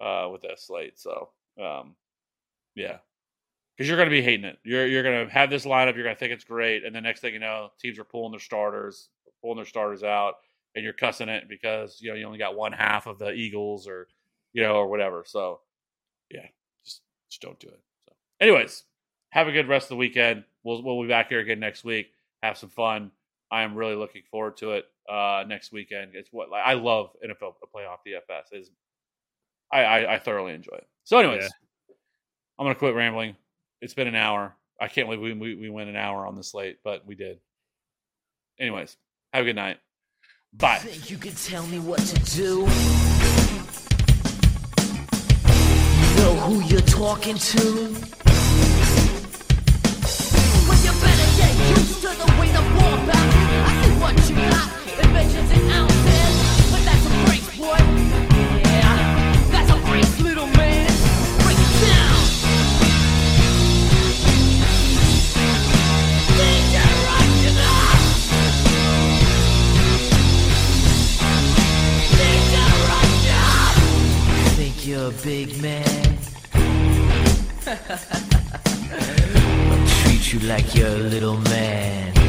uh, 0.00 0.30
with 0.30 0.40
that 0.42 0.58
slate. 0.58 0.98
So 0.98 1.28
um, 1.62 1.94
yeah, 2.74 2.96
because 3.76 3.86
you're 3.86 3.98
going 3.98 4.08
to 4.08 4.10
be 4.10 4.22
hating 4.22 4.46
it. 4.46 4.58
You're 4.64 4.86
you're 4.86 5.02
going 5.02 5.26
to 5.26 5.32
have 5.32 5.50
this 5.50 5.66
lineup. 5.66 5.94
You're 5.94 6.04
going 6.04 6.16
to 6.16 6.18
think 6.18 6.32
it's 6.32 6.44
great, 6.44 6.86
and 6.86 6.94
the 6.94 7.00
next 7.02 7.20
thing 7.20 7.34
you 7.34 7.40
know, 7.40 7.70
teams 7.78 7.98
are 7.98 8.04
pulling 8.04 8.32
their 8.32 8.40
starters, 8.40 9.10
pulling 9.42 9.56
their 9.56 9.66
starters 9.66 10.02
out, 10.02 10.36
and 10.78 10.84
you're 10.84 10.92
cussing 10.92 11.28
it 11.28 11.48
because 11.48 11.98
you 12.00 12.08
know 12.08 12.14
you 12.14 12.24
only 12.24 12.38
got 12.38 12.56
one 12.56 12.72
half 12.72 13.06
of 13.08 13.18
the 13.18 13.32
Eagles 13.32 13.88
or 13.88 14.06
you 14.52 14.62
know 14.62 14.74
or 14.76 14.86
whatever. 14.88 15.24
So 15.26 15.60
yeah, 16.30 16.46
just 16.84 17.02
just 17.28 17.42
don't 17.42 17.58
do 17.58 17.66
it. 17.68 17.80
So, 18.06 18.12
anyways, 18.40 18.84
have 19.30 19.48
a 19.48 19.52
good 19.52 19.68
rest 19.68 19.86
of 19.86 19.90
the 19.90 19.96
weekend. 19.96 20.44
We'll 20.62 20.82
we'll 20.82 21.02
be 21.02 21.08
back 21.08 21.28
here 21.28 21.40
again 21.40 21.60
next 21.60 21.82
week. 21.84 22.12
Have 22.42 22.56
some 22.56 22.70
fun. 22.70 23.10
I 23.50 23.62
am 23.62 23.74
really 23.74 23.96
looking 23.96 24.22
forward 24.30 24.56
to 24.58 24.72
it 24.72 24.84
uh, 25.10 25.42
next 25.48 25.72
weekend. 25.72 26.12
It's 26.14 26.32
what 26.32 26.50
like, 26.50 26.62
I 26.64 26.74
love 26.74 27.10
NFL 27.24 27.54
playoff 27.74 27.98
DFS. 28.06 28.52
Is 28.52 28.70
I, 29.72 29.82
I 29.82 30.14
I 30.14 30.18
thoroughly 30.18 30.54
enjoy 30.54 30.76
it. 30.76 30.86
So, 31.04 31.18
anyways, 31.18 31.42
Yeah. 31.42 31.94
I'm 32.58 32.64
gonna 32.66 32.74
quit 32.74 32.94
rambling. 32.94 33.36
It's 33.80 33.94
been 33.94 34.06
an 34.08 34.14
hour. 34.14 34.54
I 34.80 34.86
can't 34.88 35.08
believe 35.08 35.20
we, 35.20 35.32
we 35.32 35.54
we 35.56 35.70
went 35.70 35.90
an 35.90 35.96
hour 35.96 36.26
on 36.26 36.36
the 36.36 36.44
slate, 36.44 36.78
but 36.84 37.04
we 37.04 37.14
did. 37.16 37.40
Anyways, 38.60 38.96
have 39.32 39.42
a 39.42 39.44
good 39.44 39.56
night. 39.56 39.78
Bye. 40.58 40.78
Think 40.78 41.08
you 41.08 41.18
can 41.18 41.34
tell 41.34 41.64
me 41.68 41.78
what 41.78 42.00
to 42.00 42.16
do? 42.36 42.66
Know 46.16 46.34
who 46.46 46.62
you're 46.64 46.80
talking 46.80 47.36
to? 47.36 47.62
Well, 50.66 50.78
you 50.82 50.92
better 51.00 51.28
get 51.36 51.54
used 51.70 52.00
to 52.00 52.08
the 52.08 52.26
way 52.40 52.48
the. 52.50 52.58
I 53.66 53.72
see 53.84 53.92
what 54.00 54.14
you 54.28 54.34
got, 54.50 54.68
ounces. 55.70 55.97
Big 75.22 75.60
man? 75.62 76.18
I'll 79.70 79.88
treat 80.02 80.32
you 80.32 80.40
like 80.40 80.74
you're 80.74 80.88
a 80.88 80.96
little 80.96 81.36
man. 81.36 82.27